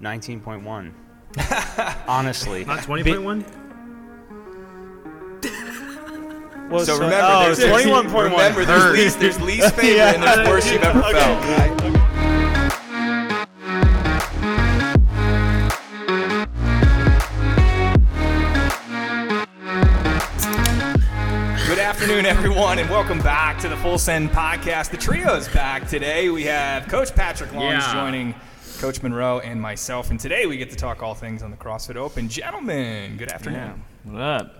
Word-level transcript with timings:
19.1. 0.00 0.92
Honestly. 2.08 2.64
Not 2.64 2.80
20.1? 2.80 3.44
Well, 6.68 6.84
So 6.84 6.96
remember, 6.98 7.16
oh, 7.22 7.44
there's, 7.46 7.56
there's, 7.56 7.82
21.1. 7.86 8.24
remember 8.24 8.64
there's, 8.66 8.92
least, 8.92 9.20
there's 9.20 9.40
least 9.40 9.74
favorite 9.74 10.00
and 10.16 10.22
there's 10.22 10.46
worst 10.46 10.70
you've 10.70 10.82
ever 10.82 11.00
felt. 11.00 11.14
Right? 11.14 12.88
Good 21.66 21.78
afternoon, 21.78 22.24
everyone, 22.24 22.78
and 22.78 22.88
welcome 22.88 23.18
back 23.18 23.58
to 23.60 23.68
the 23.68 23.76
Full 23.76 23.98
Send 23.98 24.30
Podcast. 24.30 24.90
The 24.90 24.96
trio 24.96 25.34
is 25.34 25.46
back 25.48 25.86
today. 25.86 26.30
We 26.30 26.44
have 26.44 26.88
Coach 26.88 27.14
Patrick 27.14 27.52
Longs 27.52 27.84
Yeah. 27.84 27.92
joining 27.92 28.34
Coach 28.78 29.02
Monroe 29.02 29.40
and 29.40 29.60
myself, 29.60 30.10
and 30.10 30.20
today 30.20 30.46
we 30.46 30.56
get 30.56 30.70
to 30.70 30.76
talk 30.76 31.02
all 31.02 31.14
things 31.14 31.42
on 31.42 31.50
the 31.50 31.56
CrossFit 31.56 31.96
Open. 31.96 32.28
Gentlemen, 32.28 33.16
good 33.16 33.30
afternoon. 33.32 33.82
What 34.04 34.20
up? 34.22 34.54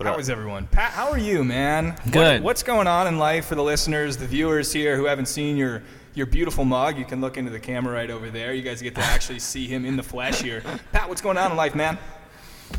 How 0.00 0.16
is 0.18 0.30
everyone? 0.30 0.68
Pat, 0.68 0.92
how 0.92 1.10
are 1.10 1.18
you, 1.18 1.42
man? 1.42 1.90
What- 1.90 2.12
Good. 2.12 2.42
what's 2.44 2.62
going 2.62 2.86
on 2.86 3.06
in 3.08 3.18
life 3.18 3.46
for 3.46 3.56
the 3.56 3.62
listeners, 3.64 4.16
the 4.16 4.26
viewers 4.26 4.72
here 4.72 4.96
who 4.96 5.04
haven't 5.06 5.26
seen 5.26 5.56
your 5.56 5.82
your 6.14 6.26
beautiful 6.26 6.64
mug? 6.64 6.96
You 6.96 7.04
can 7.04 7.20
look 7.20 7.36
into 7.36 7.50
the 7.50 7.58
camera 7.58 7.92
right 7.92 8.10
over 8.10 8.30
there. 8.30 8.54
You 8.54 8.62
guys 8.62 8.80
get 8.80 8.94
to 8.94 9.00
actually 9.02 9.38
see 9.40 9.66
him 9.66 9.84
in 9.84 9.96
the 9.96 10.02
flesh 10.02 10.40
here. 10.40 10.62
Pat, 10.92 11.08
what's 11.08 11.20
going 11.20 11.36
on 11.36 11.50
in 11.50 11.56
life, 11.56 11.74
man? 11.74 11.98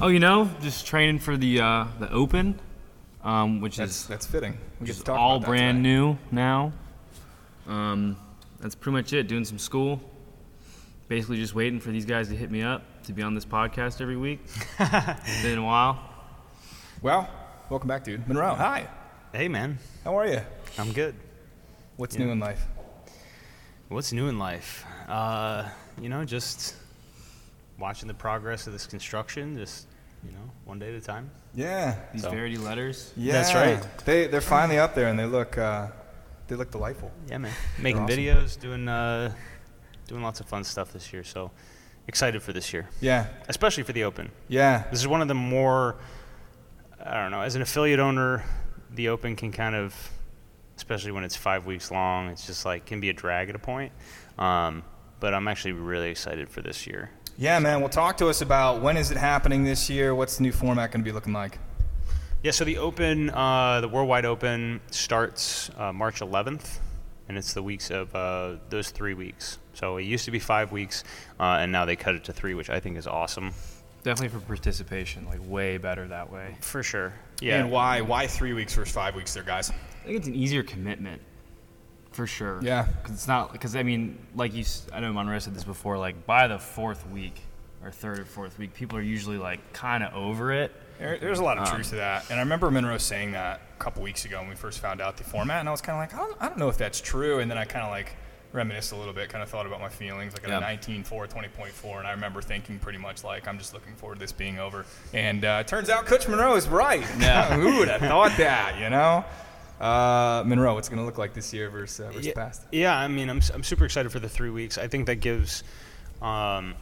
Oh, 0.01 0.07
you 0.07 0.19
know, 0.19 0.49
just 0.61 0.87
training 0.87 1.19
for 1.19 1.35
the 1.37 1.59
uh, 1.59 1.85
the 1.99 2.09
Open, 2.13 2.57
um, 3.23 3.59
which 3.61 3.75
That's 3.77 4.01
is 4.03 4.07
that's 4.07 4.25
fitting. 4.25 4.57
We 4.79 4.85
get 4.87 4.95
just 4.95 5.09
all 5.09 5.39
brand 5.41 5.83
tonight. 5.83 5.89
new 5.89 6.17
now. 6.31 6.71
Um, 7.67 8.15
that's 8.61 8.73
pretty 8.75 8.93
much 8.95 9.11
it. 9.11 9.27
Doing 9.27 9.43
some 9.43 9.59
school. 9.59 9.99
Basically, 11.07 11.37
just 11.37 11.55
waiting 11.55 11.79
for 11.79 11.91
these 11.91 12.05
guys 12.05 12.27
to 12.29 12.35
hit 12.35 12.51
me 12.51 12.61
up 12.61 13.03
to 13.03 13.13
be 13.13 13.21
on 13.21 13.33
this 13.33 13.45
podcast 13.45 14.01
every 14.01 14.17
week. 14.17 14.41
It's 14.79 15.41
been 15.41 15.57
a 15.57 15.63
while. 15.63 15.99
Well, 17.01 17.29
welcome 17.69 17.87
back, 17.87 18.03
dude. 18.03 18.27
Monroe, 18.27 18.55
hi. 18.55 18.87
Hey, 19.31 19.47
man. 19.47 19.77
How 20.03 20.17
are 20.17 20.27
you? 20.27 20.41
I'm 20.77 20.91
good. 20.91 21.15
What's 21.95 22.15
Yeah. 22.17 22.25
new 22.25 22.31
in 22.31 22.39
life? 22.39 22.65
What's 23.87 24.11
new 24.11 24.27
in 24.27 24.37
life? 24.37 24.85
Uh, 25.07 25.69
you 26.01 26.09
know, 26.09 26.25
just 26.25 26.75
watching 27.79 28.07
the 28.09 28.13
progress 28.13 28.67
of 28.67 28.73
this 28.73 28.85
construction, 28.85 29.55
just, 29.57 29.87
you 30.25 30.31
know, 30.31 30.51
one 30.65 30.77
day 30.77 30.89
at 30.89 30.95
a 30.95 31.01
time. 31.01 31.29
Yeah. 31.53 31.95
These 32.11 32.23
So- 32.23 32.31
Verity 32.31 32.57
letters. 32.57 33.13
Yeah. 33.15 33.31
That's 33.33 33.53
right. 33.53 33.81
They 34.05 34.27
they're 34.27 34.41
finally 34.41 34.77
up 34.77 34.93
there 34.93 35.07
and 35.07 35.17
they 35.17 35.25
look 35.25 35.57
uh, 35.57 35.87
they 36.47 36.55
look 36.55 36.71
delightful. 36.71 37.11
Yeah, 37.29 37.37
man. 37.37 37.53
Making 37.79 38.01
awesome. 38.03 38.17
videos, 38.17 38.59
doing 38.59 38.87
uh, 38.89 39.33
doing 40.07 40.23
lots 40.23 40.39
of 40.39 40.47
fun 40.47 40.63
stuff 40.63 40.93
this 40.93 41.11
year. 41.13 41.23
So 41.23 41.51
excited 42.07 42.41
for 42.41 42.53
this 42.53 42.71
year, 42.73 42.87
Yeah. 43.01 43.27
especially 43.49 43.83
for 43.83 43.91
the 43.93 44.03
Open. 44.05 44.31
Yeah. 44.47 44.83
This 44.89 44.99
is 45.01 45.07
one 45.07 45.21
of 45.21 45.27
the 45.27 45.35
more, 45.35 45.97
I 47.03 47.15
don't 47.21 47.31
know, 47.31 47.41
as 47.41 47.55
an 47.55 47.61
affiliate 47.61 47.99
owner, 47.99 48.43
the 48.91 49.09
Open 49.09 49.35
can 49.35 49.51
kind 49.51 49.75
of, 49.75 49.93
especially 50.77 51.11
when 51.11 51.23
it's 51.25 51.35
five 51.35 51.65
weeks 51.65 51.91
long, 51.91 52.29
it's 52.29 52.47
just 52.47 52.65
like 52.65 52.85
can 52.85 52.99
be 53.01 53.09
a 53.09 53.13
drag 53.13 53.49
at 53.49 53.55
a 53.55 53.59
point. 53.59 53.91
Um, 54.39 54.83
but 55.19 55.33
I'm 55.33 55.47
actually 55.47 55.73
really 55.73 56.09
excited 56.09 56.47
for 56.49 56.61
this 56.61 56.87
year. 56.87 57.11
Yeah, 57.37 57.59
man. 57.59 57.81
Well, 57.81 57.89
talk 57.89 58.17
to 58.17 58.27
us 58.29 58.41
about 58.41 58.81
when 58.81 58.97
is 58.97 59.11
it 59.11 59.17
happening 59.17 59.63
this 59.63 59.89
year? 59.89 60.15
What's 60.15 60.37
the 60.37 60.43
new 60.43 60.51
format 60.51 60.91
going 60.91 61.03
to 61.03 61.07
be 61.07 61.11
looking 61.11 61.33
like? 61.33 61.59
Yeah, 62.43 62.51
so 62.51 62.63
the 62.63 62.77
Open, 62.77 63.29
uh, 63.31 63.81
the 63.81 63.87
Worldwide 63.89 64.25
Open 64.25 64.79
starts 64.91 65.69
uh, 65.77 65.91
March 65.91 66.19
11th, 66.21 66.77
and 67.27 67.37
it's 67.37 67.53
the 67.53 67.63
weeks 67.63 67.91
of 67.91 68.13
uh, 68.15 68.55
those 68.69 68.89
three 68.89 69.13
weeks. 69.13 69.57
So 69.73 69.97
it 69.97 70.03
used 70.03 70.25
to 70.25 70.31
be 70.31 70.39
five 70.39 70.71
weeks, 70.71 71.03
uh, 71.39 71.57
and 71.59 71.71
now 71.71 71.85
they 71.85 71.95
cut 71.95 72.15
it 72.15 72.23
to 72.25 72.33
three, 72.33 72.53
which 72.53 72.69
I 72.69 72.79
think 72.79 72.97
is 72.97 73.07
awesome. 73.07 73.53
Definitely 74.03 74.39
for 74.39 74.45
participation, 74.45 75.25
like 75.25 75.39
way 75.43 75.77
better 75.77 76.07
that 76.07 76.31
way. 76.31 76.57
For 76.61 76.81
sure. 76.81 77.13
Yeah. 77.41 77.59
And 77.59 77.71
why 77.71 78.01
why 78.01 78.27
three 78.27 78.53
weeks 78.53 78.73
versus 78.73 78.93
five 78.93 79.15
weeks 79.15 79.33
there, 79.33 79.43
guys? 79.43 79.69
I 79.69 80.05
think 80.05 80.17
it's 80.17 80.27
an 80.27 80.35
easier 80.35 80.63
commitment, 80.63 81.21
for 82.11 82.25
sure. 82.25 82.59
Yeah. 82.63 82.83
Because 82.83 83.11
it's 83.11 83.27
not 83.27 83.51
because 83.51 83.75
I 83.75 83.83
mean, 83.83 84.17
like 84.35 84.53
you, 84.53 84.63
I 84.93 85.01
know 85.01 85.11
Monroe 85.11 85.39
said 85.39 85.53
this 85.53 85.65
before. 85.65 85.97
Like 85.97 86.25
by 86.25 86.47
the 86.47 86.57
fourth 86.57 87.07
week 87.09 87.41
or 87.83 87.91
third 87.91 88.19
or 88.19 88.25
fourth 88.25 88.57
week, 88.57 88.73
people 88.73 88.97
are 88.97 89.01
usually 89.01 89.37
like 89.37 89.73
kind 89.73 90.03
of 90.03 90.13
over 90.13 90.53
it. 90.53 90.71
There, 90.99 91.17
there's 91.19 91.39
a 91.39 91.43
lot 91.43 91.57
of 91.57 91.67
Um, 91.67 91.75
truth 91.75 91.89
to 91.89 91.97
that, 91.97 92.29
and 92.29 92.39
I 92.39 92.43
remember 92.43 92.71
Monroe 92.71 92.97
saying 92.97 93.33
that 93.33 93.59
a 93.59 93.66
couple 93.77 94.03
weeks 94.03 94.25
ago 94.25 94.39
when 94.39 94.49
we 94.49 94.55
first 94.55 94.79
found 94.79 95.01
out 95.01 95.17
the 95.17 95.23
format, 95.23 95.59
and 95.61 95.69
I 95.69 95.71
was 95.71 95.81
kind 95.81 95.95
of 95.95 96.01
like, 96.01 96.13
I 96.13 96.25
don't, 96.27 96.41
I 96.41 96.49
don't 96.49 96.57
know 96.59 96.69
if 96.69 96.77
that's 96.77 96.99
true, 97.01 97.39
and 97.39 97.49
then 97.49 97.57
I 97.57 97.65
kind 97.65 97.83
of 97.85 97.91
like 97.91 98.15
reminisced 98.53 98.91
a 98.93 98.95
little 98.95 99.13
bit, 99.13 99.29
kind 99.29 99.43
of 99.43 99.49
thought 99.49 99.65
about 99.65 99.81
my 99.81 99.89
feelings, 99.89 100.33
like 100.33 100.43
at 100.45 100.49
Yeah. 100.49 100.57
a 100.57 100.61
19 100.61 101.03
4 101.03 101.27
20.4, 101.27 101.97
and 101.99 102.07
I 102.07 102.11
remember 102.11 102.41
thinking 102.41 102.79
pretty 102.79 102.97
much 102.97 103.23
like, 103.23 103.47
I'm 103.47 103.57
just 103.57 103.73
looking 103.73 103.93
forward 103.95 104.15
to 104.15 104.19
this 104.19 104.31
being 104.31 104.57
over, 104.59 104.85
and 105.13 105.43
uh, 105.45 105.63
turns 105.63 105.89
out 105.89 106.05
Coach 106.05 106.27
Monroe 106.27 106.55
is 106.55 106.67
right. 106.67 107.05
Yeah. 107.19 107.55
Who 107.59 107.77
would 107.79 107.87
have 107.89 108.01
thought 108.01 108.35
that, 108.37 108.77
you 108.79 108.89
know? 108.89 109.23
Uh, 109.79 110.43
Monroe, 110.45 110.73
what's 110.73 110.87
it 110.87 110.91
going 110.91 111.01
to 111.01 111.05
look 111.05 111.17
like 111.19 111.33
this 111.33 111.53
year 111.53 111.69
versus, 111.69 111.99
uh, 111.99 112.07
versus 112.09 112.27
yeah, 112.27 112.33
past? 112.33 112.63
Yeah, 112.71 112.97
I 112.97 113.07
mean, 113.07 113.29
I'm, 113.29 113.41
I'm 113.53 113.63
super 113.63 113.85
excited 113.85 114.11
for 114.11 114.19
the 114.19 114.29
three 114.29 114.49
weeks. 114.49 114.77
I 114.79 114.87
think 114.87 115.05
that 115.05 115.17
gives, 115.17 115.63
um, 116.21 116.73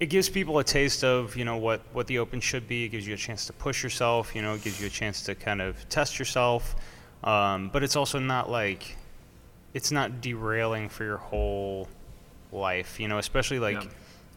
it 0.00 0.06
gives 0.06 0.28
people 0.28 0.58
a 0.58 0.64
taste 0.64 1.02
of 1.02 1.36
you 1.36 1.44
know 1.44 1.56
what 1.56 1.80
what 1.92 2.06
the 2.06 2.18
open 2.18 2.40
should 2.40 2.68
be. 2.68 2.84
It 2.84 2.88
gives 2.90 3.06
you 3.06 3.14
a 3.14 3.16
chance 3.16 3.46
to 3.46 3.52
push 3.52 3.82
yourself. 3.82 4.34
You 4.34 4.42
know, 4.42 4.54
it 4.54 4.62
gives 4.62 4.80
you 4.80 4.86
a 4.86 4.90
chance 4.90 5.22
to 5.24 5.34
kind 5.34 5.60
of 5.60 5.88
test 5.88 6.18
yourself. 6.18 6.76
Um, 7.24 7.68
but 7.72 7.82
it's 7.82 7.96
also 7.96 8.18
not 8.20 8.48
like, 8.48 8.96
it's 9.74 9.90
not 9.90 10.20
derailing 10.20 10.88
for 10.88 11.02
your 11.04 11.16
whole 11.16 11.88
life. 12.52 13.00
You 13.00 13.08
know, 13.08 13.18
especially 13.18 13.58
like 13.58 13.82
Yeah. 13.82 13.88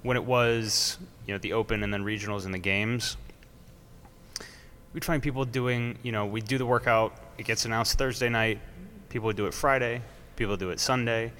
when 0.03 0.17
it 0.17 0.23
was 0.25 0.97
you 1.27 1.33
know 1.33 1.38
the 1.38 1.53
open 1.53 1.83
and 1.83 1.94
then 1.94 2.03
regionals 2.03 2.45
and 2.45 2.53
the 2.53 2.59
games 2.59 3.17
we'd 4.94 5.05
find 5.05 5.23
people 5.23 5.45
doing, 5.45 5.97
you 6.03 6.11
know, 6.11 6.25
we 6.25 6.41
do 6.41 6.57
the 6.57 6.66
workout, 6.66 7.16
it 7.38 7.45
gets 7.45 7.63
announced 7.63 7.97
Thursday 7.97 8.27
night, 8.27 8.59
people 9.07 9.25
would 9.27 9.38
do 9.38 9.45
it 9.45 9.53
Friday, 9.53 10.01
people 10.35 10.57
do 10.57 10.69
it 10.69 10.81
Sunday, 10.81 11.31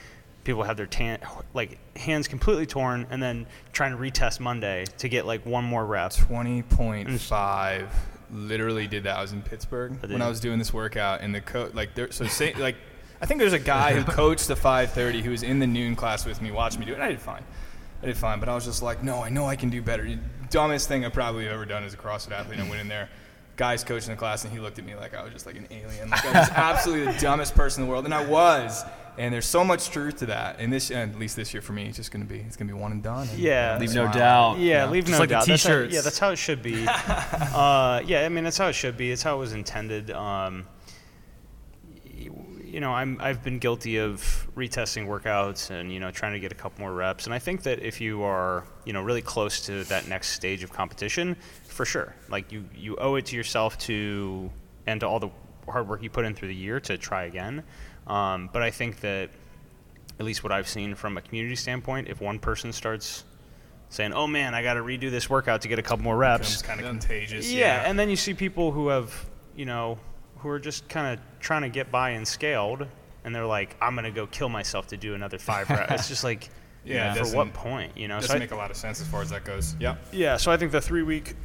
people 0.44 0.64
have 0.64 0.78
their 0.78 0.86
tan, 0.86 1.20
like 1.54 1.78
hands 1.98 2.28
completely 2.28 2.66
torn, 2.66 3.08
and 3.10 3.22
then 3.22 3.46
trying 3.74 3.92
to 3.92 3.98
retest 3.98 4.40
Monday 4.40 4.86
to 4.98 5.10
get 5.10 5.26
like 5.26 5.46
one 5.46 5.64
more 5.64 5.86
rep. 5.86 6.12
20.5 6.12 7.88
literally 8.34 8.88
did 8.88 9.04
that. 9.04 9.18
I 9.18 9.22
was 9.22 9.34
in 9.34 9.42
Pittsburgh 9.42 10.00
did 10.02 10.12
when 10.12 10.22
I 10.22 10.30
was 10.30 10.40
doing 10.40 10.60
this 10.60 10.74
workout, 10.74 11.22
and 11.22 11.34
the 11.34 11.42
coach, 11.42 11.74
like, 11.74 11.94
there, 11.96 12.12
so 12.12 12.26
say, 12.26 12.54
like, 12.54 12.76
I 13.22 13.26
think 13.26 13.40
there's 13.40 13.54
a 13.54 13.60
guy 13.60 13.94
who 13.94 14.04
coached 14.12 14.48
the 14.48 14.56
5:30 14.56 15.22
who 15.22 15.32
was 15.32 15.44
in 15.44 15.60
the 15.60 15.68
noon 15.68 15.96
class 15.96 16.26
with 16.26 16.42
me, 16.42 16.52
watched 16.52 16.80
me 16.80 16.86
do 16.86 16.94
it. 16.94 16.96
And 16.96 17.04
I 17.04 17.10
did 17.10 17.22
fine. 17.22 17.44
I 18.02 18.08
did 18.08 18.18
fine, 18.18 18.40
but 18.40 18.50
I 18.50 18.56
was 18.56 18.66
just 18.66 18.82
like, 18.82 19.04
no, 19.04 19.22
I 19.22 19.30
know 19.30 19.46
I 19.46 19.56
can 19.56 19.70
do 19.70 19.82
better. 19.82 20.08
Dumbest 20.50 20.88
thing 20.88 21.06
I 21.06 21.10
probably 21.10 21.44
have 21.44 21.54
ever 21.54 21.66
done 21.66 21.84
as 21.84 21.94
a 21.94 21.98
CrossFit 21.98 22.32
athlete. 22.32 22.60
I 22.60 22.68
went 22.68 22.82
in 22.82 22.88
there. 22.88 23.10
Guy's 23.58 23.84
coaching 23.84 24.10
the 24.10 24.16
class, 24.16 24.44
and 24.44 24.52
he 24.52 24.60
looked 24.60 24.80
at 24.80 24.86
me 24.86 24.96
like 24.96 25.14
I 25.14 25.24
was 25.24 25.32
just 25.32 25.46
like 25.46 25.56
an 25.56 25.68
alien. 25.70 26.10
Like 26.10 26.26
I 26.26 26.40
was 26.40 26.50
absolutely 26.56 27.14
the 27.14 27.20
dumbest 27.20 27.54
person 27.54 27.84
in 27.84 27.88
the 27.88 27.92
world, 27.92 28.06
and 28.06 28.14
I 28.14 28.26
was. 28.26 28.84
And 29.18 29.34
there's 29.34 29.46
so 29.46 29.64
much 29.64 29.90
truth 29.90 30.18
to 30.18 30.26
that. 30.28 30.60
And 30.60 30.72
this, 30.72 30.90
and 30.92 31.12
at 31.14 31.20
least 31.20 31.36
this 31.36 31.54
year 31.54 31.62
for 31.62 31.74
me, 31.74 31.86
it's 31.88 31.98
just 31.98 32.12
gonna 32.12 32.26
be, 32.26 32.40
it's 32.40 32.56
gonna 32.56 32.72
be 32.74 32.78
one 32.80 32.92
and 32.92 33.04
done. 33.04 33.28
And, 33.30 33.38
Yeah. 33.40 33.78
Leave 33.80 33.94
no 33.94 34.12
doubt. 34.12 34.58
Yeah, 34.60 34.86
Yeah. 34.86 34.90
leave 34.90 35.04
Just 35.06 35.14
no 35.14 35.20
like 35.20 35.30
the 35.30 35.36
doubt. 35.36 35.48
That's 35.48 35.64
how- 35.66 35.78
yeah, 35.80 36.02
that's 36.02 36.20
how 36.20 36.30
it 36.32 36.38
should 36.38 36.62
be. 36.64 36.86
uh, 36.88 38.02
yeah, 38.06 38.24
I 38.26 38.30
mean 38.30 38.44
that's 38.44 38.58
how 38.58 38.68
it 38.68 38.74
should 38.74 38.98
be. 38.98 39.12
It's 39.12 39.24
how 39.24 39.36
it 39.36 39.40
was 39.40 39.54
intended. 39.54 40.12
Um, 40.12 40.66
you 42.64 42.80
know, 42.80 42.94
I'm 42.94 43.18
I've 43.20 43.44
been 43.44 43.60
guilty 43.60 43.98
of 43.98 44.48
retesting 44.56 45.06
workouts 45.08 45.72
and 45.72 45.92
you 45.92 46.00
know 46.00 46.10
trying 46.12 46.34
to 46.34 46.40
get 46.40 46.52
a 46.52 46.56
couple 46.56 46.80
more 46.80 46.94
reps. 46.94 47.26
And 47.26 47.34
I 47.34 47.40
think 47.40 47.64
that 47.64 47.80
if 47.80 48.00
you 48.00 48.24
are 48.24 48.64
you 48.86 48.94
know 48.94 49.02
really 49.02 49.22
close 49.22 49.66
to 49.66 49.84
that 49.86 50.08
next 50.08 50.30
stage 50.30 50.64
of 50.64 50.72
competition, 50.72 51.36
for 51.68 51.84
sure, 51.86 52.16
like 52.30 52.52
you 52.52 52.64
you 52.74 52.96
owe 52.98 53.16
it 53.16 53.26
to 53.28 53.36
yourself 53.36 53.78
to 53.80 54.50
and 54.88 55.02
to 55.02 55.08
all 55.08 55.20
the 55.20 55.30
hard 55.70 55.88
work 55.88 56.02
you 56.02 56.10
put 56.10 56.24
in 56.26 56.34
through 56.34 56.48
the 56.48 56.56
year 56.56 56.80
to 56.80 56.98
try 56.98 57.26
again. 57.26 57.64
Um, 58.08 58.50
but 58.52 58.62
I 58.62 58.72
think 58.72 59.00
that 59.02 59.30
at 60.20 60.26
least 60.26 60.44
what 60.44 60.52
I've 60.52 60.68
seen 60.68 60.96
from 60.96 61.18
a 61.18 61.22
community 61.22 61.56
standpoint, 61.56 62.08
if 62.08 62.22
one 62.22 62.40
person 62.40 62.72
starts 62.74 63.24
saying, 63.90 64.14
"Oh 64.14 64.28
man, 64.28 64.54
I 64.54 64.64
got 64.64 64.76
to 64.76 64.82
redo 64.82 65.10
this 65.12 65.30
workout 65.30 65.62
to 65.62 65.68
get 65.68 65.80
a 65.80 65.84
couple 65.84 66.04
more 66.04 66.18
reps," 66.18 66.62
becomes 66.62 66.62
kind 66.62 66.80
of 66.80 66.86
contagious. 66.88 67.52
yeah, 67.52 67.84
and 67.86 67.98
then 67.98 68.10
you 68.10 68.16
see 68.16 68.34
people 68.34 68.72
who 68.72 68.88
have, 68.90 69.14
you 69.56 69.66
know, 69.66 69.98
who 70.40 70.50
are 70.50 70.60
just 70.60 70.88
kind 70.90 71.14
of 71.14 71.24
trying 71.40 71.62
to 71.64 71.70
get 71.70 71.92
by 71.92 72.12
and 72.12 72.28
scaled, 72.28 72.88
and 73.24 73.34
they're 73.36 73.46
like, 73.46 73.76
"I'm 73.82 73.96
gonna 73.96 74.12
go 74.12 74.28
kill 74.28 74.50
myself 74.50 74.88
to 74.88 74.98
do 74.98 75.14
another 75.14 75.38
five 75.38 75.70
reps." 75.70 75.92
It's 75.94 76.08
just 76.08 76.24
like, 76.24 76.50
Yeah, 76.84 77.14
it 77.16 77.28
for 77.28 77.36
what 77.38 77.54
point, 77.54 77.96
you 77.96 78.08
know? 78.08 78.16
doesn't 78.16 78.30
So 78.30 78.36
I- 78.36 78.40
make 78.40 78.52
a 78.52 78.56
lot 78.56 78.72
of 78.72 78.78
sense 78.78 79.00
as 79.02 79.08
far 79.08 79.22
as 79.22 79.30
that 79.30 79.44
goes. 79.46 79.76
Yep. 79.80 80.04
yeah, 80.14 80.38
so 80.38 80.52
I 80.52 80.58
think 80.58 80.72
the 80.72 80.82
three 80.82 81.04
week 81.04 81.36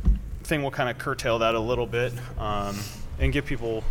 thing 0.45 0.63
will 0.63 0.71
kind 0.71 0.89
of 0.89 0.97
curtail 0.97 1.41
that 1.41 1.55
a 1.55 1.61
little 1.61 1.87
bit, 1.87 2.15
um, 2.39 2.75
and 3.19 3.33
give 3.35 3.45
people, 3.45 3.85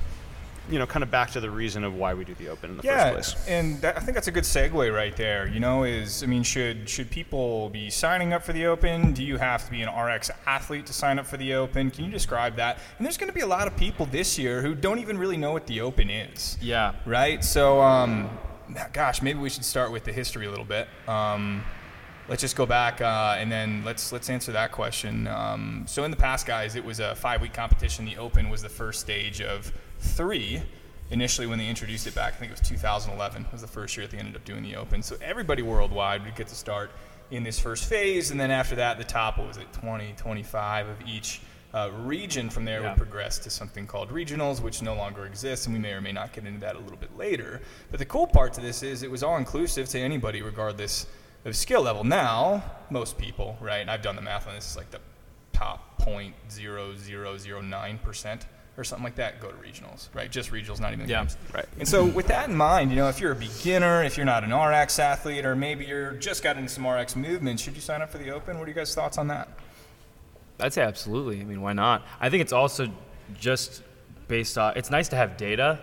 you 0.69 0.79
know, 0.79 0.85
kind 0.87 1.03
of 1.03 1.11
back 1.11 1.31
to 1.31 1.39
the 1.39 1.49
reason 1.49 1.83
of 1.83 1.93
why 1.93 2.13
we 2.13 2.25
do 2.25 2.33
the 2.35 2.47
open 2.49 2.71
in 2.71 2.77
the 2.77 2.83
Yeah, 2.83 3.11
first 3.13 3.35
place. 3.35 3.47
and 3.47 3.81
that, 3.81 3.97
I 3.97 3.99
think 3.99 4.15
that's 4.15 4.27
a 4.27 4.31
good 4.31 4.43
segue 4.45 4.93
right 4.93 5.15
there. 5.15 5.47
You 5.47 5.59
know, 5.59 5.83
is 5.83 6.23
I 6.23 6.25
mean, 6.25 6.43
should 6.43 6.89
should 6.89 7.09
people 7.11 7.69
be 7.69 7.89
signing 7.89 8.33
up 8.33 8.43
for 8.43 8.53
the 8.53 8.65
Open? 8.65 9.13
Do 9.13 9.23
you 9.23 9.37
have 9.37 9.63
to 9.65 9.71
be 9.71 9.81
an 9.81 9.89
RX 9.89 10.31
athlete 10.47 10.85
to 10.87 10.93
sign 10.93 11.19
up 11.19 11.25
for 11.27 11.37
the 11.37 11.53
Open? 11.53 11.91
Can 11.91 12.05
you 12.05 12.11
describe 12.11 12.55
that? 12.55 12.79
And 12.97 13.05
there's 13.05 13.17
going 13.17 13.29
to 13.29 13.35
be 13.35 13.41
a 13.41 13.47
lot 13.47 13.67
of 13.67 13.75
people 13.77 14.05
this 14.07 14.37
year 14.39 14.61
who 14.61 14.73
don't 14.75 14.99
even 14.99 15.17
really 15.17 15.37
know 15.37 15.51
what 15.51 15.67
the 15.67 15.81
Open 15.81 16.09
is, 16.09 16.57
Yeah. 16.61 16.93
right? 17.05 17.43
So, 17.43 17.81
um, 17.81 18.29
gosh, 18.93 19.21
maybe 19.21 19.39
we 19.39 19.49
should 19.49 19.65
start 19.65 19.91
with 19.91 20.03
the 20.03 20.11
history 20.13 20.47
a 20.47 20.49
little 20.49 20.65
bit. 20.65 20.87
Um, 21.07 21.63
let's 22.27 22.41
just 22.41 22.55
go 22.55 22.65
back 22.65 23.01
uh, 23.01 23.35
and 23.37 23.51
then 23.51 23.83
let's 23.85 24.11
let's 24.11 24.31
answer 24.31 24.51
that 24.51 24.71
question. 24.71 25.27
Um, 25.27 25.83
so 25.87 26.03
in 26.05 26.09
the 26.11 26.17
past, 26.17 26.47
guys, 26.47 26.75
it 26.75 26.83
was 26.83 26.99
a 26.99 27.13
five-week 27.15 27.53
competition. 27.53 28.03
The 28.05 28.17
Open 28.17 28.49
was 28.49 28.63
the 28.63 28.69
first 28.69 28.99
stage 28.99 29.41
of 29.41 29.71
three. 30.05 30.61
Initially, 31.11 31.45
when 31.47 31.59
they 31.59 31.67
introduced 31.67 32.07
it 32.07 32.15
back, 32.15 32.33
I 32.33 32.37
think 32.37 32.51
it 32.51 32.59
was 32.59 32.67
2011 32.67 33.45
was 33.51 33.61
the 33.61 33.67
first 33.67 33.95
year 33.95 34.05
that 34.07 34.11
they 34.11 34.17
ended 34.17 34.35
up 34.35 34.43
doing 34.45 34.63
the 34.63 34.75
Open. 34.75 35.03
So 35.03 35.17
everybody 35.21 35.61
worldwide 35.61 36.23
would 36.25 36.35
get 36.35 36.47
to 36.47 36.55
start 36.55 36.91
in 37.31 37.43
this 37.43 37.59
first 37.59 37.87
phase, 37.89 38.31
and 38.31 38.39
then 38.39 38.51
after 38.51 38.75
that, 38.75 38.97
the 38.97 39.03
top 39.03 39.37
what 39.37 39.47
was 39.47 39.57
it, 39.57 39.71
20, 39.73 40.13
25 40.17 40.87
of 40.87 40.95
each 41.07 41.41
uh, 41.73 41.89
region 42.03 42.49
from 42.49 42.65
there 42.65 42.81
Yeah. 42.81 42.89
would 42.89 42.97
progress 42.97 43.37
to 43.39 43.49
something 43.49 43.85
called 43.85 44.09
regionals, 44.09 44.61
which 44.61 44.81
no 44.81 44.95
longer 44.95 45.25
exists, 45.25 45.65
and 45.67 45.75
we 45.75 45.81
may 45.81 45.91
or 45.91 46.01
may 46.01 46.11
not 46.11 46.33
get 46.33 46.45
into 46.45 46.59
that 46.61 46.75
a 46.75 46.79
little 46.79 46.97
bit 46.97 47.15
later. 47.17 47.61
But 47.91 47.99
the 47.99 48.05
cool 48.05 48.27
part 48.27 48.53
to 48.53 48.61
this 48.61 48.81
is 48.81 49.03
it 49.03 49.11
was 49.11 49.23
all 49.23 49.37
inclusive 49.37 49.89
to 49.89 49.99
anybody, 49.99 50.41
regardless 50.41 51.05
of 51.43 51.55
skill 51.55 51.81
level. 51.81 52.03
Now, 52.03 52.63
most 52.89 53.17
people, 53.17 53.57
right? 53.59 53.79
And 53.81 53.91
I've 53.91 54.01
done 54.01 54.15
the 54.15 54.21
math 54.21 54.47
on 54.47 54.55
this. 54.55 54.65
It's 54.65 54.77
like 54.77 54.89
the 54.91 55.01
top 55.53 55.99
0.0009 56.01 58.01
percent 58.01 58.45
or 58.77 58.83
something 58.83 59.03
like 59.03 59.15
that 59.15 59.39
go 59.39 59.49
to 59.49 59.55
regionals, 59.57 60.09
right? 60.13 60.29
Just 60.29 60.51
regionals, 60.51 60.79
not 60.79 60.91
even 60.93 61.05
the 61.05 61.11
Yeah, 61.11 61.21
games. 61.21 61.37
right. 61.53 61.65
And 61.79 61.87
so, 61.87 62.05
with 62.05 62.27
that 62.27 62.49
in 62.49 62.55
mind, 62.55 62.91
you 62.91 62.97
know, 62.97 63.07
if 63.07 63.19
you're 63.21 63.31
a 63.31 63.35
beginner, 63.35 64.03
if 64.03 64.17
you're 64.17 64.25
not 64.25 64.43
an 64.43 64.53
RX 64.53 64.99
athlete, 64.99 65.45
or 65.45 65.55
maybe 65.55 65.85
you're 65.85 66.11
just 66.13 66.43
got 66.43 66.57
into 66.57 66.69
some 66.69 66.85
RX 66.87 67.15
movement, 67.15 67.59
should 67.59 67.75
you 67.75 67.81
sign 67.81 68.01
up 68.01 68.11
for 68.11 68.17
the 68.17 68.31
Open? 68.31 68.57
What 68.59 68.65
are 68.65 68.69
you 68.69 68.75
guys' 68.75 68.93
thoughts 68.93 69.17
on 69.17 69.27
that? 69.29 69.47
I'd 70.59 70.73
say 70.73 70.81
absolutely. 70.83 71.41
I 71.41 71.43
mean, 71.43 71.61
why 71.61 71.73
not? 71.73 72.05
I 72.19 72.29
think 72.29 72.41
it's 72.41 72.53
also 72.53 72.87
just 73.39 73.81
based 74.27 74.57
on. 74.57 74.75
It's 74.77 74.89
nice 74.89 75.07
to 75.09 75.15
have 75.15 75.37
data, 75.37 75.79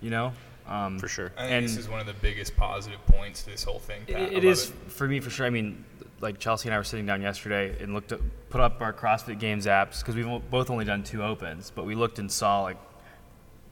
you 0.00 0.10
know. 0.10 0.32
Um, 0.68 0.98
For 0.98 1.08
sure. 1.08 1.32
I 1.36 1.42
think 1.42 1.52
And- 1.52 1.64
this 1.66 1.76
is 1.76 1.88
one 1.88 2.00
of 2.00 2.06
the 2.06 2.14
biggest 2.14 2.56
positive 2.56 3.04
points 3.06 3.42
to 3.44 3.50
this 3.50 3.62
whole 3.64 3.78
thing. 3.78 4.02
Pat. 4.06 4.16
I 4.16 4.18
It, 4.18 4.22
love 4.24 4.32
it 4.32 4.44
is 4.44 4.72
for 4.88 5.06
me 5.06 5.20
for 5.20 5.30
sure. 5.30 5.46
I 5.46 5.50
mean, 5.50 5.84
like 6.20 6.38
Chelsea 6.38 6.68
and 6.68 6.74
I 6.74 6.78
were 6.78 6.84
sitting 6.84 7.06
down 7.06 7.22
yesterday 7.22 7.76
and 7.80 7.94
looked 7.94 8.10
at, 8.12 8.20
put 8.50 8.60
up 8.60 8.80
our 8.80 8.92
CrossFit 8.92 9.38
Games 9.38 9.66
apps 9.66 10.00
because 10.00 10.16
we've 10.16 10.26
both 10.50 10.70
only 10.70 10.84
done 10.84 11.04
two 11.04 11.22
opens, 11.22 11.70
but 11.70 11.84
we 11.86 11.94
looked 11.94 12.18
and 12.18 12.30
saw 12.32 12.62
like 12.62 12.78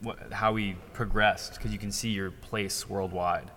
what, 0.01 0.31
how 0.31 0.53
we 0.53 0.75
progressed 0.93 1.55
because 1.55 1.71
you 1.71 1.79
can 1.79 1.91
see 1.91 2.09
your 2.09 2.31
place 2.31 2.87
worldwide. 2.87 3.49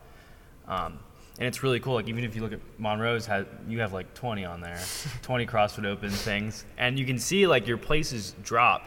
Um, 0.66 0.98
and 1.38 1.46
it's 1.46 1.62
really 1.62 1.78
cool. 1.78 1.94
Like 1.94 2.08
even 2.08 2.24
if 2.24 2.34
you 2.34 2.42
look 2.42 2.52
at 2.52 2.60
Monroe's, 2.78 3.26
had 3.26 3.46
you 3.68 3.78
have 3.80 3.92
like 3.92 4.14
20 4.14 4.44
on 4.44 4.60
there, 4.60 4.80
20 5.22 5.46
CrossFit 5.46 5.84
Open 5.86 6.10
things, 6.10 6.64
and 6.76 6.98
you 6.98 7.04
can 7.06 7.18
see 7.18 7.46
like 7.46 7.66
your 7.68 7.78
places 7.78 8.34
drop 8.42 8.82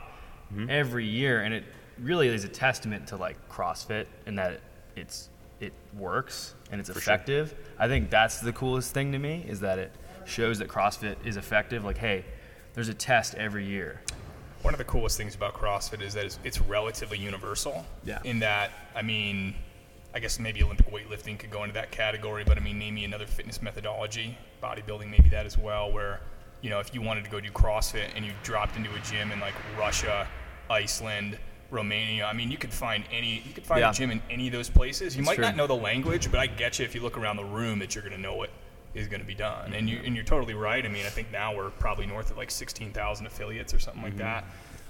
every 0.68 1.06
year, 1.06 1.42
and 1.44 1.53
it 1.53 1.63
really 2.01 2.27
is 2.27 2.44
a 2.44 2.50
testament 2.50 3.07
to 3.07 3.15
like 3.15 3.38
CrossFit 3.50 4.07
and 4.25 4.38
that 4.38 4.62
it's 4.95 5.30
it 5.59 5.74
works 5.98 6.56
and 6.71 6.81
it's 6.81 6.89
effective. 6.89 7.53
I 7.77 7.88
think 7.88 8.09
that's 8.09 8.39
the 8.39 8.51
coolest 8.51 8.94
thing 8.94 9.12
to 9.12 9.19
me 9.19 9.45
is 9.48 9.59
that 9.59 9.77
it 9.77 9.92
shows 10.25 10.59
that 10.59 10.68
CrossFit 10.68 11.15
is 11.24 11.38
effective. 11.38 11.86
Like, 11.86 11.98
hey, 11.98 12.25
there's 12.74 12.89
a 12.89 12.94
test 12.94 13.36
every 13.36 13.65
year. 13.65 14.01
One 14.63 14.74
of 14.74 14.80
the 14.80 14.86
coolest 14.86 15.18
things 15.18 15.36
about 15.36 15.53
CrossFit 15.53 16.01
is 16.01 16.13
that 16.13 16.25
it's, 16.25 16.39
it's 16.44 16.62
relatively 16.62 17.18
universal. 17.18 17.86
Yeah. 18.03 18.19
In 18.24 18.39
that, 18.39 18.71
I 18.95 19.01
mean, 19.01 19.56
I 20.13 20.19
guess 20.19 20.39
maybe 20.39 20.62
Olympic 20.63 20.92
weightlifting 20.92 21.38
could 21.39 21.51
go 21.51 21.63
into 21.63 21.74
that 21.74 21.92
category, 21.92 22.44
but 22.44 22.57
I 22.57 22.62
mean, 22.62 22.77
name 22.77 22.95
me 22.95 23.06
another 23.06 23.25
fitness 23.25 23.62
methodology, 23.62 24.38
bodybuilding, 24.62 25.09
maybe 25.09 25.30
that 25.30 25.45
as 25.45 25.57
well, 25.57 25.92
where, 25.92 26.21
you 26.62 26.69
know, 26.69 26.80
if 26.80 26.94
you 26.94 27.01
wanted 27.01 27.24
to 27.24 27.30
go 27.30 27.39
do 27.39 27.50
CrossFit 27.50 28.09
and 28.15 28.25
you 28.25 28.33
dropped 28.44 28.75
into 28.75 28.94
a 28.94 29.00
gym 29.00 29.31
in 29.31 29.39
like 29.39 29.53
Russia, 29.77 30.27
Iceland, 30.69 31.38
Romania, 31.72 32.26
I 32.26 32.34
mean, 32.34 32.52
you 32.52 32.58
could 32.58 32.74
find 32.74 33.04
any, 33.12 33.42
you 33.46 33.54
could 33.54 33.66
find 33.66 33.80
Yeah. 33.82 33.90
a 33.90 33.94
gym 33.94 34.12
in 34.12 34.22
any 34.30 34.48
of 34.48 34.54
those 34.54 34.70
places. 34.70 35.16
You 35.16 35.22
It's 35.22 35.28
might 35.28 35.36
true. 35.36 35.46
not 35.46 35.56
know 35.56 35.68
the 35.68 35.76
language, 35.76 36.30
but 36.30 36.40
I 36.40 36.48
get 36.48 36.78
you 36.80 36.86
if 36.86 36.94
you 36.94 37.02
look 37.02 37.18
around 37.18 37.38
the 37.38 37.46
room 37.46 37.80
that 37.80 37.96
you're 37.96 38.04
going 38.04 38.16
to 38.16 38.22
know 38.22 38.36
what 38.36 38.50
is 38.94 39.08
going 39.08 39.22
to 39.22 39.26
be 39.28 39.34
done. 39.36 39.74
And, 39.74 39.90
you, 39.90 40.00
and 40.04 40.16
you're 40.16 40.26
totally 40.26 40.54
right. 40.54 40.86
I 40.86 40.90
mean, 40.90 41.06
I 41.06 41.10
think 41.10 41.32
now 41.32 41.56
we're 41.56 41.70
probably 41.70 42.06
north 42.06 42.30
of 42.30 42.38
like 42.38 42.52
16,000 42.52 43.26
affiliates 43.26 43.74
or 43.74 43.80
something 43.80 44.04
like 44.04 44.18
that, 44.18 44.44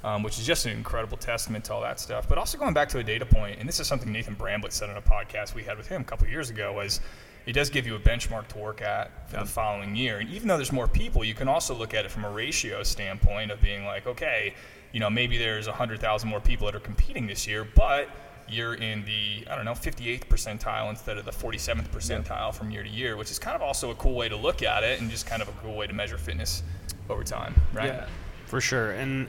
um, 0.03 0.23
which 0.23 0.39
is 0.39 0.45
just 0.45 0.65
an 0.65 0.71
incredible 0.71 1.17
testament 1.17 1.65
to 1.65 1.73
all 1.75 1.81
that 1.81 1.99
stuff. 1.99 2.27
But 2.27 2.39
also 2.39 2.57
going 2.57 2.73
back 2.73 2.89
to 2.89 2.97
a 2.97 3.03
data 3.03 3.27
point, 3.27 3.59
and 3.59 3.69
this 3.69 3.79
is 3.79 3.85
something 3.85 4.11
Nathan 4.11 4.35
Bramblett 4.35 4.71
said 4.71 4.89
on 4.89 4.97
a 4.97 5.01
podcast 5.01 5.53
we 5.53 5.63
had 5.63 5.77
with 5.77 5.87
him 5.87 6.01
a 6.01 6.05
couple 6.05 6.27
years 6.27 6.49
ago, 6.49 6.73
was 6.73 6.99
it 7.45 7.53
does 7.53 7.69
give 7.69 7.85
you 7.85 7.95
a 7.95 7.99
benchmark 7.99 8.47
to 8.49 8.57
work 8.57 8.81
at 8.81 9.29
for 9.29 9.37
the 9.37 9.45
following 9.45 9.95
year. 9.95 10.17
And 10.17 10.29
even 10.31 10.47
though 10.47 10.57
there's 10.57 10.71
more 10.71 10.87
people, 10.87 11.23
you 11.23 11.33
can 11.35 11.47
also 11.47 11.75
look 11.75 11.93
at 11.93 12.03
it 12.05 12.09
from 12.11 12.25
a 12.25 12.29
ratio 12.31 12.81
standpoint 12.83 13.51
of 13.51 13.61
being 13.61 13.85
like, 13.85 14.07
okay, 14.07 14.55
you 14.93 14.99
know, 14.99 15.09
maybe 15.09 15.37
there's 15.37 15.67
100,000 15.67 16.29
more 16.29 16.39
people 16.39 16.65
that 16.65 16.75
are 16.75 16.81
competing 16.81 17.27
this 17.27 17.47
year, 17.47 17.65
but 17.75 18.09
you're 18.47 18.73
in 18.73 19.05
the, 19.05 19.49
I 19.49 19.55
don't 19.55 19.65
know, 19.65 19.71
58th 19.71 20.27
percentile 20.27 20.89
instead 20.89 21.17
of 21.17 21.25
the 21.25 21.31
47th 21.31 21.87
percentile 21.89 22.53
from 22.53 22.69
year 22.69 22.83
to 22.83 22.89
year, 22.89 23.15
which 23.15 23.31
is 23.31 23.39
kind 23.39 23.55
of 23.55 23.61
also 23.61 23.91
a 23.91 23.95
cool 23.95 24.13
way 24.13 24.27
to 24.27 24.35
look 24.35 24.61
at 24.61 24.83
it 24.83 24.99
and 24.99 25.09
just 25.09 25.25
kind 25.25 25.41
of 25.41 25.47
a 25.47 25.53
cool 25.63 25.75
way 25.75 25.87
to 25.87 25.93
measure 25.93 26.17
fitness 26.17 26.63
over 27.09 27.23
time, 27.23 27.55
right? 27.73 27.87
Yeah, 27.87 28.07
For 28.45 28.59
sure. 28.59 28.91
And, 28.91 29.27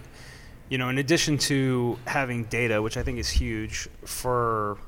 you 0.69 0.79
know, 0.79 0.89
in 0.89 0.99
addition 0.99 1.39
to 1.39 1.99
having 2.07 2.45
data, 2.45 2.83
which 2.83 2.97
I 2.97 3.03
think 3.03 3.19
is 3.19 3.31
huge 3.31 3.89
for, 4.05 4.79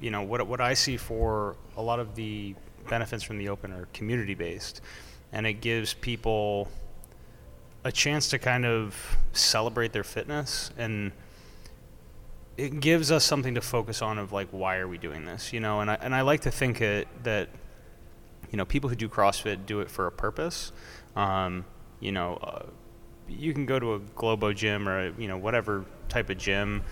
you 0.00 0.10
know, 0.10 0.22
what, 0.22 0.44
what 0.46 0.60
I 0.60 0.74
see 0.74 0.96
for 0.96 1.56
a 1.76 1.82
lot 1.82 2.00
of 2.00 2.14
the 2.16 2.54
benefits 2.88 3.22
from 3.22 3.38
the 3.38 3.48
open 3.48 3.72
are 3.72 3.86
community 3.92 4.34
based. 4.34 4.80
And 5.32 5.46
it 5.46 5.54
gives 5.60 5.94
people 5.94 6.68
a 7.84 7.92
chance 7.92 8.28
to 8.28 8.38
kind 8.38 8.64
of 8.64 9.16
celebrate 9.32 9.92
their 9.92 10.04
fitness 10.04 10.70
and 10.76 11.12
it 12.56 12.80
gives 12.80 13.10
us 13.10 13.24
something 13.24 13.54
to 13.54 13.60
focus 13.60 14.02
on 14.02 14.18
of 14.18 14.32
like 14.32 14.48
why 14.50 14.76
are 14.76 14.86
we 14.86 14.98
doing 14.98 15.24
this 15.24 15.52
you 15.52 15.60
know? 15.60 15.80
And 15.80 15.90
I, 15.90 15.94
and 15.94 16.14
I 16.14 16.20
like 16.20 16.40
to 16.42 16.50
think 16.50 16.80
it, 16.80 17.08
that 17.24 17.48
you 18.50 18.56
know 18.56 18.64
people 18.64 18.90
who 18.90 18.96
do 18.96 19.08
CrossFit 19.08 19.66
do 19.66 19.80
it 19.80 19.90
for 19.90 20.06
a 20.06 20.12
purpose. 20.12 20.72
Um, 21.16 21.64
you 22.00 22.12
know 22.12 22.38
uh, 22.42 22.66
you 23.28 23.52
can 23.52 23.66
go 23.66 23.78
to 23.78 23.94
a 23.94 23.98
Globo 23.98 24.52
gym 24.52 24.88
or 24.88 25.08
a, 25.08 25.12
you 25.18 25.28
know 25.28 25.36
whatever 25.36 25.84
type 26.08 26.30
of 26.30 26.38
gym 26.38 26.82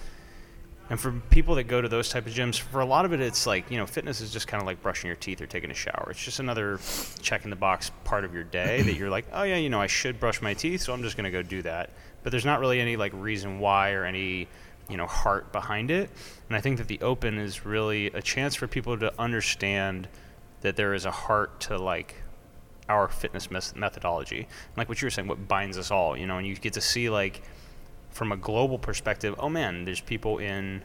and 0.90 0.98
for 0.98 1.12
people 1.30 1.54
that 1.54 1.64
go 1.64 1.80
to 1.80 1.88
those 1.88 2.08
type 2.08 2.26
of 2.26 2.34
gyms 2.34 2.58
for 2.58 2.80
a 2.80 2.84
lot 2.84 3.04
of 3.04 3.12
it 3.12 3.20
it's 3.20 3.46
like 3.46 3.70
you 3.70 3.78
know 3.78 3.86
fitness 3.86 4.20
is 4.20 4.32
just 4.32 4.48
kind 4.48 4.60
of 4.60 4.66
like 4.66 4.82
brushing 4.82 5.06
your 5.06 5.16
teeth 5.16 5.40
or 5.40 5.46
taking 5.46 5.70
a 5.70 5.74
shower. 5.74 6.08
It's 6.10 6.22
just 6.22 6.40
another 6.40 6.78
check 7.22 7.44
in 7.44 7.50
the 7.50 7.56
box 7.56 7.90
part 8.04 8.24
of 8.24 8.34
your 8.34 8.44
day 8.44 8.82
that 8.82 8.94
you're 8.94 9.08
like 9.08 9.26
oh 9.32 9.44
yeah 9.44 9.56
you 9.56 9.70
know 9.70 9.80
I 9.80 9.86
should 9.86 10.20
brush 10.20 10.42
my 10.42 10.52
teeth 10.52 10.82
so 10.82 10.92
I'm 10.92 11.02
just 11.02 11.16
going 11.16 11.24
to 11.24 11.30
go 11.30 11.42
do 11.42 11.62
that. 11.62 11.90
But 12.22 12.32
there's 12.32 12.44
not 12.44 12.60
really 12.60 12.80
any 12.80 12.96
like 12.96 13.12
reason 13.14 13.60
why 13.60 13.92
or 13.92 14.04
any 14.04 14.48
you 14.88 14.96
know 14.96 15.06
heart 15.06 15.52
behind 15.52 15.90
it. 15.90 16.10
And 16.48 16.56
I 16.56 16.60
think 16.60 16.78
that 16.78 16.88
the 16.88 17.00
open 17.00 17.38
is 17.38 17.64
really 17.64 18.08
a 18.08 18.20
chance 18.20 18.56
for 18.56 18.66
people 18.66 18.98
to 18.98 19.12
understand 19.18 20.08
that 20.62 20.76
there 20.76 20.92
is 20.92 21.06
a 21.06 21.10
heart 21.10 21.60
to 21.60 21.78
like 21.78 22.16
our 22.88 23.06
fitness 23.06 23.48
methodology. 23.76 24.48
Like 24.76 24.88
what 24.88 25.00
you 25.00 25.06
were 25.06 25.10
saying 25.10 25.28
what 25.28 25.46
binds 25.46 25.78
us 25.78 25.92
all 25.92 26.16
you 26.16 26.26
know 26.26 26.38
and 26.38 26.46
you 26.46 26.56
get 26.56 26.72
to 26.72 26.80
see 26.80 27.08
like 27.08 27.42
from 28.10 28.32
a 28.32 28.36
global 28.36 28.78
perspective 28.78 29.34
oh 29.38 29.48
man 29.48 29.84
there's 29.84 30.00
people 30.00 30.38
in 30.38 30.82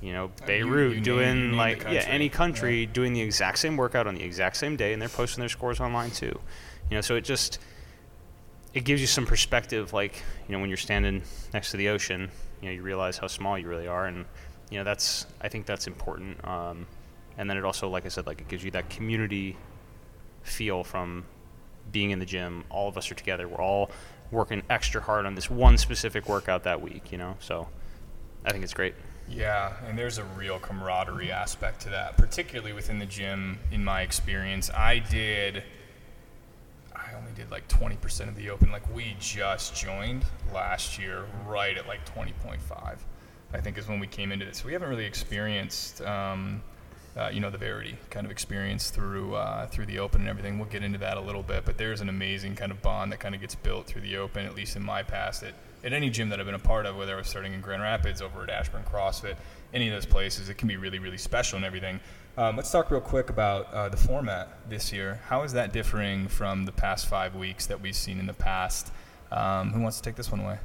you 0.00 0.12
know 0.12 0.26
Uh, 0.26 0.28
you- 0.28 0.46
Beirut 0.46 0.94
you 0.96 1.00
doing 1.00 1.36
you 1.36 1.48
name 1.48 1.56
like 1.56 1.82
yeah 1.84 2.04
any 2.06 2.28
country. 2.28 2.86
doing 2.86 3.12
the 3.12 3.20
exact 3.20 3.58
same 3.58 3.76
workout 3.76 4.06
on 4.06 4.14
the 4.14 4.22
exact 4.22 4.56
same 4.56 4.76
day 4.76 4.92
and 4.92 5.00
they're 5.02 5.08
posting 5.08 5.40
their 5.42 5.48
scores 5.48 5.80
online 5.80 6.10
too. 6.10 6.38
You 6.90 6.96
know 6.96 7.00
so 7.00 7.16
it 7.16 7.24
just 7.24 7.58
it 8.74 8.84
gives 8.84 9.00
you 9.00 9.06
some 9.06 9.26
perspective 9.26 9.92
like 9.92 10.22
you 10.48 10.52
know 10.54 10.60
when 10.60 10.68
you're 10.70 10.76
standing 10.76 11.22
next 11.54 11.70
to 11.72 11.76
the 11.76 11.88
ocean 11.88 12.30
you 12.60 12.68
know 12.68 12.72
you 12.74 12.82
realize 12.82 13.16
how 13.18 13.26
small 13.26 13.58
you 13.58 13.66
really 13.68 13.86
are 13.88 14.06
and 14.06 14.24
you 14.70 14.78
know 14.78 14.84
that's 14.84 15.26
i 15.40 15.48
think 15.48 15.64
that's 15.66 15.86
important 15.86 16.42
um, 16.46 16.86
and 17.38 17.48
then 17.48 17.56
it 17.56 17.64
also 17.64 17.88
like 17.88 18.04
i 18.04 18.08
said 18.08 18.26
like 18.26 18.40
it 18.40 18.48
gives 18.48 18.62
you 18.62 18.70
that 18.70 18.88
community 18.90 19.56
feel 20.42 20.84
from 20.84 21.24
being 21.92 22.10
in 22.10 22.18
the 22.18 22.26
gym. 22.26 22.64
All 22.68 22.88
of 22.88 22.96
us 22.98 23.10
are 23.10 23.14
together. 23.14 23.46
We're 23.48 23.60
all 23.62 23.90
working 24.30 24.62
extra 24.68 25.00
hard 25.00 25.26
on 25.26 25.34
this 25.34 25.50
one 25.50 25.78
specific 25.78 26.28
workout 26.28 26.64
that 26.64 26.80
week 26.80 27.12
you 27.12 27.18
know 27.18 27.36
so 27.40 27.68
i 28.44 28.50
think 28.52 28.64
it's 28.64 28.74
great 28.74 28.94
Yeah, 29.28 29.72
and 29.88 29.98
there's 29.98 30.18
a 30.18 30.24
real 30.36 30.60
camaraderie 30.60 31.32
aspect 31.32 31.80
to 31.80 31.88
that, 31.90 32.16
particularly 32.16 32.72
within 32.72 33.00
the 33.00 33.06
gym. 33.06 33.58
In 33.72 33.82
my 33.84 34.02
experience, 34.02 34.70
I 34.70 35.00
did. 35.00 35.64
I 36.94 37.12
only 37.18 37.32
did 37.34 37.50
like 37.50 37.66
20% 37.66 38.28
of 38.28 38.36
the 38.36 38.50
open. 38.50 38.70
Like 38.70 38.88
we 38.94 39.16
just 39.18 39.74
joined 39.74 40.24
last 40.54 40.96
year, 40.96 41.24
right 41.44 41.76
at 41.76 41.88
like 41.88 42.06
20.5. 42.14 42.58
I 43.52 43.60
think 43.60 43.78
is 43.78 43.88
when 43.88 43.98
we 43.98 44.06
came 44.06 44.30
into 44.30 44.44
this. 44.44 44.64
We 44.64 44.72
haven't 44.72 44.88
really 44.88 45.04
experienced, 45.06 46.02
um, 46.02 46.62
uh, 47.16 47.28
you 47.32 47.40
know, 47.40 47.50
the 47.50 47.58
Verity 47.58 47.96
kind 48.10 48.26
of 48.26 48.30
experience 48.30 48.90
through 48.90 49.34
uh, 49.34 49.66
through 49.68 49.86
the 49.86 49.98
open 49.98 50.20
and 50.22 50.28
everything. 50.30 50.58
We'll 50.58 50.68
get 50.68 50.82
into 50.82 50.98
that 50.98 51.16
a 51.16 51.20
little 51.20 51.42
bit, 51.42 51.64
but 51.64 51.78
there's 51.78 52.00
an 52.00 52.08
amazing 52.08 52.56
kind 52.56 52.70
of 52.70 52.82
bond 52.82 53.10
that 53.12 53.20
kind 53.20 53.34
of 53.34 53.40
gets 53.40 53.54
built 53.54 53.86
through 53.86 54.02
the 54.02 54.16
open, 54.18 54.44
at 54.46 54.54
least 54.54 54.76
in 54.76 54.82
my 54.82 55.02
past. 55.02 55.42
At, 55.42 55.54
at 55.84 55.92
any 55.92 56.10
gym 56.10 56.28
that 56.30 56.40
I've 56.40 56.46
been 56.46 56.54
a 56.54 56.58
part 56.58 56.84
of, 56.86 56.96
whether 56.96 57.14
I 57.14 57.18
was 57.18 57.28
starting 57.28 57.52
in 57.54 57.60
Grand 57.60 57.80
Rapids, 57.82 58.20
over 58.20 58.42
at 58.42 58.50
Ashburn 58.50 58.82
CrossFit, 58.84 59.36
any 59.72 59.88
of 59.88 59.94
those 59.94 60.06
places, 60.06 60.48
it 60.48 60.58
can 60.58 60.68
be 60.68 60.76
really, 60.76 60.98
really 60.98 61.18
special 61.18 61.56
and 61.56 61.64
everything. 61.64 62.00
Um, 62.36 62.54
let's 62.56 62.70
talk 62.70 62.90
real 62.90 63.00
quick 63.00 63.30
about 63.30 63.72
uh, 63.72 63.88
the 63.88 63.96
format 63.96 64.48
this 64.68 64.92
year. 64.92 65.20
How 65.28 65.42
is 65.44 65.52
that 65.54 65.72
differing 65.72 66.28
from 66.28 66.66
the 66.66 66.72
past 66.72 67.06
five 67.06 67.34
weeks 67.34 67.64
that 67.66 67.80
we've 67.80 67.94
seen 67.96 68.18
in 68.18 68.26
the 68.26 68.34
past? 68.34 68.92
Um, 69.32 69.72
who 69.72 69.80
wants 69.80 69.96
to 69.98 70.02
take 70.02 70.16
this 70.16 70.30
one 70.30 70.40
away? 70.40 70.58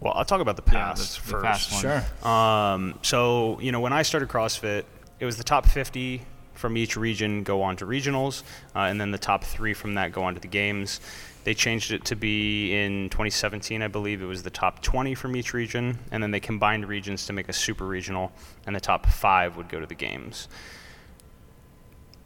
well 0.00 0.14
i'll 0.16 0.24
talk 0.24 0.40
about 0.40 0.56
the 0.56 0.62
Yeah, 0.66 0.86
pass 0.86 1.16
the- 1.16 1.22
the 1.22 1.38
first 1.38 1.72
one. 1.72 1.80
Sure. 1.80 2.28
Um, 2.28 2.98
so 3.02 3.58
you 3.60 3.70
know, 3.70 3.78
when 3.80 3.92
I 3.92 4.02
started 4.02 4.28
CrossFit, 4.28 4.82
it 5.22 5.24
was 5.24 5.36
the 5.36 5.44
top 5.44 5.66
50 5.66 6.20
from 6.54 6.76
each 6.76 6.96
region 6.96 7.44
go 7.44 7.62
on 7.62 7.76
to 7.76 7.86
regionals, 7.86 8.42
uh, 8.74 8.80
and 8.80 9.00
then 9.00 9.12
the 9.12 9.18
top 9.18 9.44
three 9.44 9.72
from 9.72 9.94
that 9.94 10.10
go 10.10 10.24
on 10.24 10.34
to 10.34 10.40
the 10.40 10.48
games. 10.48 11.00
They 11.44 11.54
changed 11.54 11.92
it 11.92 12.04
to 12.06 12.16
be 12.16 12.74
in 12.74 13.08
2017, 13.10 13.82
I 13.82 13.86
believe 13.86 14.20
it 14.20 14.26
was 14.26 14.42
the 14.42 14.50
top 14.50 14.82
20 14.82 15.14
from 15.14 15.36
each 15.36 15.54
region, 15.54 15.96
and 16.10 16.20
then 16.20 16.32
they 16.32 16.40
combined 16.40 16.88
regions 16.88 17.24
to 17.26 17.32
make 17.32 17.48
a 17.48 17.52
super 17.52 17.86
regional, 17.86 18.32
and 18.66 18.74
the 18.74 18.80
top 18.80 19.06
five 19.06 19.56
would 19.56 19.68
go 19.68 19.78
to 19.78 19.86
the 19.86 19.94
games. 19.94 20.48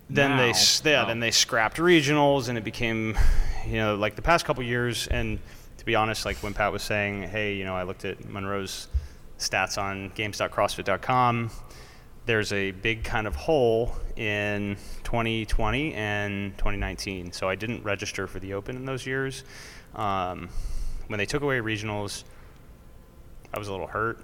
Then 0.08 0.38
they 0.38 0.44
Now- 0.46 0.50
s- 0.50 0.82
yeah, 0.82 1.02
oh. 1.02 1.06
then 1.06 1.20
they 1.20 1.30
scrapped 1.30 1.76
regionals, 1.76 2.48
and 2.48 2.56
it 2.56 2.64
became, 2.64 3.18
you 3.66 3.76
know, 3.76 3.94
like 3.96 4.16
the 4.16 4.22
past 4.22 4.46
couple 4.46 4.62
years. 4.62 5.06
And 5.08 5.38
to 5.76 5.84
be 5.84 5.94
honest, 5.94 6.24
like 6.24 6.38
when 6.38 6.54
Pat 6.54 6.72
was 6.72 6.82
saying, 6.82 7.24
hey, 7.24 7.54
you 7.56 7.64
know, 7.66 7.76
I 7.76 7.82
looked 7.82 8.06
at 8.06 8.26
Monroe's 8.26 8.88
stats 9.38 9.76
on 9.76 10.10
games.crossfit.com. 10.14 11.50
There's 12.26 12.52
a 12.52 12.72
big 12.72 13.04
kind 13.04 13.26
of 13.26 13.34
hole 13.36 13.96
in 14.16 14.76
2020 15.04 15.94
and 15.94 16.56
2019. 16.58 17.32
So 17.32 17.48
I 17.48 17.54
didn't 17.54 17.84
register 17.84 18.26
for 18.26 18.40
the 18.40 18.54
Open 18.54 18.76
in 18.76 18.84
those 18.84 19.06
years. 19.06 19.44
Um, 19.94 20.48
when 21.06 21.18
they 21.18 21.26
took 21.26 21.42
away 21.42 21.58
regionals, 21.60 22.24
I 23.54 23.58
was 23.58 23.68
a 23.68 23.70
little 23.70 23.86
hurt. 23.86 24.18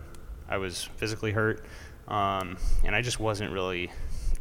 I 0.48 0.58
was 0.58 0.84
physically 0.96 1.32
hurt, 1.32 1.64
um, 2.08 2.58
and 2.84 2.94
I 2.94 3.00
just 3.00 3.18
wasn't 3.20 3.52
really 3.52 3.90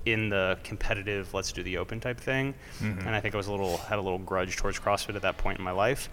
in 0.06 0.30
the 0.30 0.58
competitive 0.64 1.32
let's 1.34 1.52
do 1.52 1.62
the 1.62 1.78
open 1.78 2.00
type 2.00 2.20
thing. 2.20 2.56
And 2.82 3.16
I 3.16 3.20
think 3.20 3.36
I 3.36 3.38
was 3.38 3.48
a 3.48 3.52
little 3.52 3.78
had 3.78 4.00
a 4.00 4.02
little 4.02 4.18
grudge 4.18 4.58
towards 4.58 4.80
CrossFit 4.80 5.16
at 5.16 5.22
that 5.22 5.38
point 5.38 5.60
in 5.60 5.64
my 5.64 5.72
life, 5.72 6.10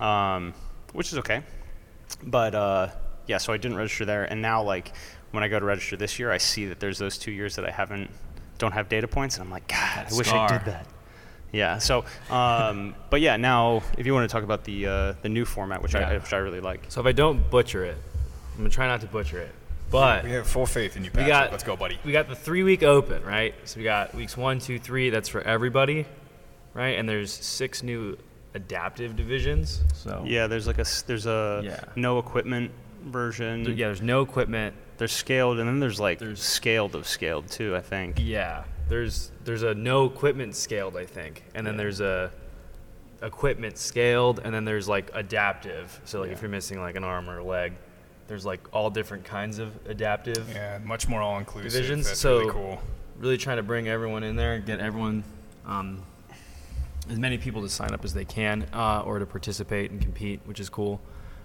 um, 0.00 0.52
which 0.92 1.10
is 1.10 1.18
okay. 1.18 1.42
But 2.22 2.54
uh, 2.54 2.88
yeah, 3.26 3.38
so 3.38 3.52
I 3.52 3.56
didn't 3.56 3.78
register 3.78 4.04
there, 4.04 4.24
and 4.24 4.42
now 4.42 4.62
like 4.62 4.92
when 5.32 5.42
I 5.44 5.48
go 5.48 5.58
to 5.58 5.64
register 5.64 5.96
this 5.96 6.18
year, 6.18 6.30
I 6.30 6.38
see 6.38 6.66
that 6.66 6.80
there's 6.80 6.98
those 6.98 7.18
two 7.18 7.30
years 7.32 7.56
that 7.56 7.64
I 7.64 7.70
haven't 7.70 8.10
don't 8.58 8.72
have 8.72 8.88
data 8.88 9.08
points, 9.08 9.36
and 9.36 9.44
I'm 9.44 9.50
like, 9.50 9.66
God, 9.68 10.06
I 10.12 10.16
wish 10.16 10.30
I 10.32 10.46
did 10.58 10.66
that. 10.66 10.86
Yeah. 11.52 11.78
So, 11.78 12.04
um, 12.30 12.94
but 13.10 13.20
yeah, 13.20 13.36
now 13.36 13.82
if 13.96 14.06
you 14.06 14.12
want 14.14 14.28
to 14.28 14.32
talk 14.32 14.44
about 14.44 14.64
the 14.64 14.86
uh, 14.86 15.12
the 15.22 15.28
new 15.28 15.44
format, 15.44 15.82
which 15.82 15.94
I 15.94 16.18
which 16.18 16.32
I 16.32 16.38
really 16.38 16.60
like. 16.60 16.84
So 16.88 17.00
if 17.00 17.06
I 17.06 17.12
don't 17.12 17.50
butcher 17.50 17.84
it, 17.84 17.96
I'm 18.52 18.58
gonna 18.58 18.70
try 18.70 18.86
not 18.86 19.00
to 19.00 19.06
butcher 19.06 19.38
it. 19.40 19.52
But 19.90 20.22
We 20.22 20.30
have 20.32 20.46
full 20.46 20.66
faith 20.66 20.96
in 20.96 21.02
you, 21.04 21.10
we 21.16 21.24
got 21.24 21.50
Let's 21.50 21.64
go, 21.64 21.74
buddy. 21.74 21.98
We 22.04 22.12
got 22.12 22.28
the 22.28 22.36
three 22.36 22.62
week 22.62 22.84
open, 22.84 23.24
right? 23.24 23.54
So 23.64 23.78
we 23.78 23.84
got 23.84 24.14
weeks 24.14 24.36
one, 24.36 24.60
two, 24.60 24.78
three. 24.78 25.10
That's 25.10 25.28
for 25.28 25.40
everybody, 25.42 26.06
right? 26.74 26.96
And 26.96 27.08
there's 27.08 27.32
six 27.32 27.82
new 27.82 28.16
adaptive 28.54 29.16
divisions. 29.16 29.80
So 29.94 30.22
Yeah, 30.26 30.46
there's 30.46 30.68
like 30.68 30.78
a 30.78 30.82
s- 30.82 31.02
there's 31.02 31.26
a 31.26 31.62
Yeah. 31.64 31.80
no 31.96 32.18
equipment 32.20 32.70
version. 33.04 33.64
Yeah, 33.76 33.86
there's 33.86 34.02
no 34.02 34.20
equipment. 34.22 34.76
There's 35.00 35.12
scaled, 35.12 35.58
and 35.58 35.66
then 35.66 35.80
there's 35.80 35.98
like 35.98 36.18
There's- 36.18 36.42
scaled 36.42 36.94
of 36.94 37.08
scaled 37.08 37.48
too. 37.48 37.74
I 37.74 37.80
think. 37.80 38.18
Yeah, 38.20 38.64
there's 38.90 39.32
there's 39.44 39.62
a 39.62 39.74
no 39.74 40.04
equipment 40.04 40.54
scaled, 40.54 40.94
I 40.94 41.06
think, 41.06 41.42
and 41.54 41.66
then 41.66 41.78
there's 41.78 42.02
a 42.02 42.30
equipment 43.22 43.78
scaled, 43.78 44.40
and 44.44 44.52
then 44.54 44.66
there's 44.66 44.88
like 44.90 45.10
adaptive. 45.14 45.98
So 46.04 46.20
like 46.20 46.32
if 46.32 46.42
you're 46.42 46.50
missing 46.50 46.82
like 46.82 46.96
an 46.96 47.04
arm 47.04 47.30
or 47.30 47.38
a 47.38 47.42
leg, 47.44 47.72
there's 48.28 48.44
like 48.44 48.60
all 48.74 48.90
different 48.90 49.24
kinds 49.24 49.58
of 49.58 49.72
adaptive. 49.88 50.46
Yeah, 50.52 50.78
much 50.84 51.08
more 51.08 51.22
all 51.22 51.38
inclusive. 51.38 51.72
Divisions, 51.72 52.06
That's 52.06 52.20
so- 52.20 52.40
really 52.40 52.50
cool. 52.52 52.82
Really 53.18 53.38
trying 53.38 53.56
to 53.56 53.62
bring 53.62 53.88
everyone 53.88 54.22
in 54.22 54.36
there, 54.36 54.52
and 54.52 54.66
get 54.66 54.80
everyone, 54.80 55.24
um, 55.64 56.02
as 57.08 57.18
many 57.18 57.38
people 57.38 57.62
to 57.62 57.70
sign 57.70 57.94
up 57.94 58.04
as 58.04 58.12
they 58.12 58.26
can, 58.26 58.66
uh, 58.74 59.00
or 59.06 59.18
to 59.18 59.24
participate 59.24 59.90
and 59.92 60.00
compete, 60.02 60.40
which 60.44 60.60
is 60.60 60.68
cool. 60.68 61.00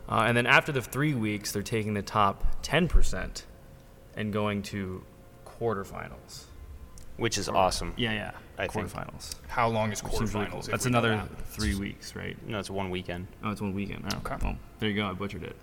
Uh, 0.08 0.26
and 0.28 0.38
then 0.38 0.46
after 0.46 0.72
the 0.72 0.82
three 0.82 1.14
weeks, 1.16 1.52
they're 1.52 1.64
taking 1.64 1.94
the 1.94 2.02
top 2.02 2.62
10% 2.64 3.44
and 4.16 4.32
going 4.32 4.62
to 4.64 5.04
quarterfinals. 5.46 6.44
Which 7.18 7.38
is 7.38 7.48
awesome. 7.48 7.94
Yeah, 7.96 8.12
yeah. 8.12 8.32
I 8.58 8.68
think. 8.68 8.88
quarterfinals. 8.90 9.36
How 9.48 9.68
long 9.70 9.92
is 9.92 10.04
Which 10.04 10.14
seems 10.14 10.34
really 10.34 10.48
quarterfinals? 10.48 10.52
cool. 10.52 10.60
if 10.60 10.66
That's 10.68 10.86
we 10.86 10.92
know 10.92 11.00
another 11.00 11.16
that? 11.18 11.48
three 11.48 11.76
weeks, 11.76 12.16
right? 12.16 12.38
No, 12.48 12.60
it's 12.60 12.70
one 12.70 12.90
weekend. 12.90 13.28
Oh, 13.44 13.52
it's 13.52 13.62
one 13.62 13.74
weekend. 13.74 14.04
Oh, 14.14 14.18
Okay. 14.18 14.36
Well, 14.44 14.58
there 14.80 14.90
you 14.90 14.96
go. 14.96 15.08
I 15.08 15.14
butchered 15.14 15.44
it. 15.44 15.56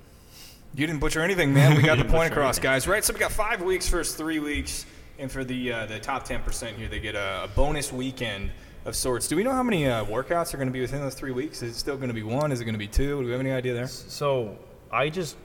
You 0.75 0.87
didn't 0.87 1.01
butcher 1.01 1.21
anything, 1.21 1.53
man. 1.53 1.77
We 1.77 1.83
got 1.83 1.99
the 2.05 2.05
point 2.07 2.33
across, 2.33 2.57
anything. 2.57 2.63
guys. 2.71 2.89
Right. 2.89 3.05
So 3.05 3.13
we 3.13 3.21
got 3.21 3.33
five 3.33 3.61
weeks 3.61 3.87
first 3.87 4.17
three 4.17 4.39
weeks, 4.39 4.87
and 5.19 5.31
for 5.31 5.45
the 5.45 5.71
uh, 5.73 5.87
the 5.87 5.99
top 6.01 6.25
ten 6.25 6.43
percent 6.43 6.79
here, 6.79 6.89
they 6.89 6.99
get 7.01 7.15
a, 7.15 7.45
a 7.45 7.49
bonus 7.55 7.93
weekend 7.93 8.51
of 8.85 8.97
sorts. 8.97 9.29
Do 9.29 9.37
we 9.37 9.45
know 9.45 9.53
how 9.53 9.63
many 9.63 9.87
uh, 9.87 10.05
workouts 10.05 10.53
are 10.55 10.57
going 10.57 10.69
to 10.69 10.73
be 10.73 10.81
within 10.81 11.01
those 11.01 11.15
three 11.15 11.31
weeks? 11.33 11.63
Is 11.63 11.77
it 11.77 11.79
still 11.79 11.97
going 11.97 12.09
to 12.09 12.15
be 12.15 12.23
one? 12.23 12.51
Is 12.53 12.61
it 12.61 12.65
going 12.65 12.75
to 12.75 12.79
be 12.79 12.89
two? 12.89 13.21
Do 13.21 13.27
we 13.27 13.31
have 13.33 13.41
any 13.41 13.53
idea 13.53 13.75
there? 13.75 13.87
So 13.87 14.57
I 14.91 15.09
just 15.09 15.37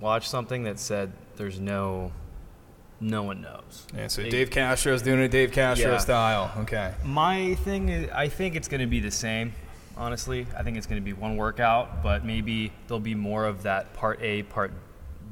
watched 0.00 0.28
something 0.28 0.62
that 0.64 0.78
said 0.78 1.12
there's 1.36 1.58
no, 1.58 2.12
no 3.00 3.22
one 3.22 3.40
knows. 3.42 3.86
Yeah. 3.96 4.06
So 4.06 4.22
It- 4.22 4.30
Dave 4.30 4.50
Castro's 4.50 5.02
doing 5.02 5.20
it 5.20 5.28
Dave 5.30 5.52
Castro 5.52 5.92
Yeah. 5.92 5.98
style. 5.98 6.52
Okay. 6.58 6.94
My 7.04 7.54
thing 7.56 7.88
is, 7.88 8.08
I 8.10 8.28
think 8.28 8.54
it's 8.54 8.68
going 8.68 8.80
to 8.80 8.86
be 8.86 9.00
the 9.00 9.10
same. 9.10 9.52
Honestly, 9.96 10.46
I 10.56 10.62
think 10.62 10.76
it's 10.76 10.86
going 10.86 11.00
to 11.00 11.04
be 11.04 11.14
one 11.14 11.36
workout, 11.38 12.02
but 12.02 12.22
maybe 12.24 12.70
there'll 12.86 13.00
be 13.00 13.14
more 13.14 13.46
of 13.46 13.62
that 13.62 13.94
part 13.94 14.20
A, 14.20 14.42
part 14.44 14.72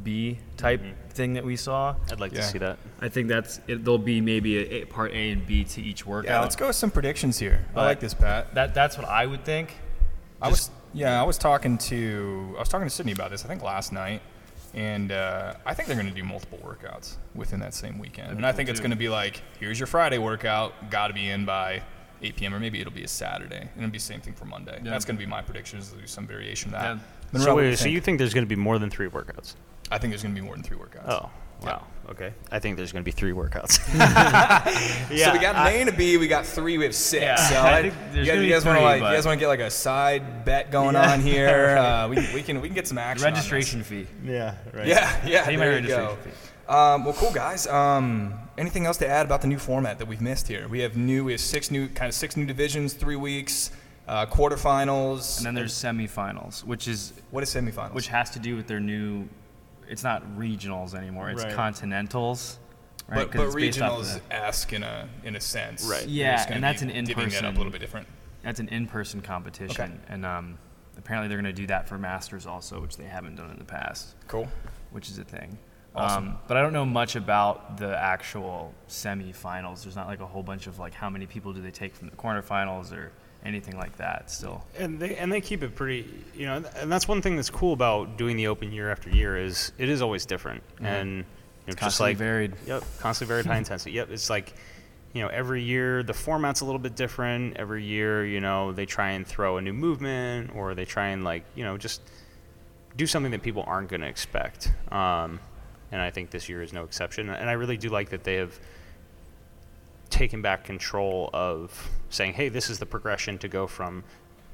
B 0.04 0.38
type 0.56 0.80
thing 1.10 1.32
that 1.34 1.44
we 1.44 1.56
saw. 1.56 1.96
I'd 2.10 2.20
like 2.20 2.32
Yeah. 2.32 2.40
to 2.42 2.46
see 2.46 2.58
that. 2.58 2.78
I 3.00 3.08
think 3.08 3.28
that's 3.28 3.60
it, 3.66 3.84
there'll 3.84 3.98
be 3.98 4.20
maybe 4.20 4.58
a, 4.58 4.82
a 4.82 4.84
part 4.84 5.12
A 5.12 5.30
and 5.30 5.46
B 5.46 5.64
to 5.64 5.80
each 5.82 6.04
workout. 6.06 6.30
Yeah. 6.30 6.40
Let's 6.40 6.56
go 6.56 6.66
with 6.68 6.76
some 6.76 6.90
predictions 6.90 7.38
here. 7.38 7.64
I 7.74 7.84
like 7.84 8.00
this, 8.00 8.14
Pat. 8.14 8.54
That 8.54 8.74
that's 8.74 8.96
what 8.98 9.08
I 9.08 9.26
would 9.26 9.44
think. 9.44 9.74
I 10.42 10.48
was 10.48 10.70
yeah, 10.92 11.20
I 11.20 11.24
was 11.24 11.38
talking 11.38 11.78
to 11.78 12.54
I 12.56 12.60
was 12.60 12.68
talking 12.68 12.86
to 12.86 12.94
Sydney 12.94 13.12
about 13.12 13.30
this. 13.30 13.44
I 13.44 13.48
think 13.48 13.62
last 13.62 13.92
night, 13.92 14.20
and 14.74 15.10
uh, 15.10 15.54
I 15.64 15.74
think 15.74 15.88
they're 15.88 15.96
going 16.00 16.08
to 16.12 16.14
do 16.14 16.24
multiple 16.24 16.58
workouts 16.62 17.16
within 17.34 17.60
that 17.60 17.74
same 17.74 17.98
weekend. 17.98 18.28
And 18.30 18.38
be 18.38 18.44
I 18.44 18.50
cool, 18.50 18.56
think 18.58 18.68
it's 18.68 18.80
going 18.80 18.90
to 18.90 18.96
be 18.96 19.08
like, 19.08 19.40
here's 19.58 19.78
your 19.80 19.86
Friday 19.86 20.18
workout, 20.18 20.90
got 20.90 21.08
to 21.08 21.14
be 21.14 21.28
in 21.28 21.44
by 21.44 21.82
8 22.22 22.36
p.m. 22.36 22.54
or 22.54 22.60
maybe 22.60 22.80
it'll 22.80 22.92
be 22.92 23.04
a 23.04 23.08
Saturday, 23.08 23.60
and 23.60 23.70
it'll 23.76 23.90
be 23.90 23.98
the 23.98 24.04
same 24.04 24.20
thing 24.20 24.34
for 24.34 24.44
Monday. 24.46 24.80
Yeah. 24.84 24.90
That's 24.90 25.04
going 25.04 25.16
to 25.16 25.22
be 25.24 25.28
my 25.28 25.42
prediction. 25.42 25.78
Is 25.78 25.90
to 25.90 25.96
do 25.98 26.06
some 26.06 26.26
variation 26.26 26.68
of 26.74 26.80
that. 26.80 26.96
Yeah. 26.96 26.98
Monroe, 27.32 27.44
So, 27.46 27.54
wait, 27.56 27.70
you 27.70 27.76
so 27.76 27.82
think? 27.84 27.94
you 27.94 28.00
think 28.00 28.18
there's 28.18 28.34
going 28.34 28.44
to 28.46 28.48
be 28.48 28.56
more 28.60 28.78
than 28.78 28.90
three 28.90 29.08
workouts? 29.08 29.54
I 29.90 29.98
think 29.98 30.12
there's 30.12 30.22
going 30.22 30.34
to 30.34 30.40
be 30.40 30.44
more 30.46 30.54
than 30.54 30.62
three 30.64 30.76
workouts. 30.78 31.08
Oh, 31.08 31.30
wow. 31.62 31.84
Okay. 32.08 32.32
I 32.50 32.58
think 32.58 32.76
there's 32.76 32.92
going 32.92 33.02
to 33.02 33.04
be 33.04 33.10
three 33.12 33.32
workouts. 33.32 33.72
so 35.18 35.32
we 35.32 35.38
got 35.38 35.56
an 35.56 35.66
A 35.66 35.80
and 35.80 35.88
a 35.88 35.92
B. 35.92 36.16
We 36.16 36.28
got 36.28 36.46
three. 36.46 36.78
We 36.78 36.84
have 36.84 36.94
six. 36.94 37.22
Yeah, 37.22 37.36
so 37.36 37.56
I 37.56 37.78
I- 37.78 37.82
think 37.82 37.94
you 37.94 38.00
there's 38.12 38.26
guys, 38.26 38.34
gonna 38.34 38.40
you 38.40 38.46
be 38.46 38.52
guys 38.52 38.64
want 38.64 38.78
to 38.78 38.84
like, 38.84 38.96
you 39.02 39.08
guys 39.16 39.26
want 39.26 39.36
to 39.38 39.40
get 39.40 39.48
like 39.48 39.60
a 39.60 39.70
side 39.70 40.44
bet 40.44 40.70
going 40.70 40.94
Yeah. 40.94 41.12
on 41.12 41.20
here? 41.20 41.76
Uh, 41.84 42.08
we, 42.08 42.16
we 42.34 42.42
can 42.42 42.60
we 42.60 42.68
can 42.68 42.74
get 42.74 42.86
some 42.88 42.98
action. 42.98 43.26
on 43.26 43.32
this. 43.34 43.38
Registration 43.50 43.82
fee. 43.82 44.06
yeah. 44.24 44.54
Right. 44.72 44.86
Yeah, 44.86 45.26
yeah. 45.26 45.44
Pay 45.44 45.56
my 45.56 45.64
there 45.66 45.78
you 45.80 45.88
go. 45.88 45.96
registration 45.96 46.32
fee. 46.32 46.50
Um, 46.68 47.04
well, 47.04 47.14
cool 47.14 47.30
guys. 47.32 47.66
Um, 47.66 48.34
anything 48.56 48.86
else 48.86 48.96
to 48.98 49.08
add 49.08 49.26
about 49.26 49.42
the 49.42 49.46
new 49.48 49.58
format 49.58 49.98
that 49.98 50.06
we've 50.08 50.20
missed 50.20 50.48
here? 50.48 50.66
We 50.68 50.80
have 50.80 50.96
new. 50.96 51.24
We 51.24 51.32
have 51.32 51.40
six 51.40 51.70
new 51.70 51.88
kind 51.88 52.08
of 52.08 52.14
six 52.14 52.36
new 52.36 52.46
divisions, 52.46 52.94
three 52.94 53.16
weeks, 53.16 53.70
uh, 54.08 54.26
quarterfinals, 54.26 55.38
And 55.38 55.46
then 55.46 55.54
there's 55.54 55.74
semifinals, 55.74 56.64
which 56.64 56.88
is 56.88 57.12
what 57.30 57.42
is 57.42 57.54
semifinals? 57.54 57.92
which 57.92 58.08
has 58.08 58.30
to 58.30 58.38
do 58.38 58.56
with 58.56 58.66
their 58.66 58.80
new. 58.80 59.28
It's 59.88 60.02
not 60.02 60.24
regionals 60.38 60.94
anymore. 60.94 61.28
It's 61.30 61.44
Right. 61.44 61.54
continentals. 61.54 62.58
Right? 63.06 63.16
but 63.16 63.32
'Cause 63.32 63.38
but 63.40 63.46
it's 63.48 63.76
based 63.76 63.82
off 63.82 63.98
of 64.00 64.06
regionals 64.06 64.20
the- 64.30 64.34
esque 64.34 64.72
in 64.72 64.82
a 64.82 65.06
in 65.24 65.36
a 65.36 65.40
sense. 65.40 65.84
Right. 65.84 66.06
Yeah, 66.08 66.42
and 66.48 66.64
that's 66.64 66.82
be 66.82 66.90
an 66.90 67.04
divvying 67.04 67.06
that 67.06 67.12
up 67.12 67.18
a 67.18 67.22
in-person- 67.24 67.54
little 67.56 67.72
bit 67.72 67.80
different. 67.82 68.06
That's 68.42 68.60
an 68.60 68.68
in-person 68.68 69.20
competition, 69.20 69.82
Okay. 69.84 69.92
and 70.14 70.24
um, 70.24 70.58
apparently 70.96 71.28
they're 71.28 71.36
going 71.40 71.54
to 71.54 71.60
do 71.60 71.66
that 71.66 71.86
for 71.86 71.98
masters 71.98 72.46
also, 72.46 72.80
which 72.80 72.96
they 72.96 73.04
haven't 73.04 73.36
done 73.36 73.50
in 73.50 73.58
the 73.58 73.64
past, 73.64 74.14
Cool. 74.26 74.48
which 74.90 75.10
is 75.10 75.18
a 75.18 75.24
thing. 75.24 75.58
Awesome. 75.94 76.28
Um, 76.28 76.38
but 76.48 76.56
I 76.56 76.62
don't 76.62 76.72
know 76.72 76.84
much 76.84 77.14
about 77.14 77.76
the 77.76 77.96
actual 77.96 78.74
semifinals. 78.88 79.84
There's 79.84 79.96
not 79.96 80.08
like 80.08 80.20
a 80.20 80.26
whole 80.26 80.42
bunch 80.42 80.66
of 80.66 80.78
like 80.78 80.92
how 80.94 81.08
many 81.08 81.26
people 81.26 81.52
do 81.52 81.62
they 81.62 81.70
take 81.70 81.94
from 81.94 82.08
the 82.08 82.16
quarterfinals 82.16 82.92
or 82.92 83.12
anything 83.44 83.76
like 83.76 83.96
that. 83.98 84.30
Still, 84.30 84.64
And 84.78 84.98
they 84.98 85.16
and 85.16 85.30
they 85.30 85.40
keep 85.40 85.62
it 85.62 85.74
pretty, 85.74 86.12
you 86.34 86.46
know, 86.46 86.64
and 86.76 86.90
that's 86.90 87.06
one 87.06 87.22
thing 87.22 87.36
that's 87.36 87.50
cool 87.50 87.72
about 87.72 88.16
doing 88.16 88.36
the 88.36 88.48
open 88.48 88.72
year 88.72 88.90
after 88.90 89.10
year 89.10 89.36
is 89.36 89.72
it 89.78 89.88
is 89.88 90.02
always 90.02 90.26
different 90.26 90.62
and 90.80 91.10
you 91.10 91.16
know, 91.18 91.24
just 91.66 91.78
constantly 91.78 92.10
like 92.10 92.18
varied. 92.18 92.52
Yep, 92.66 92.84
constantly 92.98 93.32
varied, 93.32 93.46
high 93.46 93.58
intensity. 93.58 93.92
Yep, 93.92 94.10
it's 94.10 94.28
like, 94.28 94.52
you 95.12 95.22
know, 95.22 95.28
every 95.28 95.62
year 95.62 96.02
the 96.02 96.14
format's 96.14 96.60
a 96.60 96.64
little 96.64 96.80
bit 96.80 96.96
different. 96.96 97.56
Every 97.56 97.84
year, 97.84 98.26
you 98.26 98.40
know, 98.40 98.72
they 98.72 98.86
try 98.86 99.10
and 99.10 99.24
throw 99.26 99.58
a 99.58 99.62
new 99.62 99.72
movement 99.72 100.50
or 100.56 100.74
they 100.74 100.84
try 100.84 101.08
and 101.08 101.22
like, 101.22 101.44
you 101.54 101.62
know, 101.62 101.78
just 101.78 102.02
do 102.96 103.06
something 103.06 103.32
that 103.32 103.42
people 103.42 103.64
aren't 103.66 103.88
going 103.88 104.00
to 104.00 104.08
expect. 104.08 104.72
Um, 104.90 105.40
and 105.94 106.02
I 106.02 106.10
think 106.10 106.30
this 106.30 106.48
year 106.48 106.60
is 106.60 106.72
no 106.72 106.82
exception. 106.82 107.30
And 107.30 107.48
I 107.48 107.52
really 107.52 107.76
do 107.76 107.88
like 107.88 108.08
that 108.10 108.24
they 108.24 108.34
have 108.34 108.58
taken 110.10 110.42
back 110.42 110.64
control 110.64 111.30
of 111.32 111.88
saying, 112.10 112.32
hey, 112.32 112.48
this 112.48 112.68
is 112.68 112.80
the 112.80 112.86
progression 112.86 113.38
to 113.38 113.48
go 113.48 113.68
from 113.68 114.02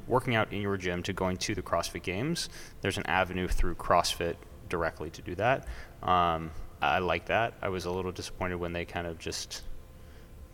working 0.06 0.34
out 0.34 0.52
in 0.52 0.60
your 0.60 0.76
gym 0.76 1.02
to 1.04 1.14
going 1.14 1.38
to 1.38 1.54
the 1.54 1.62
CrossFit 1.62 2.02
Games. 2.02 2.50
There's 2.82 2.98
an 2.98 3.06
avenue 3.06 3.48
through 3.48 3.76
CrossFit 3.76 4.36
directly 4.68 5.08
to 5.10 5.22
do 5.22 5.34
that. 5.36 5.66
Um, 6.02 6.50
I 6.82 6.98
like 6.98 7.24
that. 7.26 7.54
I 7.62 7.70
was 7.70 7.86
a 7.86 7.90
little 7.90 8.12
disappointed 8.12 8.56
when 8.56 8.74
they 8.74 8.84
kind 8.84 9.06
of 9.06 9.18
just 9.18 9.62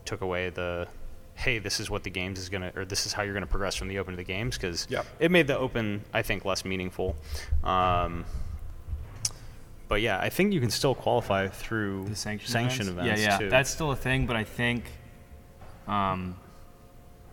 took 0.05 0.21
away 0.21 0.51
the, 0.51 0.87
hey, 1.35 1.59
this 1.59 1.81
is 1.81 1.89
what 1.89 2.03
the 2.05 2.09
games 2.09 2.39
is 2.39 2.47
gonna, 2.47 2.71
or 2.77 2.85
this 2.85 3.05
is 3.05 3.11
how 3.11 3.23
you're 3.23 3.33
gonna 3.33 3.45
progress 3.45 3.75
from 3.75 3.89
the 3.89 3.99
open 3.99 4.13
to 4.13 4.17
the 4.17 4.23
games, 4.23 4.57
because 4.57 4.87
Yep. 4.89 5.05
it 5.19 5.31
made 5.31 5.47
the 5.47 5.57
open, 5.57 6.05
I 6.13 6.21
think, 6.21 6.45
less 6.45 6.63
meaningful. 6.63 7.17
Um, 7.61 8.23
but 9.87 10.01
yeah, 10.01 10.19
I 10.19 10.29
think 10.29 10.53
you 10.53 10.59
can 10.59 10.69
still 10.69 10.93
qualify 10.95 11.47
through 11.47 12.05
The 12.09 12.15
sanction, 12.15 12.49
sanction 12.51 12.87
events? 12.89 13.01
events, 13.05 13.21
yeah, 13.21 13.29
yeah, 13.31 13.37
too. 13.37 13.49
that's 13.49 13.69
still 13.69 13.91
a 13.91 13.95
thing. 13.95 14.25
But 14.25 14.35
I 14.35 14.43
think 14.43 14.83
Um, 15.87 16.35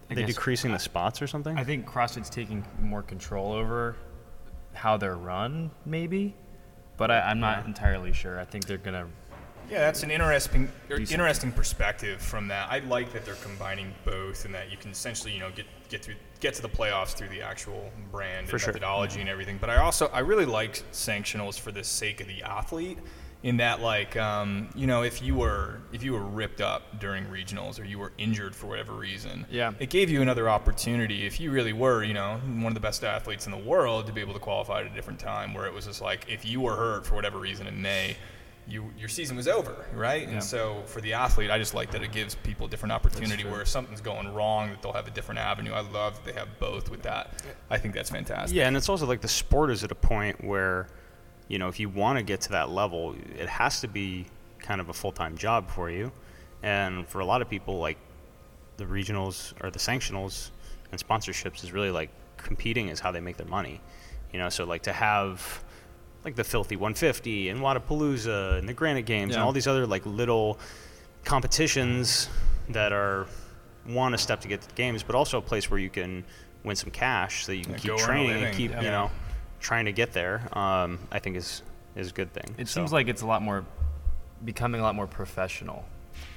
I 0.09 0.13
Are 0.13 0.17
they 0.17 0.25
decreasing 0.25 0.71
the 0.73 0.79
spots 0.79 1.21
or 1.23 1.27
something? 1.27 1.57
I 1.59 1.65
think 1.65 1.87
CrossFit's 1.87 2.31
taking 2.31 2.65
more 2.81 3.03
control 3.03 3.53
over 3.53 3.97
how 4.75 4.97
they're 4.97 5.17
run, 5.17 5.71
maybe, 5.85 6.35
but 6.97 7.11
I, 7.11 7.21
I'm 7.23 7.41
not 7.41 7.65
entirely 7.67 8.13
sure. 8.13 8.39
I 8.39 8.45
think 8.45 8.67
they're 8.67 8.79
gonna. 8.79 9.07
Yeah, 9.71 9.79
that's 9.81 10.03
an 10.03 10.11
interesting 10.11 10.71
interesting 10.91 11.53
perspective 11.53 12.21
from 12.21 12.49
that. 12.49 12.71
I 12.71 12.81
like 12.81 13.13
that 13.13 13.25
they're 13.25 13.35
combining 13.37 13.93
both, 14.05 14.45
and 14.45 14.55
that 14.55 14.71
you 14.71 14.77
can 14.77 14.91
essentially, 14.91 15.33
you 15.33 15.41
know, 15.41 15.51
get 15.51 15.67
get 15.89 16.05
through 16.05 16.15
get 16.41 16.55
to 16.55 16.63
the 16.63 16.69
playoffs 16.69 17.15
through 17.15 17.29
the 17.29 17.41
actual 17.41 17.91
brand 18.13 18.49
For 18.49 18.57
and 18.57 18.61
sure. 18.63 18.73
methodology 18.73 19.21
and 19.21 19.29
everything. 19.29 19.59
But 19.61 19.71
I 19.71 19.77
also 19.77 20.09
I 20.13 20.21
really 20.21 20.45
like 20.47 20.75
sanctionals 20.93 21.59
for 21.59 21.73
the 21.73 21.83
sake 21.85 22.21
of 22.21 22.27
the 22.29 22.43
athlete. 22.43 22.99
In 23.43 23.59
that, 23.59 23.83
like, 23.83 24.17
um, 24.17 24.71
you 24.75 24.87
know, 24.87 25.03
if 25.03 25.21
you 25.21 25.35
were 25.35 25.83
if 25.93 26.03
you 26.03 26.15
were 26.15 26.25
ripped 26.25 26.63
up 26.63 26.99
during 26.99 27.27
regionals 27.27 27.79
or 27.79 27.85
you 27.85 27.99
were 27.99 28.11
injured 28.17 28.57
for 28.57 28.69
whatever 28.69 28.95
reason, 28.95 29.45
Yeah. 29.51 29.73
it 29.79 29.91
gave 29.91 30.09
you 30.09 30.23
another 30.23 30.49
opportunity. 30.49 31.27
If 31.27 31.39
you 31.39 31.51
really 31.51 31.75
were, 31.75 32.03
you 32.05 32.15
know, 32.15 32.39
one 32.47 32.69
of 32.69 32.75
the 32.75 32.81
best 32.81 33.05
athletes 33.05 33.45
in 33.45 33.53
the 33.53 33.59
world, 33.59 34.07
to 34.07 34.15
be 34.15 34.23
able 34.23 34.33
to 34.33 34.39
qualify 34.41 34.81
at 34.81 34.87
a 34.87 34.95
different 34.95 35.19
time, 35.21 35.53
where 35.53 35.67
it 35.67 35.75
was 35.75 35.85
just 35.85 36.01
like 36.01 36.25
if 36.27 36.47
you 36.47 36.63
were 36.63 36.75
hurt 36.75 37.05
for 37.07 37.17
whatever 37.17 37.39
reason 37.39 37.67
in 37.67 37.83
May, 37.83 38.17
you 38.67 38.91
your 38.99 39.09
season 39.09 39.37
was 39.37 39.47
over, 39.47 39.85
right? 39.95 40.23
Yeah. 40.23 40.35
And 40.35 40.43
so 40.43 40.83
for 40.87 41.01
the 41.01 41.13
athlete, 41.13 41.51
I 41.51 41.59
just 41.59 41.75
like 41.75 41.91
that 41.93 42.03
it 42.03 42.13
gives 42.13 42.35
people 42.35 42.67
a 42.67 42.71
different 42.71 42.93
opportunity 42.93 43.45
where 43.45 43.61
if 43.63 43.69
something's 43.69 44.01
going 44.01 44.33
wrong, 44.33 44.71
that 44.71 44.83
they'll 44.83 44.93
have 44.93 45.07
a 45.07 45.11
different 45.11 45.41
avenue. 45.41 45.73
I 45.73 45.81
love 45.81 46.17
that 46.17 46.25
they 46.25 46.39
have 46.39 46.59
both 46.59 46.91
with 46.91 47.03
that. 47.03 47.43
I 47.71 47.79
think 47.79 47.95
that's 47.95 48.11
fantastic. 48.11 48.57
Yeah, 48.57 48.67
and 48.67 48.77
it's 48.77 48.89
also 48.89 49.07
like 49.07 49.21
the 49.21 49.29
sport 49.29 49.71
is 49.71 49.85
at 49.85 49.91
a 49.91 49.97
point 49.97 50.43
where, 50.43 50.89
you 51.49 51.59
know, 51.59 51.69
if 51.69 51.79
you 51.79 51.89
want 51.89 52.19
to 52.19 52.25
get 52.25 52.41
to 52.43 52.51
that 52.51 52.71
level, 52.71 53.15
it 53.39 53.49
has 53.49 53.81
to 53.83 53.89
be 53.89 54.27
kind 54.59 54.81
of 54.81 54.89
a 54.89 54.93
full 54.95 55.13
time 55.13 55.37
job 55.37 55.71
for 55.71 55.91
you. 55.91 56.11
And 56.63 57.07
for 57.07 57.21
a 57.21 57.27
lot 57.27 57.43
of 57.43 57.51
people, 57.51 57.79
like 57.79 57.99
the 58.79 58.85
regionals 58.85 59.53
or 59.63 59.71
the 59.71 59.79
sanctionals 59.79 60.51
and 60.91 61.01
sponsorships 61.01 61.63
is 61.63 61.73
really 61.73 61.91
like 61.91 62.11
competing 62.39 62.89
is 62.89 63.01
how 63.01 63.13
they 63.13 63.21
make 63.21 63.37
their 63.37 63.47
money. 63.47 63.81
You 64.33 64.39
know, 64.39 64.49
so 64.49 64.65
like 64.65 64.83
to 64.85 64.93
have 64.93 65.63
like 66.25 66.37
the 66.37 66.45
Filthy 66.45 66.77
150 66.77 67.51
and 67.51 67.61
Wodapalooza 67.61 68.59
and 68.59 68.69
the 68.69 68.73
Granite 68.73 69.03
Games 69.07 69.35
and 69.35 69.43
all 69.45 69.53
these 69.53 69.67
other 69.67 69.87
like 69.87 70.05
little 70.07 70.59
competitions 71.25 72.29
that 72.71 72.93
are 72.93 73.27
one 73.85 74.15
a 74.15 74.19
step 74.19 74.41
to 74.41 74.49
get 74.49 74.63
to 74.63 74.69
the 74.69 74.75
games, 74.75 75.03
but 75.03 75.15
also 75.15 75.39
a 75.39 75.43
place 75.43 75.71
where 75.71 75.79
you 75.79 75.91
can 75.91 76.25
win 76.65 76.77
some 76.77 76.91
cash 76.91 77.45
so 77.45 77.53
you 77.53 77.63
can 77.65 77.73
Yeah, 77.73 77.79
keep 77.79 77.89
go 77.89 77.95
earn 77.97 78.01
a 78.01 78.05
training 78.07 78.45
and 78.45 78.57
keep 78.57 78.71
yeah. 78.71 78.81
you 78.81 78.91
know 78.91 79.11
trying 79.61 79.85
to 79.85 79.93
get 79.93 80.13
there. 80.13 80.49
Um, 80.59 80.99
I 81.13 81.19
think 81.19 81.37
is 81.37 81.63
is 81.95 82.11
a 82.11 82.15
good 82.15 82.33
thing. 82.33 82.55
It 82.59 82.69
So, 82.69 82.81
seems 82.81 82.93
like 82.93 83.09
it's 83.09 83.23
a 83.23 83.27
lot 83.27 83.43
more 83.43 83.65
becoming 84.45 84.81
a 84.81 84.85
lot 84.85 84.95
more 84.95 85.07
professional. 85.07 85.85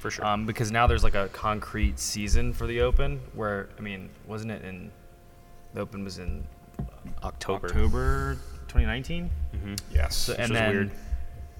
for 0.00 0.10
sure. 0.10 0.24
Um, 0.24 0.44
because 0.46 0.70
now 0.70 0.86
there's 0.86 1.04
like 1.04 1.14
a 1.14 1.28
concrete 1.28 1.98
season 1.98 2.52
for 2.52 2.66
the 2.66 2.80
Open, 2.82 3.20
where 3.34 3.68
I 3.78 3.80
mean, 3.80 4.10
wasn't 4.26 4.52
it 4.52 4.62
in 4.64 4.90
the 5.72 5.80
Open 5.80 6.04
was 6.04 6.18
in 6.18 6.46
October. 7.22 7.68
October 7.68 8.38
2019, 8.68 9.30
hmm 9.52 9.74
Yes. 9.92 10.16
so, 10.16 10.32
and 10.34 10.42
was 10.42 10.50
then 10.50 10.70
weird. 10.72 10.90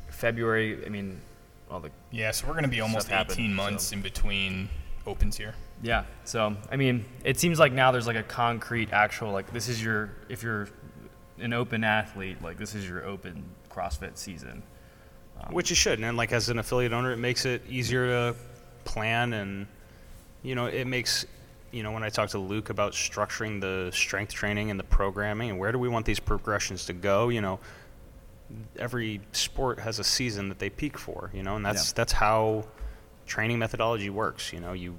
February. 0.08 0.84
I 0.84 0.88
mean, 0.88 1.20
all 1.70 1.80
the 1.80 1.90
yeah. 2.10 2.30
So 2.30 2.46
we're 2.46 2.54
going 2.54 2.64
to 2.64 2.70
be 2.70 2.80
almost 2.80 3.08
18 3.08 3.16
happened, 3.16 3.54
months 3.56 3.84
so. 3.84 3.94
in 3.96 4.02
between 4.02 4.68
opens 5.06 5.36
here. 5.36 5.54
Yeah. 5.82 6.04
So 6.24 6.56
I 6.70 6.76
mean, 6.76 7.04
it 7.24 7.38
seems 7.38 7.58
like 7.58 7.72
now 7.72 7.90
there's 7.92 8.06
like 8.06 8.16
a 8.16 8.22
concrete, 8.22 8.92
actual 8.92 9.32
like 9.32 9.52
this 9.52 9.68
is 9.68 9.82
your 9.82 10.10
if 10.28 10.42
you're 10.42 10.68
an 11.40 11.52
open 11.52 11.84
athlete, 11.84 12.42
like 12.42 12.58
this 12.58 12.74
is 12.74 12.88
your 12.88 13.04
open 13.04 13.44
CrossFit 13.70 14.16
season. 14.16 14.62
Um, 15.40 15.54
Which 15.54 15.70
you 15.70 15.76
should, 15.76 16.00
and 16.00 16.16
like 16.16 16.32
as 16.32 16.48
an 16.48 16.58
affiliate 16.58 16.92
owner, 16.92 17.12
it 17.12 17.18
makes 17.18 17.44
it 17.44 17.62
easier 17.68 18.06
to 18.06 18.36
plan, 18.84 19.32
and 19.32 19.66
you 20.42 20.54
know, 20.56 20.66
it 20.66 20.86
makes 20.86 21.26
you 21.70 21.82
know 21.82 21.92
when 21.92 22.02
I 22.02 22.08
talk 22.08 22.30
to 22.30 22.38
Luke 22.38 22.70
about 22.70 22.92
structuring 22.92 23.60
the 23.60 23.90
strength 23.92 24.32
training 24.32 24.70
and 24.70 24.78
the 24.78 24.84
programming, 24.84 25.50
and 25.50 25.58
where 25.58 25.72
do 25.72 25.78
we 25.78 25.88
want 25.88 26.06
these 26.06 26.20
progressions 26.20 26.87
to 26.87 26.92
go, 26.92 27.28
you 27.28 27.40
know, 27.40 27.60
every 28.78 29.20
sport 29.33 29.78
has 29.81 29.98
a 29.98 30.04
season 30.04 30.48
that 30.48 30.59
they 30.59 30.70
peak 30.70 30.96
for, 30.98 31.31
you 31.35 31.42
know, 31.42 31.57
and 31.57 31.64
that's 31.64 31.88
Yeah. 31.90 31.92
that's 31.96 32.12
how 32.12 32.64
training 33.26 33.59
methodology 33.59 34.11
works. 34.11 34.52
You 34.52 34.61
know, 34.61 34.72
you 34.72 34.96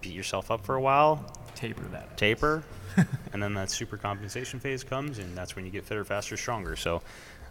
beat 0.00 0.14
yourself 0.14 0.50
up 0.50 0.64
for 0.64 0.74
a 0.76 0.80
while, 0.80 1.24
taper 1.54 1.82
that. 1.92 2.16
taper, 2.16 2.62
and 3.32 3.42
then 3.42 3.54
that 3.54 3.70
super 3.70 3.96
compensation 3.96 4.60
phase 4.60 4.82
comes, 4.84 5.18
and 5.18 5.36
that's 5.36 5.54
when 5.56 5.64
you 5.66 5.70
get 5.70 5.84
fitter, 5.84 6.04
faster, 6.04 6.36
stronger. 6.36 6.76
So, 6.76 7.02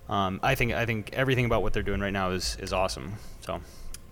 um, 0.10 0.40
I 0.42 0.56
think 0.56 0.74
I 0.74 0.86
think 0.86 1.12
everything 1.14 1.46
about 1.46 1.62
what 1.62 1.74
they're 1.74 1.84
doing 1.84 2.02
right 2.02 2.14
now 2.14 2.32
is 2.32 2.58
is 2.60 2.74
awesome. 2.74 3.14
So, 3.42 3.62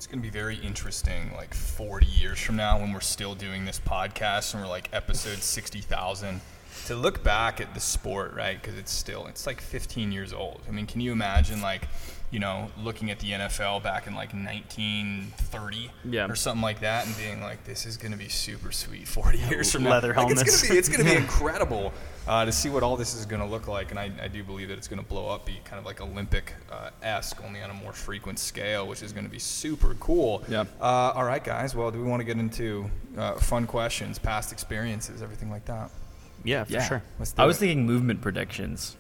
It's 0.04 0.12
going 0.12 0.22
to 0.22 0.30
be 0.30 0.38
very 0.38 0.58
interesting, 0.58 1.32
like 1.34 1.54
40 1.54 2.06
years 2.06 2.38
from 2.38 2.58
now, 2.58 2.78
when 2.78 2.92
we're 2.92 3.00
still 3.00 3.36
doing 3.36 3.64
this 3.64 3.80
podcast 3.80 4.54
and 4.54 4.62
we're 4.62 4.68
like 4.68 4.90
episode 4.92 5.38
60,000, 5.38 6.42
to 6.88 6.96
look 6.96 7.24
back 7.24 7.62
at 7.62 7.74
the 7.74 7.80
sport, 7.80 8.34
right? 8.34 8.62
Because 8.62 8.78
it's 8.78 8.92
still, 8.92 9.28
it's 9.28 9.48
like 9.48 9.62
15 9.62 10.12
years 10.12 10.34
old. 10.34 10.60
I 10.68 10.72
mean, 10.72 10.88
can 10.88 11.00
you 11.00 11.14
imagine, 11.14 11.62
like, 11.62 11.88
you 12.34 12.40
know, 12.40 12.68
looking 12.84 13.12
at 13.12 13.20
the 13.20 13.30
NFL 13.30 13.84
back 13.84 14.08
in 14.08 14.16
like 14.16 14.34
1930 14.34 15.92
Yeah. 16.04 16.26
or 16.28 16.34
something 16.34 16.64
like 16.64 16.80
that 16.80 17.06
and 17.06 17.16
being 17.16 17.42
like, 17.42 17.64
this 17.64 17.86
is 17.86 17.96
going 17.96 18.12
to 18.12 18.18
be 18.18 18.28
super 18.28 18.72
sweet 18.72 19.08
40 19.08 19.38
years 19.38 19.72
from 19.72 19.84
Leather 19.84 20.14
now. 20.14 20.24
Like, 20.24 20.36
helmets. 20.38 20.42
It's 20.42 20.62
going 20.64 20.68
to 20.68 20.74
be, 20.74 20.80
it's 20.80 20.90
going 20.90 21.06
to 21.06 21.12
be 21.12 21.16
incredible 21.24 21.94
uh, 22.28 22.44
to 22.46 22.52
see 22.52 22.70
what 22.70 22.82
all 22.82 22.98
this 22.98 23.14
is 23.16 23.28
going 23.28 23.42
to 23.42 23.48
look 23.48 23.68
like. 23.68 23.92
And 23.92 24.00
I, 24.00 24.12
I 24.20 24.28
do 24.30 24.44
believe 24.44 24.70
that 24.70 24.80
it's 24.80 24.88
going 24.88 25.00
to 25.02 25.06
blow 25.08 25.30
up, 25.30 25.46
be 25.46 25.60
kind 25.64 25.80
of 25.80 25.86
like 25.86 26.02
Olympic 26.02 26.56
uh, 26.72 26.90
esque, 27.04 27.40
only 27.46 27.62
on 27.62 27.70
a 27.70 27.74
more 27.76 27.94
frequent 27.94 28.40
scale, 28.40 28.88
which 28.88 29.04
is 29.04 29.14
going 29.14 29.26
to 29.26 29.32
be 29.32 29.38
super 29.40 29.94
cool. 30.00 30.44
Yeah. 30.50 30.62
Uh, 30.82 31.14
all 31.16 31.26
right, 31.26 31.44
guys. 31.44 31.76
Well, 31.76 31.92
do 31.92 32.02
we 32.02 32.08
want 32.10 32.20
to 32.22 32.26
get 32.26 32.38
into 32.40 32.90
uh, 33.16 33.36
fun 33.36 33.68
questions, 33.68 34.18
past 34.18 34.52
experiences, 34.52 35.22
everything 35.22 35.52
like 35.52 35.66
that? 35.66 35.92
yeah, 36.44 36.64
for 36.64 36.82
sure. 36.82 37.04
I 37.38 37.46
was 37.46 37.58
it. 37.58 37.60
thinking 37.60 37.86
movement 37.86 38.22
predictions. 38.22 38.98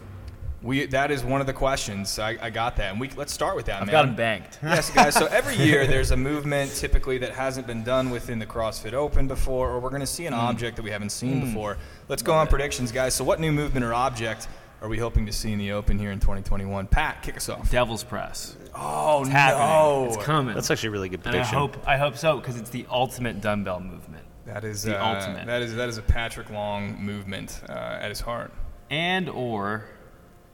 We 0.63 0.85
that 0.87 1.11
is 1.11 1.23
one 1.23 1.41
of 1.41 1.47
the 1.47 1.53
questions. 1.53 2.17
I, 2.17 2.37
I 2.41 2.49
got 2.49 2.77
that, 2.77 2.91
and 2.91 2.99
we 2.99 3.09
let's 3.11 3.33
start 3.33 3.55
with 3.55 3.65
that, 3.65 3.81
I've 3.81 3.87
man. 3.87 3.93
got 3.93 4.05
them 4.05 4.15
banked. 4.15 4.59
yes, 4.63 4.89
guys. 4.89 5.13
So 5.13 5.25
every 5.27 5.55
year 5.57 5.85
there's 5.93 6.11
a 6.11 6.17
movement 6.17 6.73
typically 6.73 7.17
that 7.19 7.33
hasn't 7.33 7.67
been 7.67 7.83
done 7.83 8.09
within 8.09 8.39
the 8.39 8.45
CrossFit 8.45 8.93
Open 8.93 9.27
before, 9.27 9.69
or 9.69 9.79
we're 9.79 9.89
going 9.89 10.01
to 10.01 10.07
see 10.07 10.25
an 10.25 10.33
object 10.33 10.77
that 10.77 10.83
we 10.83 10.89
haven't 10.91 11.11
seen 11.11 11.41
before. 11.41 11.77
Let's 12.07 12.23
go 12.23 12.33
on 12.33 12.47
predictions, 12.47 12.91
guys. 12.91 13.13
So 13.13 13.23
what 13.23 13.39
new 13.39 13.51
movement 13.51 13.85
or 13.85 13.93
object 13.93 14.47
are 14.81 14.89
we 14.89 14.97
hoping 14.97 15.25
to 15.25 15.31
see 15.31 15.51
in 15.53 15.59
the 15.59 15.71
Open 15.71 15.97
here 15.97 16.11
in 16.11 16.19
2021? 16.19 16.87
Pat, 16.87 17.21
kick 17.21 17.37
us 17.37 17.47
off. 17.49 17.69
Devil's 17.69 18.03
press. 18.03 18.57
Oh 18.75 19.21
It's 19.21 19.29
happening. 19.29 19.67
no! 19.67 20.05
It's 20.07 20.23
coming. 20.25 20.55
That's 20.55 20.69
actually 20.71 20.87
a 20.87 20.91
really 20.91 21.09
good 21.09 21.21
and 21.25 21.35
I 21.35 21.43
hope 21.43 21.77
I 21.87 21.97
hope 21.97 22.17
so 22.17 22.37
because 22.37 22.57
it's 22.57 22.69
the 22.69 22.85
ultimate 22.89 23.39
dumbbell 23.39 23.79
movement. 23.79 24.25
That 24.45 24.63
is 24.63 24.83
The 24.83 24.99
uh, 25.01 25.15
ultimate. 25.15 25.45
That 25.45 25.61
is 25.61 25.75
that 25.75 25.89
is 25.89 25.97
a 25.97 26.01
Patrick 26.01 26.49
Long 26.49 27.01
movement 27.01 27.61
uh, 27.69 27.71
at 28.01 28.09
his 28.09 28.19
heart. 28.19 28.51
And 28.89 29.29
or 29.29 29.85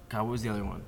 God, 0.10 0.24
what 0.24 0.32
was 0.32 0.42
the 0.42 0.50
other 0.50 0.64
one? 0.66 0.84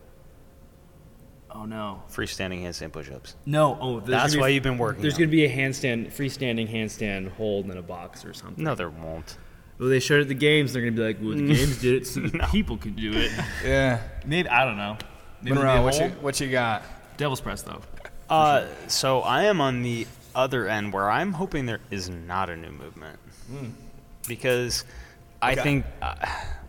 Oh 1.53 1.65
no. 1.65 2.01
Freestanding 2.09 2.63
handstand 2.63 2.91
push-ups. 2.93 3.35
No, 3.45 3.77
oh 3.79 3.99
That's 3.99 4.35
why 4.37 4.47
a- 4.47 4.51
you've 4.51 4.63
been 4.63 4.77
working. 4.77 5.01
There's 5.01 5.15
out. 5.15 5.19
going 5.19 5.29
to 5.29 5.35
be 5.35 5.45
a 5.45 5.49
handstand, 5.55 6.07
freestanding 6.13 6.71
handstand 6.71 7.29
hold 7.33 7.69
in 7.69 7.77
a 7.77 7.81
box 7.81 8.23
or 8.25 8.33
something. 8.33 8.63
No, 8.63 8.73
there 8.75 8.89
won't. 8.89 9.37
Well, 9.77 9.89
they 9.89 9.99
showed 9.99 10.19
it 10.19 10.21
at 10.23 10.27
the 10.29 10.33
games. 10.35 10.71
They're 10.73 10.81
going 10.81 10.95
to 10.95 11.01
be 11.01 11.05
like, 11.07 11.17
well, 11.21 11.31
the 11.35 11.53
games 11.55 11.81
did 11.81 12.03
it, 12.03 12.07
so 12.07 12.19
the 12.21 12.47
people 12.51 12.77
could 12.77 12.95
do 12.95 13.11
it. 13.13 13.31
Yeah. 13.65 13.99
Maybe 14.25 14.47
I 14.47 14.63
don't 14.65 14.77
know. 14.77 14.97
Maybe 15.41 15.51
it'll 15.57 15.63
be 15.63 15.69
a 15.69 15.73
Monroe, 15.73 15.83
what 15.83 15.99
you, 15.99 16.09
what 16.21 16.39
you 16.39 16.49
got? 16.51 16.83
Devil's 17.17 17.41
press 17.41 17.63
though. 17.63 17.81
Uh, 18.29 18.65
so 18.87 19.21
I 19.21 19.43
am 19.43 19.59
on 19.59 19.81
the 19.83 20.07
other 20.33 20.67
end 20.69 20.93
where 20.93 21.11
I'm 21.11 21.33
hoping 21.33 21.65
there 21.65 21.81
is 21.91 22.09
not 22.09 22.49
a 22.49 22.55
new 22.55 22.71
movement 22.71 23.19
because 24.27 24.85
I 25.41 25.51
Okay. 25.53 25.61
think 25.61 25.85
uh, 26.01 26.15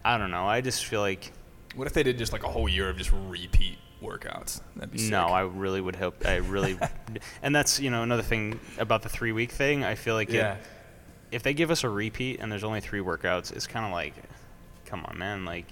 I 0.05 0.19
don't 0.19 0.31
know. 0.33 0.47
I 0.49 0.61
just 0.61 0.85
feel 0.87 1.01
like 1.01 1.31
What 1.75 1.87
if 1.87 1.93
they 1.95 2.03
did 2.03 2.19
just 2.19 2.33
like 2.33 2.45
a 2.45 2.49
whole 2.49 2.69
year 2.69 2.89
of 2.89 2.97
just 2.99 3.11
repeat 3.29 3.79
workouts? 4.03 4.61
That'd 4.77 4.91
be 4.93 4.99
sick. 4.99 5.11
no. 5.11 5.27
I 5.27 5.43
really 5.43 5.81
would 5.81 5.97
hope. 5.97 6.27
I 6.27 6.37
really, 6.37 6.79
and 7.43 7.55
that's 7.55 7.81
you 7.81 7.91
know 7.91 8.03
another 8.03 8.23
thing 8.23 8.61
about 8.79 9.03
the 9.03 9.09
three 9.09 9.33
week 9.33 9.51
thing. 9.53 9.85
I 9.85 9.95
feel 9.95 10.15
like 10.15 10.31
it- 10.31 10.57
if 11.31 11.43
they 11.43 11.55
give 11.55 11.71
us 11.71 11.83
a 11.83 11.89
repeat 11.89 12.41
and 12.41 12.53
there's 12.53 12.63
only 12.65 12.81
three 12.81 13.01
workouts, 13.01 13.53
it's 13.57 13.67
kind 13.67 13.87
of 13.87 13.93
like, 13.93 14.13
come 14.85 15.05
on, 15.07 15.17
man, 15.19 15.45
like. 15.47 15.65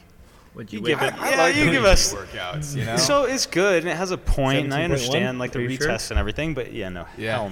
Would 0.55 0.73
You 0.73 0.81
you, 0.81 0.87
give 0.87 1.03
it- 1.03 1.13
I, 1.15 1.29
I 1.29 1.31
Yeah, 1.33 1.43
like 1.45 1.57
you 1.57 1.71
give 1.71 1.85
us- 1.85 2.13
workouts. 2.15 2.75
You 2.75 2.85
know. 2.87 2.97
So 2.97 3.25
it's 3.25 3.45
good 3.47 3.83
and 3.85 3.89
it 3.93 3.97
has 3.97 4.11
a 4.11 4.17
point, 4.19 4.65
and 4.65 4.75
I 4.75 4.79
17.1? 4.81 4.85
understand 4.85 5.39
like 5.39 5.53
the 5.53 5.59
Are 5.59 5.63
you 5.63 5.77
sure? 5.77 5.87
retest 5.89 6.11
and 6.11 6.19
everything, 6.19 6.55
but 6.55 6.73
yeah, 6.73 6.89
no, 6.89 7.07
Yeah. 7.19 7.37
hell 7.37 7.51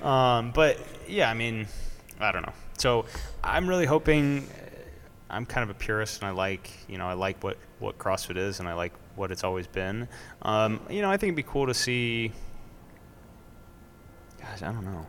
no. 0.00 0.06
um, 0.08 0.50
but 0.52 0.78
yeah, 1.06 1.30
I 1.30 1.34
mean, 1.34 1.68
I 2.18 2.32
don't 2.32 2.42
know. 2.42 2.52
So 2.78 3.04
I'm 3.44 3.68
really 3.68 3.86
hoping. 3.86 4.48
I'm 5.28 5.44
kind 5.46 5.68
of 5.68 5.74
a 5.74 5.78
purist, 5.78 6.20
and 6.20 6.28
I 6.28 6.32
like 6.32 6.70
you 6.88 6.98
know 6.98 7.06
I 7.06 7.14
like 7.14 7.42
what 7.42 7.56
what 7.78 7.98
CrossFit 7.98 8.36
is, 8.36 8.60
and 8.60 8.68
I 8.68 8.74
like 8.74 8.92
what 9.16 9.30
it's 9.32 9.44
always 9.44 9.66
been. 9.66 10.08
Um, 10.42 10.80
you 10.90 11.02
know, 11.02 11.10
I 11.10 11.16
think 11.16 11.30
it'd 11.30 11.36
be 11.36 11.42
cool 11.50 11.66
to 11.66 11.74
see. 11.74 12.32
Gosh, 14.40 14.62
I 14.62 14.66
don't 14.72 14.84
know. 14.84 15.06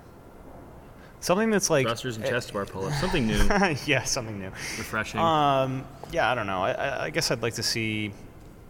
Something 1.20 1.50
that's 1.50 1.70
like 1.70 1.86
thrusters 1.88 2.18
and 2.18 2.26
chest 2.26 2.54
bar 2.54 2.66
pull-ups, 2.66 3.00
something 3.02 3.26
new, 3.26 3.44
yeah, 3.86 4.04
something 4.04 4.40
new. 4.40 4.50
refreshing. 4.50 5.20
Um, 5.20 5.86
yeah, 6.12 6.32
I 6.32 6.36
don't 6.36 6.48
know. 6.48 6.62
I, 6.64 6.72
I, 6.72 7.04
I 7.06 7.10
guess 7.10 7.32
I'd 7.32 7.42
like 7.42 7.56
to 7.56 7.64
see, 7.64 8.14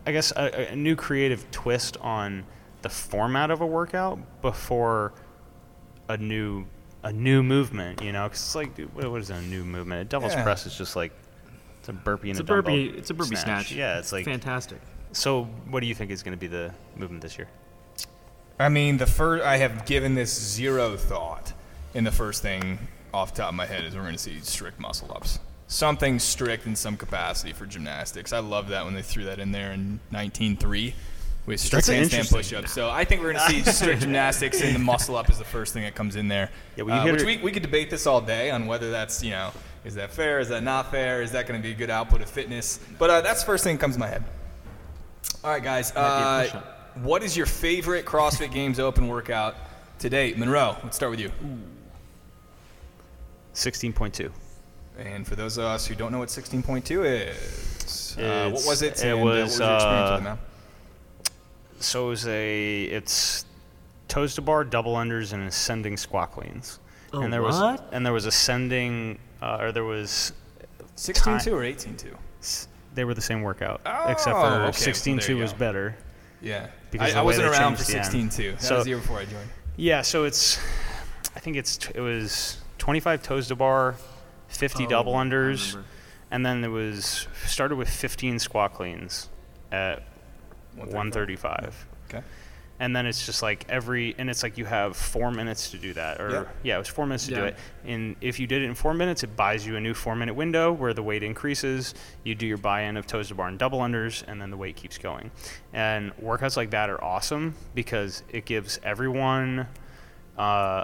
I 0.05 0.11
guess 0.11 0.31
a, 0.31 0.71
a 0.71 0.75
new 0.75 0.95
creative 0.95 1.49
twist 1.51 1.97
on 1.97 2.45
the 2.83 2.89
format 2.89 3.51
of 3.51 3.61
a 3.61 3.65
workout 3.65 4.17
before 4.41 5.13
a 6.09 6.17
new 6.17 6.65
a 7.03 7.11
new 7.13 7.43
movement, 7.43 8.01
you 8.01 8.11
know, 8.11 8.23
because 8.23 8.39
it's 8.39 8.55
like, 8.55 8.75
dude, 8.75 8.93
what, 8.95 9.09
what 9.11 9.21
is 9.21 9.29
a 9.29 9.41
new 9.43 9.63
movement? 9.63 10.01
A 10.01 10.05
devil's 10.05 10.33
Yeah. 10.33 10.43
press 10.43 10.65
is 10.65 10.75
just 10.77 10.95
like 10.95 11.11
it's 11.89 11.97
a 11.97 12.03
burpee 12.03 12.29
and 12.31 12.39
It's 12.39 12.49
a, 12.49 12.53
a 12.53 12.55
burpee. 12.55 12.83
dumbbell 12.85 12.99
It's 12.99 13.09
a 13.09 13.13
burpee 13.13 13.35
snatch. 13.35 13.71
Yeah, 13.71 13.99
it's 13.99 14.11
like 14.11 14.25
fantastic. 14.25 14.79
so. 15.11 15.43
What 15.69 15.79
do 15.81 15.87
you 15.87 15.95
think 15.95 16.11
is 16.11 16.23
going 16.23 16.33
to 16.37 16.39
be 16.39 16.47
the 16.47 16.73
movement 16.95 17.21
this 17.21 17.37
year? 17.37 17.47
I 18.59 18.69
mean, 18.69 18.97
the 18.97 19.05
first 19.05 19.43
I 19.45 19.57
have 19.57 19.85
given 19.85 20.15
this 20.15 20.33
zero 20.33 20.97
thought, 20.97 21.53
and 21.93 22.05
the 22.05 22.11
first 22.11 22.41
thing 22.41 22.79
off 23.13 23.33
the 23.33 23.41
top 23.43 23.49
of 23.49 23.55
my 23.55 23.65
head 23.65 23.85
is 23.85 23.95
we're 23.95 24.01
going 24.01 24.13
to 24.15 24.19
see 24.19 24.39
strict 24.41 24.79
muscle 24.79 25.11
ups. 25.15 25.39
Something 25.67 26.17
strict 26.19 26.65
in 26.65 26.75
some 26.75 26.97
capacity 26.97 27.53
for 27.53 27.65
gymnastics. 27.65 28.31
I 28.33 28.39
love 28.39 28.69
that 28.69 28.85
when 28.85 28.93
they 28.95 29.01
threw 29.01 29.25
that 29.25 29.39
in 29.39 29.51
there 29.51 29.73
in 29.73 29.99
19.3 30.13 30.93
with 31.45 31.59
strict 31.59 31.87
handstand 31.87 32.01
interesting. 32.03 32.37
push-ups. 32.37 32.71
So 32.73 32.89
I 32.89 33.03
think 33.05 33.21
we're 33.21 33.33
going 33.33 33.45
to 33.47 33.63
see 33.65 33.71
strict 33.71 34.01
gymnastics, 34.01 34.61
and 34.61 34.73
the 34.75 34.79
muscle 34.79 35.15
up 35.15 35.29
is 35.29 35.37
the 35.37 35.43
first 35.45 35.73
thing 35.73 35.83
that 35.83 35.93
comes 35.95 36.15
in 36.15 36.27
there. 36.27 36.49
Yeah, 36.77 36.83
well, 36.83 36.95
you 36.95 37.01
Uh, 37.01 37.05
hit 37.05 37.13
which 37.13 37.23
we, 37.25 37.37
we 37.43 37.51
could 37.51 37.63
debate 37.63 37.89
this 37.89 38.07
all 38.07 38.21
day 38.21 38.49
on 38.49 38.65
whether 38.65 38.91
that's 38.91 39.23
you 39.23 39.31
know 39.31 39.51
is 39.85 39.95
that 39.95 40.11
fair, 40.11 40.39
is 40.39 40.49
that 40.49 40.63
not 40.63 40.91
fair, 40.91 41.21
is 41.21 41.31
that 41.31 41.47
going 41.47 41.59
to 41.59 41.63
be 41.65 41.73
a 41.73 41.77
good 41.77 41.89
output 41.89 42.21
of 42.21 42.29
fitness? 42.29 42.79
But 42.97 43.09
uh, 43.09 43.21
that's 43.21 43.41
the 43.41 43.45
first 43.45 43.63
thing 43.63 43.77
that 43.77 43.81
comes 43.81 43.95
to 43.95 43.99
my 43.99 44.07
head. 44.07 44.23
All 45.43 45.51
right, 45.51 45.63
guys. 45.63 45.93
Might 45.95 46.43
be 46.43 46.55
a 46.55 46.57
Uh, 46.57 46.63
what 46.95 47.23
is 47.23 47.37
your 47.37 47.45
favorite 47.45 48.05
CrossFit 48.05 48.51
Games 48.51 48.79
Open 48.79 49.07
workout 49.07 49.55
to 49.99 50.09
date? 50.09 50.37
Monroe, 50.37 50.75
let's 50.83 50.95
start 50.95 51.11
with 51.11 51.19
you. 51.19 51.31
Sixteen 53.53 53.93
point 53.93 54.13
two. 54.13 54.31
And 54.97 55.27
for 55.27 55.35
those 55.35 55.57
of 55.57 55.65
us 55.65 55.85
who 55.85 55.93
don't 55.93 56.11
know 56.11 56.19
what 56.19 56.29
16.2 56.29 57.05
is, 57.05 58.17
uh, 58.17 58.49
what 58.49 58.65
was 58.65 58.81
it? 58.81 58.93
it 58.93 59.03
and, 59.03 59.19
uh, 59.19 59.23
what 59.23 59.35
was, 59.35 59.59
your 59.59 59.75
experience 59.75 59.83
uh, 59.83 60.11
with 60.13 60.21
it, 60.21 60.23
man? 60.23 60.37
So 61.79 62.07
it 62.07 62.09
was 62.09 62.27
a 62.27 62.83
it's 62.85 63.45
toes 64.07 64.33
to 64.35 64.41
bar, 64.41 64.63
double 64.63 64.95
unders, 64.95 65.33
and 65.33 65.43
ascending 65.43 65.97
squat 65.97 66.31
cleans. 66.31 66.79
Oh, 67.13 67.21
and 67.21 67.31
there 67.31 67.41
what? 67.41 67.51
was 67.51 67.79
and 67.91 68.05
there 68.05 68.13
was 68.13 68.25
ascending 68.25 69.19
uh, 69.41 69.57
or 69.61 69.71
there 69.71 69.83
was 69.83 70.33
16.2 70.95 71.51
or 71.53 71.61
18.2? 71.61 72.13
s- 72.41 72.67
they 72.93 73.03
were 73.05 73.13
the 73.13 73.21
same 73.21 73.41
workout 73.43 73.81
Oh, 73.85 74.09
except 74.09 74.35
for 74.35 74.41
well, 74.41 74.59
there 74.59 74.69
16.2 74.71 75.29
you 75.29 75.37
was 75.37 75.53
go. 75.53 75.59
better. 75.59 75.95
Yeah. 76.41 76.67
Because 76.91 77.13
I, 77.15 77.19
I 77.19 77.21
wasn't 77.21 77.47
around 77.47 77.77
for 77.77 77.83
changed 77.91 78.11
the 78.11 78.17
end. 78.19 78.31
16.2. 78.31 78.51
That 78.53 78.61
So- 78.61 78.75
was 78.75 78.83
the 78.85 78.89
year 78.91 78.97
before 78.99 79.19
I 79.19 79.25
joined. 79.25 79.49
Yeah, 79.75 80.01
so 80.01 80.23
it's 80.25 80.57
I 81.35 81.39
think 81.39 81.55
it's 81.57 81.87
it 81.93 81.99
was 82.01 82.57
25 82.79 83.21
toes 83.21 83.47
to 83.49 83.55
bar, 83.55 83.95
50 84.47 84.85
Oh, 84.85 84.89
double 84.89 85.13
unders, 85.13 85.77
and 86.31 86.43
then 86.45 86.63
it 86.63 86.69
was 86.69 87.27
started 87.45 87.75
with 87.75 87.89
15 87.89 88.39
squat 88.39 88.73
cleans 88.73 89.29
at 89.71 90.01
135. 90.75 91.85
Okay. 92.09 92.23
And 92.79 92.95
then 92.95 93.07
it's 93.07 93.25
just 93.25 93.41
like 93.41 93.65
every, 93.69 94.13
and 94.19 94.29
it's 94.29 94.43
like 94.43 94.59
you 94.59 94.65
have 94.65 94.95
four 94.95 95.31
minutes 95.31 95.71
to 95.71 95.79
do 95.79 95.93
that, 95.93 96.21
or 96.21 96.29
Yep. 96.29 96.55
yeah, 96.61 96.75
it 96.75 96.77
was 96.77 96.87
four 96.87 97.07
minutes 97.07 97.25
to 97.25 97.33
do 97.33 97.43
it. 97.45 97.55
And 97.85 98.15
if 98.21 98.39
you 98.39 98.45
did 98.45 98.61
it 98.61 98.65
in 98.65 98.75
four 98.75 98.93
minutes, 98.93 99.23
it 99.23 99.35
buys 99.35 99.65
you 99.65 99.77
a 99.77 99.81
new 99.81 99.95
four-minute 99.95 100.35
window 100.35 100.71
where 100.71 100.93
the 100.93 101.01
weight 101.01 101.23
increases. 101.23 101.95
You 102.23 102.35
do 102.35 102.45
your 102.45 102.57
buy-in 102.57 102.95
of 102.95 103.07
toes 103.07 103.29
to 103.29 103.35
bar 103.35 103.47
and 103.47 103.57
double 103.57 103.79
unders, 103.79 104.23
and 104.27 104.39
then 104.39 104.51
the 104.51 104.57
weight 104.57 104.75
keeps 104.75 104.99
going. 104.99 105.31
And 105.73 106.15
workouts 106.17 106.55
like 106.55 106.69
that 106.69 106.91
are 106.91 107.03
awesome 107.03 107.55
because 107.73 108.21
it 108.29 108.45
gives 108.45 108.79
everyone, 108.83 109.65
uh, 110.37 110.83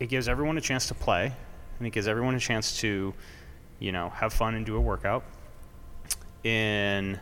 it 0.00 0.08
gives 0.08 0.26
everyone 0.26 0.58
a 0.58 0.60
chance 0.60 0.88
to 0.88 0.94
play, 0.94 1.32
and 1.78 1.86
it 1.86 1.90
gives 1.90 2.08
everyone 2.08 2.34
a 2.34 2.40
chance 2.40 2.80
to, 2.80 3.14
you 3.78 3.92
know, 3.92 4.08
have 4.08 4.32
fun 4.32 4.56
and 4.56 4.66
do 4.66 4.74
a 4.74 4.80
workout. 4.80 5.22
In 6.42 7.20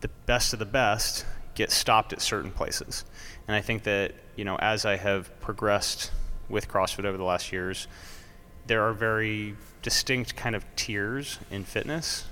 the 0.00 0.08
best 0.26 0.52
of 0.52 0.58
the 0.58 0.66
best 0.66 1.24
get 1.58 1.72
stopped 1.72 2.12
at 2.12 2.22
certain 2.22 2.52
places. 2.52 3.04
And 3.48 3.56
I 3.56 3.60
think 3.60 3.82
that, 3.82 4.14
you 4.36 4.44
know, 4.44 4.56
as 4.60 4.86
I 4.86 4.96
have 4.96 5.28
progressed 5.40 6.12
with 6.48 6.68
CrossFit 6.68 7.04
over 7.04 7.18
the 7.18 7.24
last 7.24 7.50
years, 7.52 7.88
there 8.68 8.84
are 8.84 8.92
very 8.92 9.56
distinct 9.82 10.36
kind 10.36 10.54
of 10.54 10.64
tiers 10.76 11.40
in 11.50 11.64
fitness. 11.64 12.26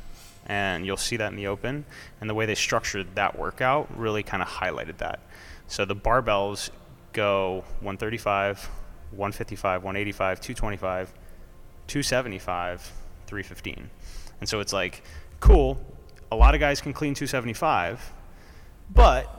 And 0.46 0.86
you'll 0.86 0.96
see 0.96 1.16
that 1.16 1.32
in 1.32 1.36
the 1.36 1.48
open. 1.48 1.86
And 2.20 2.30
the 2.30 2.34
way 2.34 2.46
they 2.46 2.54
structured 2.54 3.16
that 3.16 3.36
workout 3.36 3.88
really 3.98 4.22
kind 4.22 4.44
of 4.44 4.48
highlighted 4.48 4.98
that. 4.98 5.18
So 5.66 5.84
the 5.84 5.96
barbells 5.96 6.70
go 7.12 7.64
135, 7.80 8.70
155, 9.10 9.82
185, 9.82 10.40
225, 10.40 11.12
275, 11.88 12.92
315. 13.26 13.90
And 14.38 14.48
so 14.48 14.60
it's 14.60 14.72
like, 14.72 15.02
cool, 15.40 15.78
a 16.30 16.36
lot 16.36 16.54
of 16.54 16.60
guys 16.60 16.80
can 16.80 16.92
clean 16.92 17.14
275, 17.14 18.12
but 18.90 19.32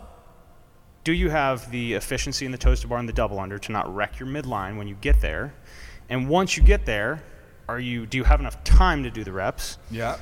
do 1.03 1.13
you 1.13 1.29
have 1.29 1.71
the 1.71 1.93
efficiency 1.93 2.45
in 2.45 2.51
the 2.51 2.57
toes 2.57 2.81
to 2.81 2.87
bar 2.87 2.99
and 2.99 3.07
the 3.07 3.13
double 3.13 3.39
under 3.39 3.57
to 3.57 3.71
not 3.71 3.93
wreck 3.93 4.19
your 4.19 4.27
midline 4.27 4.77
when 4.77 4.87
you 4.87 4.95
get 4.95 5.21
there? 5.21 5.53
And 6.09 6.27
once 6.27 6.57
you 6.57 6.63
get 6.63 6.85
there, 6.85 7.23
are 7.69 7.79
you 7.79 8.05
do 8.05 8.17
you 8.17 8.23
have 8.23 8.39
enough 8.39 8.63
time 8.63 9.03
to 9.03 9.09
do 9.09 9.23
the 9.23 9.31
reps? 9.31 9.77
Yeah. 9.91 10.17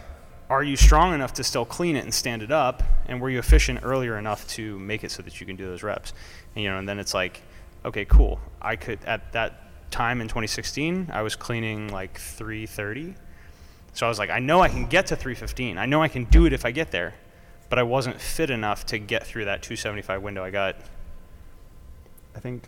Are 0.50 0.64
you 0.64 0.76
strong 0.76 1.14
enough 1.14 1.34
to 1.34 1.44
still 1.44 1.66
clean 1.66 1.96
it 1.96 2.04
and 2.04 2.14
stand 2.14 2.44
it 2.44 2.52
up? 2.52 2.84
And 3.08 3.20
were 3.20 3.32
you 3.32 3.40
efficient 3.40 3.80
earlier 3.82 4.18
enough 4.18 4.48
to 4.50 4.78
make 4.78 5.04
it 5.04 5.10
so 5.10 5.24
that 5.24 5.40
you 5.40 5.48
can 5.48 5.56
do 5.56 5.66
those 5.66 5.82
reps? 5.82 6.14
And, 6.54 6.64
you 6.64 6.70
know, 6.70 6.78
and 6.78 6.88
then 6.88 7.00
it's 7.00 7.16
like, 7.16 7.42
okay, 7.84 8.06
cool. 8.06 8.40
I 8.62 8.76
could 8.76 9.04
at 9.06 9.34
that 9.34 9.92
time 9.92 10.22
in 10.22 10.28
2016, 10.28 11.10
I 11.12 11.24
was 11.24 11.36
cleaning 11.36 11.88
like 11.88 12.20
330. 12.20 13.16
So 13.94 14.06
I 14.06 14.10
was 14.10 14.20
like, 14.20 14.30
I 14.30 14.40
know 14.40 14.62
I 14.62 14.68
can 14.68 14.86
get 14.86 15.08
to 15.08 15.16
315. 15.16 15.78
I 15.78 15.86
know 15.86 16.04
I 16.04 16.10
can 16.10 16.26
do 16.26 16.46
it 16.46 16.54
if 16.54 16.66
I 16.66 16.72
get 16.72 16.92
there, 16.92 17.16
but 17.70 17.80
I 17.80 17.84
wasn't 17.84 18.20
fit 18.20 18.50
enough 18.50 18.86
to 18.88 18.98
get 18.98 19.26
through 19.26 19.46
that 19.46 19.62
275 19.64 20.22
window. 20.22 20.44
I 20.44 20.50
got, 20.52 20.76
I 22.36 22.40
think, 22.40 22.68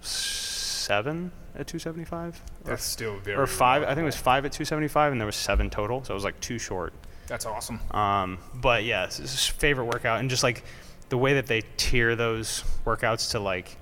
seven 0.00 1.32
at 1.54 1.66
275, 1.66 2.40
or, 2.64 2.70
That's 2.70 2.84
still 2.84 3.16
very. 3.18 3.36
or 3.36 3.46
five. 3.46 3.82
I 3.82 3.88
think 3.88 3.98
it 4.00 4.04
was 4.04 4.16
five 4.16 4.44
at 4.44 4.52
275, 4.52 5.12
and 5.12 5.20
there 5.20 5.26
was 5.26 5.36
seven 5.36 5.70
total. 5.70 6.04
So 6.04 6.12
it 6.12 6.16
was 6.16 6.24
like 6.24 6.38
too 6.40 6.58
short. 6.58 6.92
That's 7.26 7.44
awesome. 7.44 7.80
Um, 7.90 8.38
but 8.54 8.84
yeah, 8.84 9.04
it's 9.04 9.18
it's 9.20 9.46
favorite 9.46 9.84
workout, 9.86 10.20
and 10.20 10.30
just 10.30 10.42
like 10.42 10.64
the 11.10 11.18
way 11.18 11.34
that 11.34 11.46
they 11.46 11.62
tier 11.76 12.16
those 12.16 12.64
workouts 12.84 13.32
to 13.32 13.40
like 13.40 13.76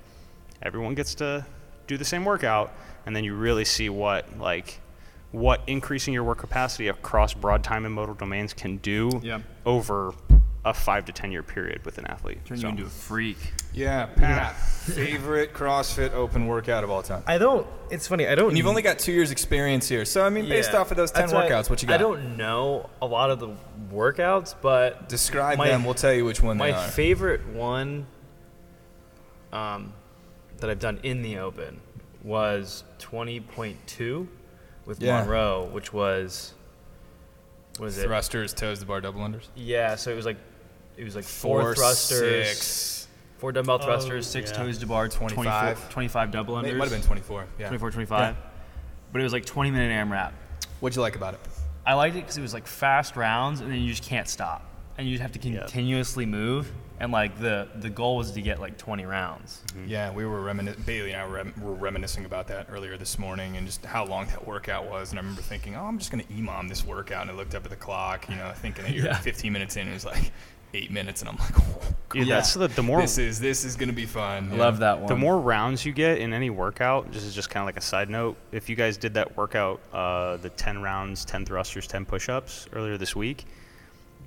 everyone 0.61 0.95
gets 0.95 1.15
to 1.15 1.45
do 1.87 1.97
the 1.97 2.05
same 2.05 2.25
workout, 2.25 2.73
and 3.05 3.15
then 3.15 3.23
you 3.23 3.35
really 3.35 3.63
see 3.65 3.89
what 3.89 4.37
like 4.37 4.81
what 5.31 5.61
increasing 5.67 6.13
your 6.13 6.23
work 6.23 6.37
capacity 6.39 6.87
across 6.87 7.33
broad 7.33 7.63
time 7.63 7.85
and 7.85 7.93
modal 7.93 8.15
domains 8.15 8.53
can 8.53 8.77
do 8.77 9.09
Yeah. 9.23 9.39
over 9.65 10.13
a 10.65 10.73
five 10.73 11.05
to 11.05 11.11
ten 11.13 11.31
year 11.31 11.43
period 11.43 11.85
with 11.85 11.97
an 11.97 12.05
athlete. 12.07 12.43
Turn 12.45 12.57
So- 12.57 12.63
you 12.67 12.71
into 12.71 12.83
a 12.85 12.89
freak. 12.89 13.37
Yeah, 13.73 14.05
Pat. 14.07 14.55
favorite 14.57 15.53
CrossFit 15.53 16.11
Open 16.13 16.45
workout 16.47 16.83
of 16.83 16.89
all 16.89 17.03
time. 17.03 17.23
I 17.27 17.37
don't. 17.37 17.65
It's 17.89 18.07
funny. 18.07 18.27
I 18.27 18.35
don't. 18.35 18.49
And 18.49 18.57
you've 18.57 18.67
only 18.67 18.81
got 18.81 18.99
two 18.99 19.11
years 19.13 19.31
experience 19.31 19.87
here, 19.87 20.03
so 20.03 20.25
I 20.25 20.29
mean, 20.29 20.49
based 20.49 20.73
Yeah. 20.73 20.79
off 20.79 20.91
of 20.91 20.97
those 20.97 21.11
ten 21.11 21.29
workouts, 21.29 21.69
what 21.69 21.81
you 21.81 21.87
got? 21.87 21.95
I 21.95 21.97
don't 21.97 22.35
know 22.37 22.89
a 23.01 23.05
lot 23.05 23.29
of 23.29 23.39
the 23.39 23.49
workouts, 23.93 24.55
but 24.61 25.07
Describe 25.07 25.57
my- 25.57 25.67
them. 25.69 25.85
We'll 25.85 25.93
tell 25.93 26.11
you 26.13 26.25
which 26.25 26.41
one 26.41 26.57
my 26.57 26.67
they 26.71 26.77
are. 26.77 26.87
favorite 26.87 27.47
one 27.47 28.07
um, 29.53 29.93
that 30.57 30.69
I've 30.69 30.79
done 30.79 30.99
in 31.03 31.21
the 31.21 31.37
open 31.37 31.79
was 32.23 32.83
20.2 32.99 34.27
with 34.87 35.01
Yeah. 35.01 35.19
Monroe, 35.21 35.69
which 35.71 35.93
was 35.93 36.53
was 37.79 37.97
it? 37.99 38.07
Thrusters, 38.07 38.55
toes 38.55 38.79
to 38.79 38.85
bar, 38.85 39.01
double 39.01 39.21
unders. 39.21 39.43
Yeah, 39.55 39.95
so 39.95 40.09
it 40.11 40.15
was 40.15 40.25
like 40.25 40.37
it 40.95 41.03
was 41.03 41.15
like 41.15 41.25
four, 41.25 41.75
thrusters, 41.75 42.47
six. 42.57 43.07
four 43.37 43.51
dumbbell 43.51 43.77
oh, 43.79 43.85
thrusters, 43.85 44.25
Six 44.25 44.49
yeah. 44.49 44.57
toes 44.57 44.79
to 44.79 44.87
bar, 44.87 45.07
25. 45.07 45.35
25, 45.43 45.89
25 45.91 46.31
double 46.31 46.55
unders. 46.55 46.69
It 46.69 46.75
might 46.77 46.85
have 46.89 46.99
been 46.99 47.05
24. 47.05 47.45
Yeah. 47.59 47.67
24, 47.67 47.91
25. 47.91 48.35
But 49.11 49.21
it 49.21 49.23
was 49.23 49.33
like 49.33 49.45
20 49.45 49.69
minute 49.69 49.91
AMRAP. 49.91 50.31
What'd 50.79 50.95
you 50.95 51.03
like 51.03 51.15
about 51.15 51.35
it? 51.35 51.39
I 51.85 51.93
liked 51.93 52.15
it 52.15 52.21
because 52.21 52.37
it 52.37 52.41
was 52.41 52.53
like 52.53 52.65
fast 52.65 53.15
rounds, 53.15 53.61
and 53.61 53.71
then 53.71 53.79
you 53.79 53.89
just 53.89 54.03
can't 54.03 54.27
stop, 54.27 54.65
and 54.97 55.07
you 55.07 55.13
just 55.17 55.21
have 55.21 55.31
to 55.39 55.49
Yeah. 55.49 55.59
continuously 55.59 56.25
move. 56.25 56.71
And 56.99 57.11
like 57.11 57.37
the 57.39 57.67
the 57.75 57.89
goal 57.91 58.17
was 58.17 58.31
to 58.31 58.41
get 58.41 58.59
like 58.59 58.77
20 58.77 59.05
rounds. 59.05 59.61
Yeah, 59.85 60.11
we 60.11 60.25
were 60.25 60.41
reminiscing. 60.41 60.81
Bailey 60.83 61.11
and 61.11 61.21
I 61.21 61.27
were, 61.27 61.33
rem- 61.35 61.53
were 61.61 61.73
reminiscing 61.75 62.25
about 62.25 62.47
that 62.47 62.67
earlier 62.71 62.97
this 62.97 63.19
morning, 63.19 63.55
and 63.55 63.67
just 63.67 63.85
how 63.85 64.03
long 64.05 64.25
that 64.27 64.47
workout 64.47 64.89
was. 64.89 65.11
And 65.11 65.19
I 65.19 65.21
remember 65.21 65.43
thinking, 65.43 65.75
"Oh, 65.75 65.85
I'm 65.85 65.99
just 65.99 66.09
gonna 66.09 66.23
emom 66.23 66.69
this 66.69 66.83
workout." 66.83 67.21
And 67.21 67.29
I 67.31 67.33
looked 67.35 67.53
up 67.53 67.63
at 67.65 67.69
the 67.69 67.75
clock, 67.77 68.27
you 68.29 68.35
know, 68.35 68.51
thinking 68.55 68.83
that 68.85 68.93
you're 68.93 69.05
Yeah. 69.05 69.17
15 69.19 69.53
minutes 69.53 69.75
in. 69.75 69.81
And 69.81 69.91
it 69.91 69.93
was 69.93 70.05
like 70.05 70.31
eight 70.73 70.89
minutes, 70.89 71.21
and 71.21 71.29
I'm 71.29 71.37
like, 71.37 71.59
"Oh, 71.59 71.79
Dude, 72.13 72.25
Yeah. 72.27 72.35
that's 72.37 72.55
the, 72.55 72.67
the 72.67 72.81
more 72.83 73.01
this 73.01 73.19
is 73.19 73.39
this 73.39 73.63
is 73.63 73.75
gonna 73.75 73.93
be 73.93 74.07
fun." 74.07 74.49
I 74.51 74.55
Yeah. 74.55 74.63
love 74.63 74.79
that 74.79 74.97
one. 74.97 75.07
The 75.07 75.15
more 75.15 75.39
rounds 75.39 75.85
you 75.85 75.93
get 75.93 76.17
in 76.17 76.33
any 76.33 76.49
workout, 76.49 77.11
this 77.11 77.23
is 77.23 77.35
just 77.35 77.51
kind 77.51 77.61
of 77.61 77.67
like 77.67 77.77
a 77.77 77.81
side 77.81 78.09
note. 78.09 78.37
If 78.51 78.69
you 78.69 78.75
guys 78.75 78.97
did 78.97 79.13
that 79.13 79.37
workout, 79.37 79.81
uh, 79.93 80.37
the 80.37 80.49
10 80.49 80.81
rounds, 80.81 81.25
10 81.25 81.45
thrusters, 81.45 81.85
10 81.85 82.05
push 82.05 82.27
ups 82.27 82.67
earlier 82.73 82.97
this 82.97 83.15
week, 83.15 83.45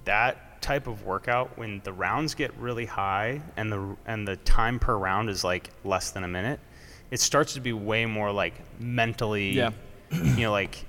that 0.04 0.50
type 0.61 0.87
of 0.87 1.05
workout, 1.05 1.57
when 1.59 1.81
the 1.85 1.92
rounds 1.92 2.35
get 2.35 2.55
really 2.57 2.87
high 2.87 3.40
and 3.57 3.70
the, 3.73 3.96
and 4.07 4.27
the 4.27 4.37
time 4.37 4.79
per 4.79 4.96
round 4.96 5.29
is 5.31 5.42
like 5.44 5.70
less 5.85 6.11
than 6.11 6.25
a 6.25 6.29
minute, 6.29 6.61
it 7.11 7.20
starts 7.20 7.55
to 7.55 7.61
be 7.61 7.73
way 7.73 8.07
more 8.07 8.31
like 8.33 8.55
mentally, 8.81 9.51
Yeah. 9.51 9.70
you 10.11 10.42
know, 10.44 10.53
like 10.53 10.85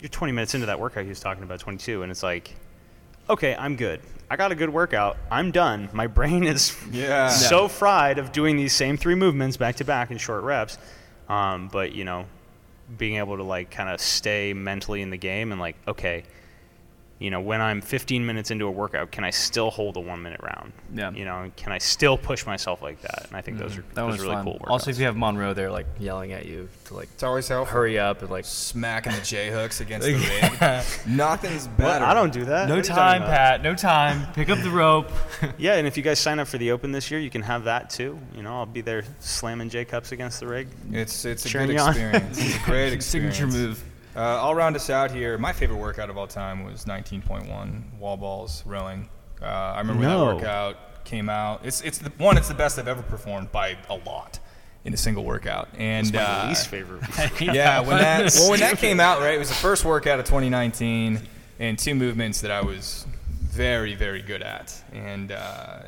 you're 0.00 0.08
20 0.08 0.32
minutes 0.32 0.54
into 0.54 0.66
that 0.66 0.78
workout 0.78 1.02
he 1.04 1.08
was 1.08 1.20
talking 1.20 1.42
about, 1.42 1.60
22, 1.60 2.02
and 2.02 2.10
it's 2.12 2.22
like, 2.22 2.54
okay, 3.30 3.54
I'm 3.58 3.76
good. 3.76 4.00
I 4.30 4.36
got 4.36 4.52
a 4.52 4.54
good 4.54 4.70
workout. 4.70 5.16
I'm 5.30 5.50
done. 5.50 5.88
My 5.92 6.06
brain 6.06 6.44
is 6.54 6.76
Yeah. 6.92 7.28
so 7.28 7.68
fried 7.68 8.18
of 8.18 8.32
doing 8.32 8.56
these 8.56 8.72
same 8.72 8.96
three 8.96 9.14
movements 9.14 9.56
back 9.56 9.76
to 9.76 9.84
back 9.84 10.10
in 10.10 10.18
short 10.18 10.42
reps. 10.44 10.78
Um, 11.28 11.68
but 11.68 11.92
you 11.94 12.04
know, 12.04 12.26
being 12.98 13.16
able 13.16 13.36
to 13.38 13.42
like 13.42 13.70
kind 13.70 13.88
of 13.88 14.00
stay 14.00 14.52
mentally 14.52 15.00
in 15.02 15.08
the 15.10 15.16
game 15.16 15.52
and 15.52 15.60
like, 15.60 15.76
okay, 15.88 16.24
you 17.20 17.30
know, 17.30 17.40
when 17.40 17.60
I'm 17.60 17.80
15 17.80 18.26
minutes 18.26 18.50
into 18.50 18.66
a 18.66 18.70
workout, 18.70 19.12
can 19.12 19.22
I 19.22 19.30
still 19.30 19.70
hold 19.70 19.96
a 19.96 20.00
one 20.00 20.20
minute 20.22 20.40
round? 20.42 20.72
Yeah. 20.92 21.12
You 21.12 21.24
know, 21.24 21.50
can 21.56 21.72
I 21.72 21.78
still 21.78 22.18
push 22.18 22.44
myself 22.44 22.82
like 22.82 23.00
that? 23.02 23.26
And 23.28 23.36
I 23.36 23.40
think 23.40 23.58
those 23.58 23.72
mm-hmm. 23.72 23.80
are 23.80 23.94
That 23.94 24.10
those 24.10 24.18
are 24.18 24.22
really 24.22 24.34
fun. 24.34 24.44
cool. 24.44 24.58
Workouts. 24.60 24.70
Also, 24.70 24.90
if 24.90 24.98
you 24.98 25.04
have 25.04 25.16
Monroe 25.16 25.54
there, 25.54 25.70
like 25.70 25.86
yelling 25.98 26.32
at 26.32 26.46
you 26.46 26.68
to 26.86 26.94
like 26.94 27.08
It's 27.14 27.22
always 27.22 27.46
helpful. 27.46 27.72
hurry 27.72 27.98
up 27.98 28.22
and 28.22 28.30
like 28.30 28.44
Smacking 28.44 29.12
the 29.12 29.20
J 29.20 29.50
hooks 29.50 29.80
against 29.80 30.06
the 30.06 30.14
rig. 30.14 30.84
Nothing's 31.16 31.66
What? 31.68 31.76
better. 31.78 32.04
I 32.04 32.14
don't 32.14 32.32
do 32.32 32.44
that. 32.46 32.68
no 32.68 32.74
What 32.74 32.84
are 32.84 32.88
you 32.88 32.94
talking 32.94 33.20
time. 33.20 33.22
Pat, 33.22 33.62
no 33.62 33.74
time. 33.74 34.32
Pick 34.34 34.50
up 34.50 34.58
the 34.58 34.70
rope. 34.70 35.10
Yeah, 35.58 35.74
and 35.74 35.86
if 35.86 35.96
you 35.96 36.02
guys 36.02 36.18
sign 36.18 36.38
up 36.38 36.48
for 36.48 36.58
the 36.58 36.72
Open 36.72 36.90
this 36.90 37.10
year, 37.10 37.20
you 37.20 37.30
can 37.30 37.42
have 37.42 37.64
that 37.64 37.90
too. 37.90 38.18
You 38.34 38.42
know, 38.42 38.54
I'll 38.54 38.66
be 38.66 38.80
there 38.80 39.04
slamming 39.20 39.68
J 39.68 39.84
cups 39.84 40.10
against 40.10 40.40
the 40.40 40.46
rig. 40.46 40.68
It's 40.90 41.24
it's 41.24 41.44
a 41.44 41.48
Cheering 41.48 41.68
good 41.68 41.76
experience. 41.76 42.38
It's 42.38 42.56
a 42.56 42.58
great 42.64 42.92
experience. 42.92 43.36
Signature 43.36 43.46
move. 43.46 43.84
Uh, 44.16 44.20
I'll 44.42 44.54
round 44.54 44.76
us 44.76 44.90
out 44.90 45.10
here. 45.10 45.36
My 45.38 45.52
favorite 45.52 45.78
workout 45.78 46.08
of 46.10 46.16
all 46.16 46.26
time 46.26 46.64
was 46.64 46.84
19.1 46.84 47.98
wall 47.98 48.16
balls 48.16 48.62
rowing. 48.66 49.08
Uh, 49.42 49.46
I 49.46 49.78
remember 49.78 50.00
when 50.00 50.08
No. 50.10 50.26
that 50.26 50.36
workout 50.36 51.04
came 51.04 51.28
out. 51.28 51.60
It's 51.64 51.80
it's 51.82 51.98
the 51.98 52.10
one. 52.18 52.38
It's 52.38 52.48
the 52.48 52.54
best 52.54 52.78
I've 52.78 52.88
ever 52.88 53.02
performed 53.02 53.50
by 53.52 53.76
a 53.90 53.94
lot 53.96 54.38
in 54.84 54.94
a 54.94 54.96
single 54.96 55.24
workout. 55.24 55.68
And 55.76 56.06
It's 56.06 56.14
my 56.14 56.22
uh, 56.22 56.48
least 56.48 56.68
favorite. 56.68 57.02
yeah, 57.40 57.80
when 57.80 57.98
that 57.98 58.32
well 58.36 58.50
when 58.50 58.60
that 58.60 58.78
came 58.78 59.00
out, 59.00 59.20
right, 59.20 59.34
it 59.34 59.38
was 59.38 59.48
the 59.48 59.54
first 59.54 59.84
workout 59.84 60.18
of 60.20 60.24
2019, 60.26 61.20
and 61.58 61.78
two 61.78 61.94
movements 61.94 62.40
that 62.42 62.50
I 62.50 62.62
was 62.62 63.06
very 63.42 63.94
very 63.94 64.22
good 64.22 64.42
at, 64.42 64.80
and 64.92 65.32
uh, 65.32 65.78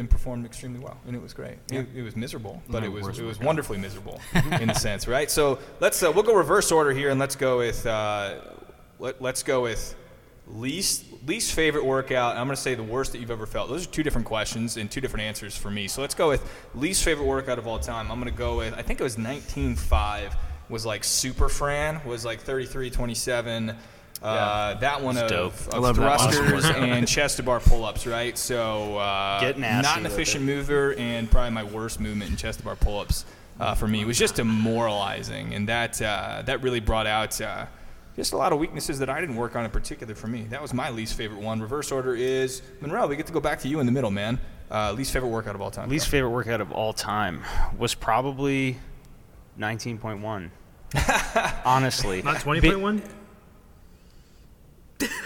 and 0.00 0.08
performed 0.08 0.44
extremely 0.46 0.80
well, 0.80 0.96
and 1.06 1.14
it 1.16 1.22
was 1.22 1.32
great. 1.32 1.58
It, 1.70 1.86
it 1.94 2.02
was 2.02 2.16
miserable, 2.16 2.62
but 2.68 2.80
My 2.80 2.86
it 2.86 2.92
was 2.92 3.18
it 3.18 3.24
was 3.24 3.36
workout. 3.38 3.46
wonderfully 3.46 3.78
miserable 3.78 4.20
in 4.60 4.70
a 4.70 4.74
sense, 4.74 5.06
right? 5.08 5.30
So 5.30 5.58
let's 5.80 6.02
uh, 6.02 6.12
we'll 6.14 6.24
go 6.24 6.34
reverse 6.34 6.70
order 6.72 6.92
here, 6.92 7.10
and 7.10 7.20
let's 7.20 7.36
go 7.36 7.58
with 7.58 7.84
uh, 7.86 8.36
let, 8.98 9.20
let's 9.20 9.42
go 9.42 9.62
with 9.62 9.94
least 10.46 11.04
least 11.26 11.52
favorite 11.52 11.84
workout. 11.84 12.36
I'm 12.36 12.46
going 12.46 12.56
to 12.56 12.60
say 12.60 12.74
the 12.74 12.82
worst 12.82 13.12
that 13.12 13.18
you've 13.18 13.30
ever 13.30 13.46
felt. 13.46 13.68
Those 13.68 13.86
are 13.86 13.90
two 13.90 14.02
different 14.02 14.26
questions 14.26 14.76
and 14.76 14.90
two 14.90 15.00
different 15.00 15.24
answers 15.24 15.56
for 15.56 15.70
me. 15.70 15.88
So 15.88 16.00
let's 16.00 16.14
go 16.14 16.28
with 16.28 16.48
least 16.74 17.02
favorite 17.04 17.26
workout 17.26 17.58
of 17.58 17.66
all 17.66 17.78
time. 17.78 18.10
I'm 18.10 18.20
going 18.20 18.32
to 18.32 18.38
go 18.38 18.58
with 18.58 18.74
I 18.74 18.82
think 18.82 19.00
it 19.00 19.04
was 19.04 19.16
19.5 19.16 20.34
was 20.68 20.86
like 20.86 21.04
super 21.04 21.48
Fran 21.48 22.00
was 22.04 22.24
like 22.24 22.42
33.27. 22.42 23.76
Uh, 24.24 24.74
that 24.74 25.02
one 25.02 25.16
of, 25.18 25.28
dope. 25.28 25.52
of 25.72 25.78
love 25.78 25.96
that 25.96 26.18
one. 26.18 26.32
thrusters 26.32 26.64
and 26.76 27.06
chest 27.06 27.36
to 27.36 27.42
bar 27.42 27.60
pull 27.60 27.84
ups, 27.84 28.06
right? 28.06 28.36
So 28.38 28.96
uh, 28.96 29.40
Get 29.40 29.58
nasty 29.58 29.82
not 29.86 29.98
an 29.98 30.06
efficient 30.06 30.44
mover 30.44 30.94
and 30.94 31.30
probably 31.30 31.50
my 31.50 31.64
worst 31.64 32.00
movement 32.00 32.30
in 32.30 32.36
chest 32.36 32.60
to 32.60 32.64
bar 32.64 32.76
pull 32.76 33.00
ups 33.00 33.26
uh, 33.60 33.74
for 33.74 33.86
me. 33.86 34.00
It 34.00 34.06
was 34.06 34.18
just 34.18 34.36
demoralizing, 34.36 35.54
and 35.54 35.68
that 35.68 36.00
uh, 36.00 36.42
that 36.46 36.62
really 36.62 36.80
brought 36.80 37.06
out. 37.06 37.40
Uh, 37.40 37.66
just 38.16 38.32
a 38.32 38.36
lot 38.36 38.52
of 38.52 38.60
weaknesses 38.60 39.00
that 39.00 39.10
I 39.10 39.20
didn't 39.20 39.34
work 39.34 39.56
on 39.56 39.64
in 39.64 39.72
particular 39.72 40.14
for 40.14 40.28
me. 40.28 40.42
That 40.42 40.62
was 40.62 40.72
my 40.72 40.88
least 40.88 41.16
favorite 41.16 41.40
one. 41.40 41.60
Reverse 41.60 41.90
order 41.90 42.14
is 42.14 42.62
Monroe. 42.80 43.08
We 43.08 43.16
get 43.16 43.26
to 43.26 43.32
go 43.32 43.40
back 43.40 43.58
to 43.60 43.68
you 43.68 43.80
in 43.80 43.86
the 43.86 43.92
middle, 43.92 44.12
man. 44.12 44.38
Uh, 44.70 44.92
least 44.92 45.12
favorite 45.12 45.30
workout 45.30 45.56
of 45.56 45.60
all 45.60 45.70
time. 45.70 45.88
least 45.88 46.08
favorite 46.08 46.30
workout 46.30 46.60
of 46.60 46.70
all 46.70 46.92
time 46.92 47.42
was 47.76 47.92
probably 47.94 48.78
19.1. 49.58 50.50
Honestly, 51.64 52.22
Not 52.22 52.36
20.1? 52.36 53.02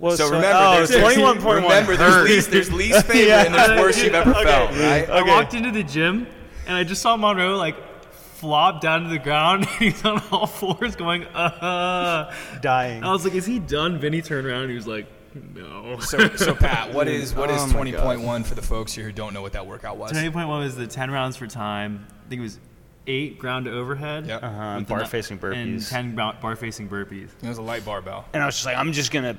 Well, 0.00 0.16
So 0.16 0.26
remember, 0.26 0.48
oh, 0.52 0.72
there's, 0.76 0.90
there's, 0.90 1.16
21.1 1.16 1.62
remember 1.62 1.96
there's, 1.96 2.14
hurt. 2.14 2.24
least, 2.30 2.50
there's 2.52 2.72
least 2.72 3.04
favorite 3.06 3.46
and 3.46 3.54
there's 3.54 3.80
worst 3.80 4.00
you've 4.02 4.14
ever 4.14 4.30
Okay. 4.30 4.44
felt, 4.44 4.70
right? 4.70 5.10
I 5.10 5.22
walked 5.22 5.54
into 5.54 5.72
the 5.72 5.82
gym 5.82 6.26
and 6.68 6.76
I 6.76 6.84
just 6.84 7.02
saw 7.02 7.16
Monroe 7.16 7.56
like 7.56 7.74
flop 8.12 8.80
down 8.80 9.02
to 9.02 9.08
the 9.08 9.18
ground. 9.18 9.66
and 9.66 9.70
He's 9.78 10.04
on 10.04 10.22
all 10.30 10.46
fours 10.46 10.94
going, 10.94 11.24
uh. 11.24 12.32
dying. 12.62 13.02
I 13.02 13.10
was 13.10 13.24
like, 13.24 13.34
is 13.34 13.44
he 13.44 13.58
done? 13.58 13.98
Vinny 13.98 14.22
turned 14.22 14.46
around 14.46 14.62
and 14.62 14.70
he 14.70 14.76
was 14.76 14.86
like, 14.86 15.06
no. 15.34 15.98
So, 15.98 16.36
so 16.36 16.54
Pat, 16.54 16.94
what 16.94 17.08
is 17.08 17.34
what 17.34 17.50
is 17.50 17.60
Oh 17.60 17.66
my 17.66 17.90
20.1 17.90 18.44
for 18.46 18.54
the 18.54 18.62
folks 18.62 18.92
here 18.92 19.04
who 19.04 19.12
don't 19.12 19.34
know 19.34 19.42
what 19.42 19.52
that 19.54 19.66
workout 19.66 19.96
was? 19.96 20.12
20.1 20.12 20.46
was 20.46 20.76
the 20.76 20.86
10 20.86 21.10
rounds 21.10 21.36
for 21.36 21.48
time. 21.48 22.06
I 22.24 22.28
think 22.28 22.38
it 22.38 22.42
was 22.42 22.60
eight 23.08 23.38
ground 23.38 23.64
to 23.64 23.72
overhead. 23.72 24.26
Yep. 24.26 24.42
Uh-huh, 24.42 24.76
with 24.78 24.88
bar 24.88 24.98
the- 25.00 25.06
facing 25.06 25.38
And 25.42 25.78
burpees. 25.80 25.88
10 25.90 26.14
bar, 26.14 26.36
bar 26.40 26.54
facing 26.56 26.88
burpees. 26.88 27.30
It 27.42 27.48
was 27.48 27.58
a 27.58 27.62
light 27.62 27.84
barbell. 27.84 28.26
and 28.32 28.42
I 28.42 28.46
was 28.46 28.54
just 28.54 28.66
like, 28.66 28.76
I'm 28.76 28.92
just 28.92 29.10
gonna, 29.10 29.36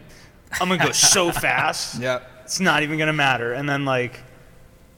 I'm 0.59 0.67
gonna 0.69 0.83
go 0.83 0.91
so 0.91 1.31
fast. 1.45 1.99
Yep. 2.01 2.29
It's 2.43 2.59
not 2.59 2.83
even 2.83 2.97
gonna 2.97 3.13
matter. 3.13 3.53
And 3.53 3.69
then 3.69 3.85
like, 3.85 4.19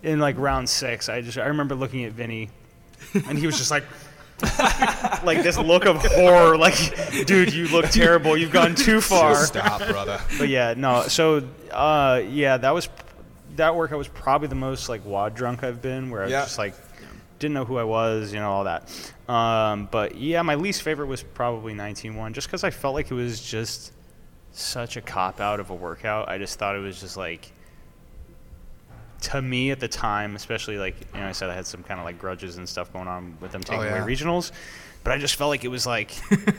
in 0.03 0.19
like 0.19 0.37
round 0.39 0.67
six, 0.69 1.09
I 1.09 1.21
just 1.21 1.37
I 1.37 1.45
remember 1.47 1.75
looking 1.75 2.05
at 2.05 2.13
Vinny, 2.13 2.49
and 3.27 3.37
he 3.37 3.45
was 3.45 3.57
just 3.57 3.69
like. 3.71 3.83
like 5.23 5.43
this 5.43 5.55
look 5.55 5.85
of 5.85 5.97
horror, 6.03 6.57
like, 6.57 6.73
dude, 7.27 7.53
you 7.53 7.67
look 7.67 7.85
terrible. 7.91 8.35
You've 8.35 8.51
gone 8.51 8.73
too 8.73 8.99
far. 8.99 9.35
Stop, 9.35 9.87
brother. 9.87 10.19
But 10.39 10.49
yeah, 10.49 10.73
no. 10.75 11.03
So 11.03 11.47
uh, 11.69 12.23
yeah, 12.27 12.57
that 12.57 12.71
was 12.73 12.89
that 13.57 13.75
workout 13.75 13.99
was 13.99 14.07
probably 14.07 14.47
the 14.47 14.55
most 14.55 14.89
like 14.89 15.05
WOD 15.05 15.35
drunk 15.35 15.63
I've 15.63 15.79
been, 15.79 16.09
where 16.09 16.21
I 16.21 16.23
was 16.23 16.31
Yeah. 16.31 16.41
just 16.41 16.57
like 16.57 16.73
didn't 17.41 17.55
know 17.55 17.65
who 17.65 17.77
I 17.77 17.83
was, 17.83 18.31
you 18.31 18.39
know, 18.39 18.49
all 18.51 18.63
that. 18.63 18.89
Um, 19.27 19.89
but 19.91 20.15
yeah, 20.15 20.41
my 20.43 20.55
least 20.55 20.81
favorite 20.83 21.07
was 21.07 21.21
probably 21.23 21.73
19-1, 21.73 22.31
just 22.31 22.47
because 22.47 22.63
I 22.63 22.69
felt 22.69 22.93
like 22.95 23.11
it 23.11 23.15
was 23.15 23.41
just 23.41 23.91
such 24.53 24.95
a 24.95 25.01
cop 25.01 25.41
out 25.41 25.59
of 25.59 25.69
a 25.69 25.75
workout. 25.75 26.29
I 26.29 26.37
just 26.37 26.57
thought 26.59 26.75
it 26.75 26.79
was 26.79 27.01
just 27.01 27.17
like 27.17 27.51
to 29.21 29.41
me 29.41 29.71
at 29.71 29.79
the 29.79 29.87
time, 29.87 30.35
especially 30.35 30.77
like 30.77 30.95
you 31.13 31.19
know, 31.19 31.27
I 31.27 31.31
said 31.31 31.49
I 31.49 31.53
had 31.53 31.65
some 31.67 31.83
kind 31.83 31.99
of 31.99 32.05
like 32.05 32.17
grudges 32.17 32.57
and 32.57 32.67
stuff 32.67 32.91
going 32.91 33.07
on 33.07 33.37
with 33.39 33.51
them 33.51 33.61
taking 33.63 33.81
Oh, 33.81 33.85
yeah. 33.85 34.03
away 34.03 34.13
regionals, 34.15 34.51
but 35.03 35.13
I 35.13 35.17
just 35.17 35.35
felt 35.35 35.49
like 35.49 35.63
it 35.63 35.67
was 35.67 35.85
like 35.85 36.11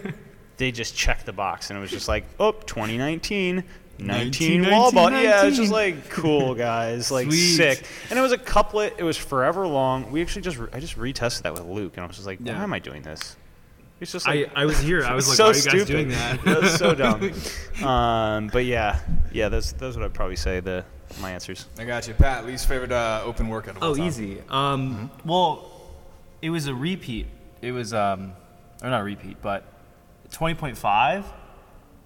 they 0.58 0.70
just 0.70 0.94
checked 0.96 1.26
the 1.26 1.32
box 1.32 1.70
and 1.70 1.78
it 1.78 1.82
was 1.82 1.90
just 1.90 2.08
like, 2.08 2.24
oh, 2.38 2.52
2019. 2.52 3.64
19 3.98 4.70
wall 4.70 4.90
ball. 4.92 5.10
Yeah, 5.10 5.44
it's 5.46 5.56
just 5.56 5.72
like 5.72 6.08
cool 6.10 6.54
guys, 6.70 7.10
like 7.10 7.26
Sweet. 7.26 7.56
sick. 7.56 7.86
And 8.10 8.18
it 8.18 8.22
was 8.22 8.32
a 8.32 8.38
couplet. 8.38 8.94
It 8.98 9.04
was 9.04 9.16
forever 9.16 9.66
long. 9.66 10.10
We 10.10 10.20
actually 10.22 10.42
just 10.42 10.58
I 10.72 10.80
just 10.80 10.98
retested 10.98 11.42
that 11.42 11.52
with 11.54 11.64
Luke, 11.64 11.92
and 11.96 12.04
I 12.04 12.06
was 12.06 12.16
just 12.16 12.26
like, 12.26 12.40
why 12.40 12.52
am 12.52 12.72
I 12.72 12.78
doing 12.78 13.02
this? 13.02 13.36
It's 14.00 14.10
just 14.10 14.26
I, 14.26 14.34
like 14.34 14.52
I 14.56 14.64
was 14.64 14.80
here. 14.80 15.04
I 15.04 15.14
was 15.14 15.28
like, 15.28 15.36
so 15.36 15.44
why 15.44 15.50
are 15.50 15.54
you 15.54 15.62
guys 15.62 15.70
stupid. 15.70 15.86
doing 15.86 16.08
that? 16.08 16.42
That's 16.44 16.76
so 16.76 16.94
dumb. 16.94 17.32
um, 17.88 18.48
but 18.48 18.64
yeah, 18.64 18.98
yeah, 19.32 19.48
that's 19.48 19.72
that's 19.72 19.94
what 19.96 20.04
I'd 20.04 20.12
probably 20.14 20.34
say. 20.36 20.58
The 20.60 20.84
my 21.20 21.30
answers. 21.30 21.66
I 21.78 21.84
got 21.84 22.08
you, 22.08 22.14
Pat. 22.14 22.44
Least 22.44 22.66
favorite 22.66 22.90
uh, 22.90 23.22
open 23.24 23.48
workout 23.48 23.76
of 23.76 23.82
all 23.82 23.90
Oh, 23.90 23.94
time. 23.94 24.06
easy. 24.08 24.38
Um, 24.48 25.10
Well, 25.24 25.70
it 26.40 26.50
was 26.50 26.66
a 26.66 26.74
repeat. 26.74 27.26
It 27.60 27.70
was, 27.70 27.92
um, 27.94 28.32
or 28.82 28.90
not 28.90 29.02
a 29.02 29.04
repeat, 29.04 29.36
but 29.42 29.62
20.5, 30.32 31.22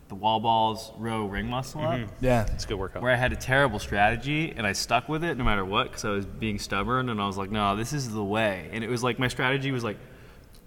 the 0.08 0.14
wall 0.14 0.40
balls 0.40 0.92
row 0.98 1.26
ring 1.26 1.48
muscle 1.48 1.80
up, 1.80 1.94
mm-hmm. 1.94 2.24
Yeah. 2.24 2.46
It's 2.54 2.64
a 2.64 2.68
good 2.68 2.78
workout. 2.78 3.02
where 3.02 3.12
I 3.12 3.16
had 3.16 3.32
a 3.32 3.36
terrible 3.36 3.78
strategy 3.78 4.52
and 4.56 4.66
I 4.66 4.72
stuck 4.72 5.08
with 5.08 5.24
it 5.24 5.36
no 5.36 5.44
matter 5.44 5.64
what 5.64 5.88
because 5.88 6.04
I 6.04 6.10
was 6.10 6.26
being 6.26 6.58
stubborn 6.58 7.08
and 7.08 7.20
I 7.20 7.26
was 7.26 7.36
like, 7.36 7.50
no, 7.50 7.76
this 7.76 7.92
is 7.92 8.12
the 8.12 8.22
way. 8.22 8.68
And 8.72 8.84
it 8.84 8.90
was 8.90 9.02
like 9.02 9.18
my 9.18 9.28
strategy 9.28 9.70
was 9.72 9.82
like 9.82 9.98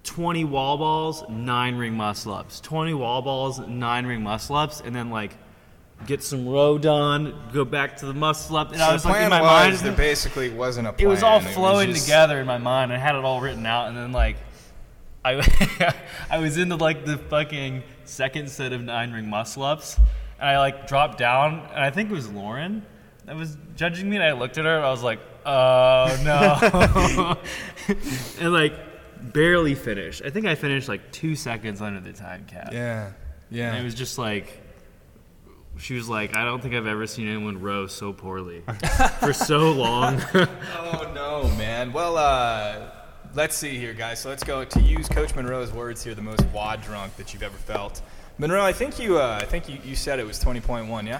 20 0.04 0.44
wall 0.46 0.78
balls, 0.78 1.24
nine 1.30 1.76
ring 1.76 1.94
muscle 1.94 2.34
ups, 2.34 2.60
20 2.60 2.94
wall 2.94 3.22
balls, 3.22 3.60
nine 3.60 4.06
ring 4.06 4.24
muscle 4.24 4.56
ups, 4.56 4.82
and 4.82 4.96
then 4.96 5.10
like 5.10 5.38
get 6.06 6.24
some 6.24 6.48
row 6.48 6.78
done, 6.78 7.38
go 7.54 7.66
back 7.66 7.98
to 7.98 8.06
the 8.06 8.14
muscle 8.14 8.58
up. 8.58 8.72
And 8.72 8.82
I 8.82 8.94
was 8.94 9.04
the 9.04 9.10
like, 9.10 9.24
in 9.24 9.30
my 9.30 9.42
was 9.42 9.50
mind, 9.50 9.76
there 9.78 9.96
basically 9.96 10.50
wasn't 10.50 10.88
a 10.88 10.96
it 10.98 11.08
was 11.08 11.24
all 11.24 11.40
flowing 11.40 11.92
just- 11.92 12.06
together 12.06 12.40
in 12.40 12.48
my 12.48 12.58
mind. 12.58 12.92
I 12.94 12.98
had 12.98 13.16
it 13.16 13.24
all 13.24 13.42
written 13.42 13.66
out, 13.66 13.88
and 13.90 13.98
then 13.98 14.12
like, 14.12 14.38
I 15.24 15.94
I 16.30 16.40
was 16.40 16.58
into 16.58 16.76
like 16.76 17.06
the 17.06 17.18
fucking 17.18 17.84
second 18.10 18.50
set 18.50 18.74
of 18.74 18.82
nine 18.82 19.12
ring 19.12 19.30
muscle 19.30 19.64
ups, 19.64 19.98
and 20.40 20.50
I 20.50 20.60
like 20.60 20.88
dropped 20.88 21.18
down, 21.18 21.60
and 21.74 21.84
I 21.84 21.90
think 21.90 22.10
it 22.10 22.14
was 22.14 22.30
Lauren 22.30 22.86
that 23.26 23.36
was 23.36 23.58
judging 23.76 24.10
me, 24.10 24.16
and 24.18 24.26
I 24.26 24.32
looked 24.34 24.58
at 24.58 24.66
her, 24.66 24.76
and 24.78 24.86
I 24.86 24.92
was 24.92 25.04
like, 25.04 25.20
oh 25.46 26.20
no, 26.26 27.38
and 28.40 28.54
like 28.54 28.74
barely 29.34 29.76
finished. 29.76 30.22
I 30.26 30.30
think 30.30 30.46
I 30.46 30.56
finished 30.56 30.88
like 30.88 31.12
two 31.12 31.36
seconds 31.36 31.82
under 31.82 32.00
the 32.00 32.14
time 32.14 32.46
cap. 32.46 32.70
Yeah. 32.72 33.12
Yeah. 33.52 33.70
And 33.72 33.80
it 33.82 33.84
was 33.84 33.96
just 33.96 34.18
like, 34.18 34.62
she 35.78 35.96
was 35.96 36.10
like, 36.10 36.36
I 36.36 36.46
don't 36.46 36.62
think 36.62 36.76
I've 36.76 36.88
ever 36.88 37.08
seen 37.08 37.28
anyone 37.28 37.62
row 37.62 37.88
so 37.88 38.14
poorly 38.14 38.64
for 39.20 39.34
so 39.34 39.72
long. 39.72 40.22
Oh 40.92 41.12
no, 41.14 41.48
man. 41.58 41.92
Well, 41.94 42.18
uh, 42.18 42.92
let's 43.36 43.56
see 43.56 43.78
here, 43.78 43.94
guys. 43.94 44.20
So 44.20 44.30
let's 44.30 44.44
go 44.44 44.64
to 44.66 44.80
use 44.82 45.08
Coach 45.08 45.36
Monroe's 45.36 45.72
words 45.72 46.04
here. 46.04 46.16
The 46.16 46.22
most 46.22 46.44
WOD 46.54 46.82
drunk 46.82 47.16
that 47.18 47.34
you've 47.34 47.44
ever 47.44 47.58
felt. 47.58 48.02
Monroe, 48.38 48.64
I 48.64 48.74
think 48.74 49.00
you, 49.00 49.18
uh, 49.18 49.40
I 49.42 49.46
think 49.46 49.68
you, 49.68 49.78
you 49.84 49.96
said 49.96 50.20
it 50.20 50.26
was 50.26 50.44
20.1, 50.44 51.08
yeah. 51.08 51.20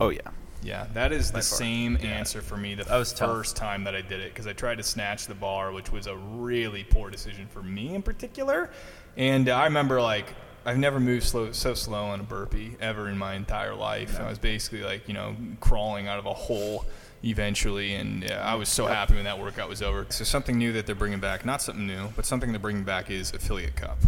Oh 0.00 0.10
yeah. 0.10 0.20
Yeah, 0.62 0.86
that 0.94 1.12
is 1.12 1.30
the 1.30 1.42
same 1.42 1.98
answer 2.02 2.40
for 2.40 2.56
me 2.56 2.74
the 2.74 2.84
That 2.84 2.96
was 2.96 3.12
tough. 3.12 3.30
first 3.30 3.54
time 3.54 3.84
that 3.84 3.94
I 3.94 4.00
did 4.00 4.20
it 4.20 4.32
because 4.32 4.46
I 4.46 4.54
tried 4.54 4.78
to 4.78 4.82
snatch 4.82 5.26
the 5.26 5.34
bar, 5.34 5.72
which 5.72 5.92
was 5.92 6.06
a 6.06 6.16
really 6.16 6.84
poor 6.84 7.10
decision 7.10 7.46
for 7.48 7.62
me 7.62 7.94
in 7.94 8.00
particular. 8.00 8.70
And 9.18 9.50
I 9.50 9.64
remember 9.64 10.00
like 10.00 10.34
I've 10.64 10.78
never 10.78 10.98
moved 10.98 11.24
slow, 11.26 11.52
so 11.52 11.74
slow 11.74 12.04
on 12.06 12.20
a 12.20 12.22
burpee 12.22 12.76
ever 12.80 13.10
in 13.10 13.18
my 13.18 13.34
entire 13.34 13.74
life. 13.74 14.18
I 14.18 14.26
was 14.26 14.38
basically 14.38 14.82
like 14.82 15.06
you 15.06 15.12
know 15.12 15.36
crawling 15.60 16.08
out 16.08 16.18
of 16.18 16.24
a 16.24 16.32
hole 16.32 16.86
eventually, 17.24 17.94
and 17.94 18.22
yeah, 18.22 18.40
I 18.40 18.54
was 18.54 18.68
so 18.68 18.86
happy 18.86 19.14
when 19.14 19.24
that 19.24 19.38
workout 19.38 19.68
was 19.68 19.82
over. 19.82 20.06
So 20.10 20.24
something 20.24 20.58
new 20.58 20.72
that 20.72 20.86
they're 20.86 20.94
bringing 20.94 21.20
back, 21.20 21.44
not 21.44 21.62
something 21.62 21.86
new, 21.86 22.08
but 22.14 22.26
something 22.26 22.52
they're 22.52 22.60
bringing 22.60 22.84
back 22.84 23.10
is 23.10 23.32
Affiliate 23.32 23.76
Cup. 23.76 23.98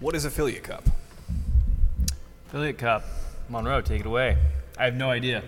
What 0.00 0.14
is 0.14 0.24
Affiliate 0.24 0.64
Cup? 0.64 0.84
Affiliate 2.48 2.78
Cup. 2.78 3.04
Monroe, 3.48 3.80
take 3.80 4.00
it 4.00 4.06
away. 4.06 4.38
I 4.78 4.86
have 4.86 4.94
no 4.94 5.10
idea. 5.10 5.42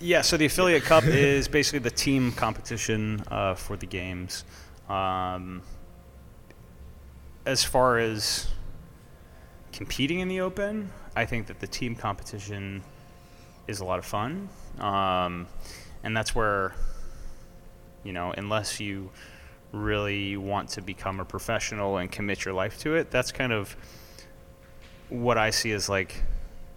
Yeah, 0.00 0.22
so 0.22 0.36
the 0.36 0.46
affiliate 0.46 0.84
cup 0.84 1.04
is 1.06 1.48
basically 1.48 1.80
the 1.80 1.90
team 1.90 2.32
competition 2.32 3.22
uh, 3.30 3.54
for 3.54 3.76
the 3.76 3.86
games. 3.86 4.44
Um, 4.88 5.62
as 7.44 7.64
far 7.64 7.98
as 7.98 8.46
competing 9.72 10.20
in 10.20 10.28
the 10.28 10.40
open, 10.40 10.90
I 11.16 11.26
think 11.26 11.48
that 11.48 11.60
the 11.60 11.66
team 11.66 11.94
competition 11.94 12.82
is 13.66 13.80
a 13.80 13.84
lot 13.84 13.98
of 13.98 14.04
fun, 14.04 14.48
um, 14.78 15.46
and 16.08 16.16
that's 16.16 16.34
where, 16.34 16.74
you 18.02 18.14
know, 18.14 18.32
unless 18.34 18.80
you 18.80 19.10
really 19.72 20.38
want 20.38 20.70
to 20.70 20.80
become 20.80 21.20
a 21.20 21.24
professional 21.26 21.98
and 21.98 22.10
commit 22.10 22.46
your 22.46 22.54
life 22.54 22.78
to 22.78 22.94
it, 22.94 23.10
that's 23.10 23.30
kind 23.30 23.52
of 23.52 23.76
what 25.10 25.36
I 25.36 25.50
see 25.50 25.70
as 25.72 25.86
like 25.86 26.22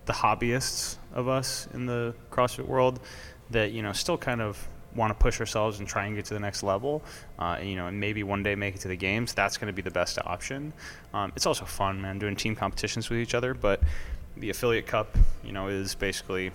the 0.04 0.12
hobbyists 0.12 0.98
of 1.14 1.30
us 1.30 1.70
in 1.74 1.86
the 1.86 2.14
CrossFit 2.30 2.68
world 2.68 3.00
that 3.52 3.72
you 3.72 3.82
know 3.82 3.94
still 3.94 4.18
kind 4.18 4.42
of 4.42 4.68
want 4.96 5.18
to 5.18 5.24
push 5.24 5.40
ourselves 5.40 5.80
and 5.80 5.88
try 5.88 6.08
and 6.08 6.18
get 6.18 6.26
to 6.26 6.34
the 6.34 6.40
next 6.42 6.62
level, 6.62 7.02
uh, 7.40 7.58
you 7.64 7.78
know, 7.78 7.88
and 7.88 7.98
maybe 7.98 8.24
one 8.24 8.44
day 8.44 8.56
make 8.56 8.76
it 8.76 8.82
to 8.82 8.90
the 8.90 8.98
games. 8.98 9.34
That's 9.34 9.56
going 9.58 9.68
to 9.68 9.74
be 9.74 9.82
the 9.82 9.92
best 9.92 10.20
option. 10.26 10.74
Um, 11.14 11.32
it's 11.38 11.46
also 11.46 11.64
fun, 11.64 12.02
man, 12.02 12.20
doing 12.20 12.36
team 12.36 12.54
competitions 12.54 13.10
with 13.10 13.20
each 13.20 13.34
other. 13.34 13.54
But 13.54 13.80
the 14.36 14.50
affiliate 14.50 14.88
cup, 14.88 15.18
you 15.42 15.54
know, 15.54 15.70
is 15.70 15.96
basically 15.96 16.52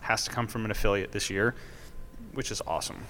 has 0.00 0.24
to 0.24 0.30
come 0.30 0.46
from 0.46 0.64
an 0.64 0.70
affiliate 0.70 1.12
this 1.12 1.28
year, 1.28 1.54
which 2.38 2.52
is 2.52 2.62
awesome. 2.68 3.02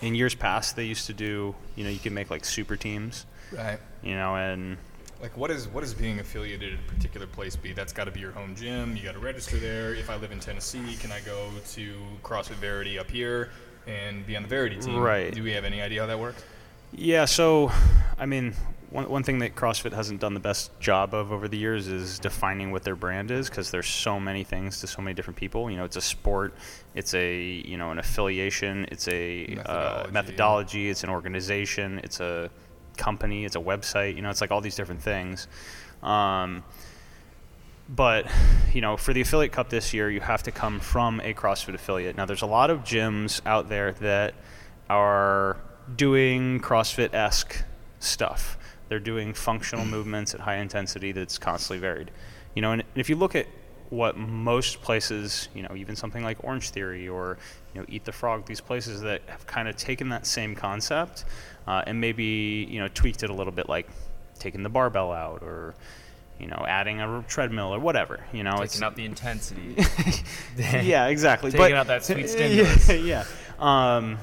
In 0.00 0.14
years 0.14 0.34
past, 0.34 0.74
they 0.74 0.84
used 0.86 1.04
to 1.08 1.12
do, 1.12 1.54
you 1.76 1.84
know, 1.84 1.90
you 1.90 1.98
can 1.98 2.14
make 2.14 2.30
like 2.30 2.46
super 2.46 2.76
teams, 2.76 3.26
Right. 3.52 3.78
you 4.02 4.14
know, 4.14 4.36
and 4.36 4.78
Like 5.20 5.36
what 5.36 5.50
is 5.50 5.68
what 5.68 5.84
is 5.84 5.92
being 5.92 6.18
affiliated 6.18 6.72
at 6.72 6.80
a 6.80 6.82
particular 6.94 7.26
place 7.26 7.56
be? 7.56 7.74
That's 7.74 7.92
got 7.92 8.04
to 8.04 8.10
be 8.10 8.20
your 8.20 8.30
home 8.32 8.54
gym. 8.56 8.96
You 8.96 9.02
got 9.02 9.12
to 9.12 9.18
register 9.18 9.58
there. 9.58 9.94
If 9.94 10.08
I 10.08 10.16
live 10.16 10.32
in 10.32 10.40
Tennessee, 10.40 10.96
can 10.98 11.12
I 11.12 11.20
go 11.20 11.50
to 11.74 11.94
CrossFit 12.22 12.56
Verity 12.56 12.98
up 12.98 13.10
here 13.10 13.50
and 13.86 14.26
be 14.26 14.34
on 14.34 14.42
the 14.44 14.48
Verity 14.48 14.76
team? 14.80 14.96
Right. 14.98 15.30
Do 15.34 15.42
we 15.42 15.52
have 15.52 15.64
any 15.66 15.82
idea 15.82 16.00
how 16.00 16.06
that 16.06 16.18
works? 16.18 16.42
Yeah, 16.92 17.26
so 17.26 17.70
I 18.18 18.26
mean, 18.26 18.54
one, 18.90 19.08
one 19.08 19.22
thing 19.22 19.38
that 19.40 19.54
CrossFit 19.54 19.92
hasn't 19.92 20.20
done 20.20 20.34
the 20.34 20.40
best 20.40 20.78
job 20.80 21.12
of 21.14 21.30
over 21.30 21.46
the 21.46 21.58
years 21.58 21.88
is 21.88 22.18
defining 22.18 22.70
what 22.72 22.84
their 22.84 22.96
brand 22.96 23.30
is 23.30 23.50
because 23.50 23.70
there's 23.70 23.86
so 23.86 24.18
many 24.18 24.44
things 24.44 24.80
to 24.80 24.86
so 24.86 25.02
many 25.02 25.14
different 25.14 25.36
people. 25.36 25.70
You 25.70 25.76
know, 25.76 25.84
it's 25.84 25.96
a 25.96 26.00
sport, 26.00 26.54
it's 26.94 27.14
a 27.14 27.42
you 27.42 27.76
know 27.76 27.90
an 27.90 27.98
affiliation, 27.98 28.86
it's 28.90 29.06
a 29.08 29.46
Methodology. 29.48 30.08
uh, 30.08 30.10
methodology, 30.12 30.88
it's 30.88 31.04
an 31.04 31.10
organization, 31.10 32.00
it's 32.02 32.20
a 32.20 32.50
company, 32.96 33.44
it's 33.44 33.56
a 33.56 33.60
website. 33.60 34.16
You 34.16 34.22
know, 34.22 34.30
it's 34.30 34.40
like 34.40 34.50
all 34.50 34.60
these 34.60 34.76
different 34.76 35.02
things. 35.02 35.48
Um, 36.02 36.64
but 37.88 38.26
you 38.72 38.80
know, 38.80 38.96
for 38.96 39.12
the 39.12 39.20
affiliate 39.20 39.52
cup 39.52 39.68
this 39.68 39.92
year, 39.92 40.10
you 40.10 40.20
have 40.20 40.42
to 40.44 40.50
come 40.50 40.80
from 40.80 41.20
a 41.20 41.34
CrossFit 41.34 41.74
affiliate. 41.74 42.16
Now, 42.16 42.24
there's 42.24 42.42
a 42.42 42.46
lot 42.46 42.70
of 42.70 42.80
gyms 42.80 43.40
out 43.46 43.68
there 43.68 43.92
that 43.92 44.34
are 44.88 45.58
doing 45.96 46.60
CrossFit-esque 46.60 47.64
stuff. 48.00 48.58
They're 48.88 49.00
doing 49.00 49.34
functional 49.34 49.84
movements 49.96 50.34
at 50.34 50.40
high 50.40 50.56
intensity 50.56 51.12
that's 51.12 51.38
constantly 51.38 51.80
varied. 51.80 52.10
You 52.54 52.62
know, 52.62 52.72
and 52.72 52.82
if 52.94 53.08
you 53.08 53.16
look 53.16 53.34
at 53.34 53.46
what 53.90 54.16
most 54.18 54.82
places, 54.82 55.48
you 55.54 55.62
know, 55.62 55.74
even 55.74 55.96
something 55.96 56.22
like 56.22 56.42
Orange 56.44 56.70
Theory 56.70 57.08
or 57.08 57.38
you 57.74 57.80
know 57.80 57.86
Eat 57.88 58.04
the 58.04 58.12
Frog, 58.12 58.46
these 58.46 58.60
places 58.60 59.00
that 59.02 59.22
have 59.26 59.46
kind 59.46 59.68
of 59.68 59.76
taken 59.76 60.08
that 60.10 60.26
same 60.26 60.54
concept 60.54 61.24
uh, 61.68 61.82
and 61.86 62.00
maybe 62.00 62.66
you 62.70 62.80
know 62.80 62.88
tweaked 62.88 63.22
it 63.22 63.30
a 63.30 63.32
little 63.32 63.52
bit, 63.52 63.68
like 63.68 63.88
taking 64.38 64.62
the 64.62 64.68
barbell 64.68 65.12
out 65.12 65.42
or 65.42 65.74
you 66.38 66.46
know 66.46 66.64
adding 66.66 67.00
a 67.00 67.24
treadmill 67.28 67.74
or 67.74 67.78
whatever. 67.78 68.24
You 68.32 68.42
know, 68.42 68.56
Taking 68.62 68.82
out 68.82 68.96
the 68.96 69.04
intensity. 69.04 69.76
yeah, 70.56 71.06
exactly. 71.08 71.50
Taking 71.52 71.66
but, 71.66 71.72
out 71.74 71.86
that 71.88 72.04
sweet 72.04 72.20
yeah, 72.20 72.26
stimulus. 72.76 72.88
Yeah. 72.88 73.24
Um, 73.58 74.18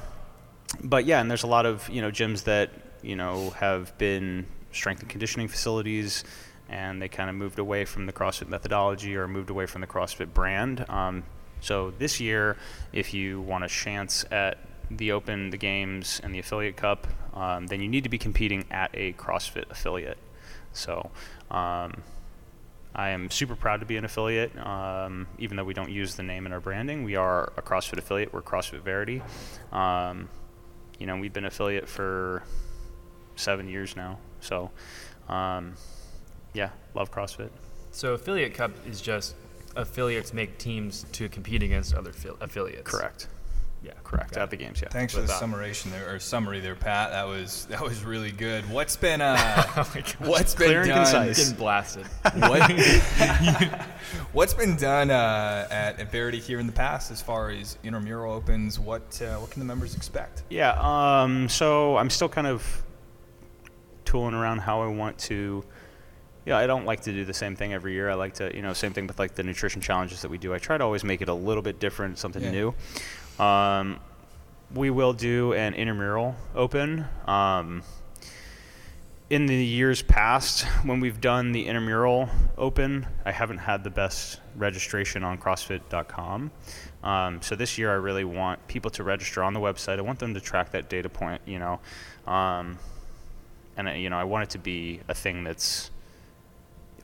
but 0.82 1.04
yeah, 1.04 1.20
and 1.20 1.30
there's 1.30 1.42
a 1.42 1.48
lot 1.48 1.66
of 1.66 1.88
you 1.88 2.00
know 2.02 2.10
gyms 2.10 2.44
that 2.44 2.70
you 3.02 3.16
know 3.16 3.50
have 3.50 3.96
been 3.98 4.46
strength 4.72 5.00
and 5.00 5.10
conditioning 5.10 5.48
facilities, 5.48 6.24
and 6.68 7.00
they 7.00 7.08
kind 7.08 7.30
of 7.30 7.36
moved 7.36 7.58
away 7.58 7.84
from 7.84 8.06
the 8.06 8.12
CrossFit 8.12 8.48
methodology 8.48 9.16
or 9.16 9.28
moved 9.28 9.50
away 9.50 9.66
from 9.66 9.80
the 9.80 9.86
CrossFit 9.86 10.32
brand. 10.32 10.88
Um, 10.88 11.24
so 11.60 11.92
this 11.98 12.20
year, 12.20 12.56
if 12.92 13.14
you 13.14 13.40
want 13.40 13.64
a 13.64 13.68
chance 13.68 14.24
at 14.30 14.58
the 14.90 15.12
Open, 15.12 15.50
the 15.50 15.56
Games, 15.56 16.20
and 16.22 16.34
the 16.34 16.38
Affiliate 16.38 16.76
Cup, 16.76 17.06
um, 17.34 17.66
then 17.66 17.80
you 17.80 17.88
need 17.88 18.04
to 18.04 18.10
be 18.10 18.18
competing 18.18 18.64
at 18.70 18.90
a 18.94 19.12
CrossFit 19.14 19.70
affiliate. 19.70 20.18
So. 20.72 21.10
Um, 21.50 22.02
I 22.98 23.10
am 23.10 23.30
super 23.30 23.54
proud 23.54 23.80
to 23.80 23.86
be 23.86 23.98
an 23.98 24.06
affiliate, 24.06 24.56
um, 24.58 25.26
even 25.38 25.58
though 25.58 25.64
we 25.64 25.74
don't 25.74 25.90
use 25.90 26.14
the 26.14 26.22
name 26.22 26.46
in 26.46 26.52
our 26.52 26.60
branding. 26.60 27.04
We 27.04 27.14
are 27.14 27.52
a 27.58 27.60
CrossFit 27.60 27.98
affiliate. 27.98 28.32
We're 28.32 28.40
CrossFit 28.40 28.80
Verity. 28.80 29.22
Um, 29.70 30.30
you 30.98 31.06
know, 31.06 31.16
we've 31.16 31.32
been 31.32 31.44
affiliate 31.44 31.88
for 31.88 32.42
seven 33.36 33.68
years 33.68 33.96
now. 33.96 34.18
So, 34.40 34.70
um, 35.28 35.74
yeah, 36.54 36.70
love 36.94 37.10
CrossFit. 37.10 37.50
so 37.90 38.14
affiliate 38.14 38.54
cup 38.54 38.70
is 38.86 39.00
just 39.00 39.34
affiliates 39.76 40.32
make 40.32 40.58
teams 40.58 41.04
to 41.12 41.28
compete 41.28 41.62
against 41.62 41.94
other 41.94 42.12
affiliates. 42.40 42.90
Correct. 42.90 43.28
Yeah. 43.82 43.92
Correct. 44.02 44.32
Got 44.34 44.40
At 44.40 44.44
it. 44.44 44.50
the 44.50 44.56
games, 44.56 44.80
yeah. 44.80 44.88
Thanks 44.88 45.14
for 45.14 45.20
the 45.20 45.26
that- 45.28 45.38
summation 45.38 45.90
there 45.92 46.12
or 46.12 46.18
summary 46.18 46.58
there, 46.60 46.74
Pat. 46.74 47.10
That 47.12 47.26
was 47.26 47.66
that 47.66 47.80
was 47.80 48.04
really 48.04 48.32
good. 48.32 48.68
What's 48.70 48.96
been 48.96 49.20
uh 49.20 49.36
Oh 49.76 49.88
my 49.94 50.00
God. 50.00 50.14
what's 50.20 50.54
been 50.54 50.66
Clear 50.68 50.80
and 50.80 50.88
done 50.88 50.96
concise. 51.04 51.38
Getting 51.38 51.54
blasted. 51.58 52.06
what, 52.34 52.70
what's 54.32 54.54
been 54.54 54.76
done 54.76 55.10
uh, 55.10 55.68
at, 55.70 56.00
at 56.00 56.10
Verity 56.10 56.38
here 56.40 56.58
in 56.58 56.66
the 56.66 56.72
past 56.72 57.10
as 57.10 57.22
far 57.22 57.50
as 57.50 57.78
intramural 57.84 58.32
opens? 58.32 58.78
What 58.80 59.20
uh, 59.22 59.36
what 59.36 59.50
can 59.50 59.60
the 59.60 59.66
members 59.66 59.94
expect? 59.94 60.42
Yeah, 60.50 60.72
um, 60.80 61.48
so 61.48 61.96
I'm 61.96 62.10
still 62.10 62.28
kind 62.28 62.46
of 62.46 62.82
tooling 64.04 64.34
around 64.34 64.58
how 64.60 64.82
I 64.82 64.86
want 64.88 65.18
to. 65.18 65.64
Yeah, 66.44 66.56
I 66.56 66.66
don't 66.68 66.84
like 66.84 67.00
to 67.02 67.12
do 67.12 67.24
the 67.24 67.34
same 67.34 67.56
thing 67.56 67.72
every 67.72 67.92
year. 67.92 68.08
I 68.08 68.14
like 68.14 68.34
to, 68.34 68.54
you 68.54 68.62
know, 68.62 68.72
same 68.72 68.92
thing 68.92 69.08
with 69.08 69.18
like 69.18 69.34
the 69.34 69.42
nutrition 69.42 69.80
challenges 69.80 70.22
that 70.22 70.30
we 70.30 70.38
do. 70.38 70.54
I 70.54 70.58
try 70.58 70.78
to 70.78 70.84
always 70.84 71.02
make 71.02 71.20
it 71.20 71.28
a 71.28 71.34
little 71.34 71.62
bit 71.62 71.80
different, 71.80 72.18
something 72.18 72.42
Yeah. 72.42 72.50
new. 72.52 72.74
Um, 73.38 74.00
we 74.74 74.90
will 74.90 75.12
do 75.12 75.52
an 75.52 75.74
intramural 75.74 76.34
open. 76.54 77.06
Um, 77.26 77.82
in 79.28 79.46
the 79.46 79.56
years 79.56 80.02
past, 80.02 80.64
when 80.84 81.00
we've 81.00 81.20
done 81.20 81.52
the 81.52 81.66
intramural 81.66 82.28
open, 82.56 83.06
I 83.24 83.32
haven't 83.32 83.58
had 83.58 83.84
the 83.84 83.90
best 83.90 84.40
registration 84.54 85.24
on 85.24 85.38
CrossFit.com. 85.38 86.50
Um, 87.02 87.42
so 87.42 87.56
this 87.56 87.78
year, 87.78 87.90
I 87.90 87.94
really 87.94 88.24
want 88.24 88.66
people 88.68 88.90
to 88.92 89.02
register 89.02 89.42
on 89.42 89.52
the 89.52 89.60
website. 89.60 89.98
I 89.98 90.02
want 90.02 90.18
them 90.18 90.34
to 90.34 90.40
track 90.40 90.72
that 90.72 90.88
data 90.88 91.08
point, 91.08 91.42
you 91.44 91.58
know, 91.58 91.80
um, 92.26 92.78
and 93.76 94.00
you 94.00 94.10
know, 94.10 94.18
I 94.18 94.24
want 94.24 94.44
it 94.44 94.50
to 94.50 94.58
be 94.58 95.00
a 95.08 95.14
thing 95.14 95.44
that's 95.44 95.90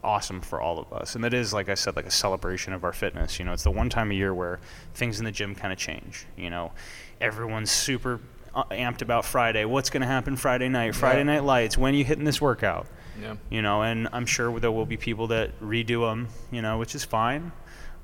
awesome 0.04 0.40
for 0.40 0.60
all 0.60 0.78
of 0.78 0.92
us. 0.92 1.14
And 1.14 1.22
that 1.24 1.32
is, 1.34 1.52
like 1.52 1.68
I 1.68 1.74
said, 1.74 1.96
like 1.96 2.06
a 2.06 2.10
celebration 2.10 2.72
of 2.72 2.84
our 2.84 2.92
fitness. 2.92 3.38
You 3.38 3.44
know, 3.44 3.52
it's 3.52 3.62
the 3.62 3.70
one 3.70 3.88
time 3.88 4.10
a 4.10 4.14
year 4.14 4.34
where 4.34 4.60
things 4.94 5.18
in 5.18 5.24
the 5.24 5.30
gym 5.32 5.54
kind 5.54 5.72
of 5.72 5.78
change. 5.78 6.26
You 6.36 6.50
know, 6.50 6.72
everyone's 7.20 7.70
super 7.70 8.20
uh, 8.54 8.64
amped 8.64 9.02
about 9.02 9.24
Friday. 9.24 9.64
What's 9.64 9.90
going 9.90 10.00
to 10.02 10.06
happen 10.06 10.36
Friday 10.36 10.68
night? 10.68 10.94
Friday 10.94 11.20
Yeah. 11.20 11.24
night 11.24 11.44
lights. 11.44 11.78
When 11.78 11.94
you 11.94 12.04
hitting 12.04 12.24
this 12.24 12.40
workout? 12.40 12.86
Yeah. 13.20 13.36
You 13.50 13.62
know, 13.62 13.82
and 13.82 14.08
I'm 14.12 14.26
sure 14.26 14.58
there 14.58 14.72
will 14.72 14.86
be 14.86 14.96
people 14.96 15.28
that 15.28 15.58
redo 15.60 16.08
them. 16.10 16.28
You 16.50 16.62
know, 16.62 16.78
which 16.78 16.94
is 16.94 17.04
fine. 17.04 17.52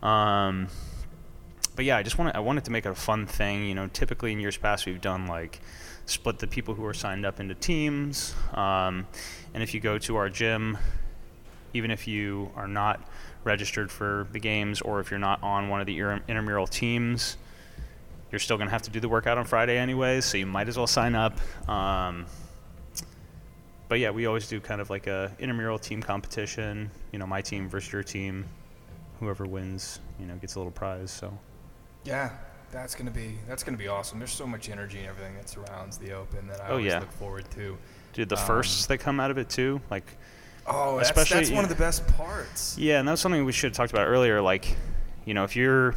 Um, 0.03 0.69
but 1.75 1.85
yeah, 1.85 1.97
I 1.97 2.03
just 2.03 2.19
want 2.19 2.35
I 2.35 2.41
wanted 2.41 2.65
to 2.67 2.71
make 2.71 2.87
it 2.87 2.91
a 2.91 2.95
fun 2.95 3.27
thing. 3.27 3.65
You 3.67 3.75
know, 3.75 3.89
typically 3.89 4.33
in 4.33 4.41
years 4.41 4.57
past 4.57 4.87
we've 4.87 5.01
done 5.01 5.27
like 5.27 5.61
split 6.07 6.39
the 6.39 6.47
people 6.47 6.75
who 6.75 6.85
are 6.85 6.95
signed 6.95 7.27
up 7.27 7.41
into 7.41 7.55
teams. 7.55 8.35
Um, 8.55 9.07
and 9.55 9.63
if 9.63 9.75
you 9.75 9.81
go 9.81 9.99
to 9.99 10.17
our 10.17 10.29
gym, 10.31 10.79
even 11.79 11.91
if 11.91 12.07
you 12.07 12.51
are 12.57 12.69
not 12.69 13.01
registered 13.45 13.91
for 13.91 14.27
the 14.33 14.41
games 14.41 14.81
or 14.83 15.01
if 15.01 15.11
you're 15.11 15.19
not 15.21 15.43
on 15.43 15.69
one 15.69 15.81
of 15.81 15.87
the 15.87 15.97
intramural 15.99 16.67
teams, 16.67 17.37
you're 18.31 18.39
still 18.41 18.57
going 18.59 18.67
to 18.67 18.73
have 18.73 18.83
to 18.83 18.91
do 18.91 19.01
the 19.01 19.09
workout 19.09 19.39
on 19.39 19.45
Friday 19.47 19.79
anyways, 19.79 20.25
so 20.25 20.37
you 20.37 20.45
might 20.45 20.69
as 20.69 20.77
well 20.77 20.87
sign 20.89 21.15
up. 21.15 21.39
Um, 21.69 22.27
but 23.89 24.01
yeah, 24.01 24.11
we 24.11 24.27
always 24.27 24.49
do 24.49 24.61
kind 24.61 24.81
of 24.83 24.91
like 24.91 25.07
a 25.07 25.33
intramural 25.39 25.79
team 25.79 26.03
competition. 26.03 26.91
You 27.13 27.19
know, 27.21 27.27
my 27.27 27.41
team 27.41 27.69
versus 27.69 27.91
your 27.93 28.03
team. 28.03 28.45
Whoever 29.21 29.47
wins, 29.47 29.99
you 30.21 30.27
know, 30.27 30.35
gets 30.37 30.55
a 30.57 30.59
little 30.59 30.71
prize. 30.73 31.11
So 31.11 31.37
Yeah, 32.05 32.31
that's 32.71 32.95
gonna 32.95 33.11
be 33.11 33.39
that's 33.49 33.63
gonna 33.65 33.79
be 33.79 33.89
awesome. 33.89 34.19
There's 34.19 34.31
so 34.31 34.47
much 34.47 34.69
energy 34.69 34.99
and 34.99 35.09
everything 35.09 35.35
that 35.37 35.49
surrounds 35.49 35.97
the 35.99 36.13
Open 36.13 36.47
that 36.49 36.61
I 36.61 36.69
Oh, 36.69 36.71
always 36.73 36.87
yeah. 36.87 37.01
look 37.01 37.11
forward 37.13 37.51
to. 37.53 37.77
Dude, 38.13 38.29
the 38.29 38.39
Um, 38.39 38.47
firsts 38.47 38.87
that 38.87 38.99
come 38.99 39.19
out 39.21 39.31
of 39.33 39.39
it 39.39 39.49
too, 39.49 39.81
like 39.91 40.05
Oh, 40.69 40.97
that's, 40.97 41.11
Especially- 41.11 41.39
that's 41.39 41.51
one 41.51 41.65
of 41.65 41.71
the 41.71 41.77
best 41.77 42.07
parts. 42.09 42.77
yeah, 42.79 42.99
and 42.99 43.09
that 43.09 43.13
was 43.13 43.21
something 43.21 43.45
we 43.45 43.53
should 43.53 43.71
have 43.71 43.77
talked 43.77 43.93
about 43.93 44.07
earlier. 44.07 44.41
Like, 44.41 44.77
you 45.25 45.35
know, 45.35 45.45
if 45.45 45.57
you're 45.57 45.95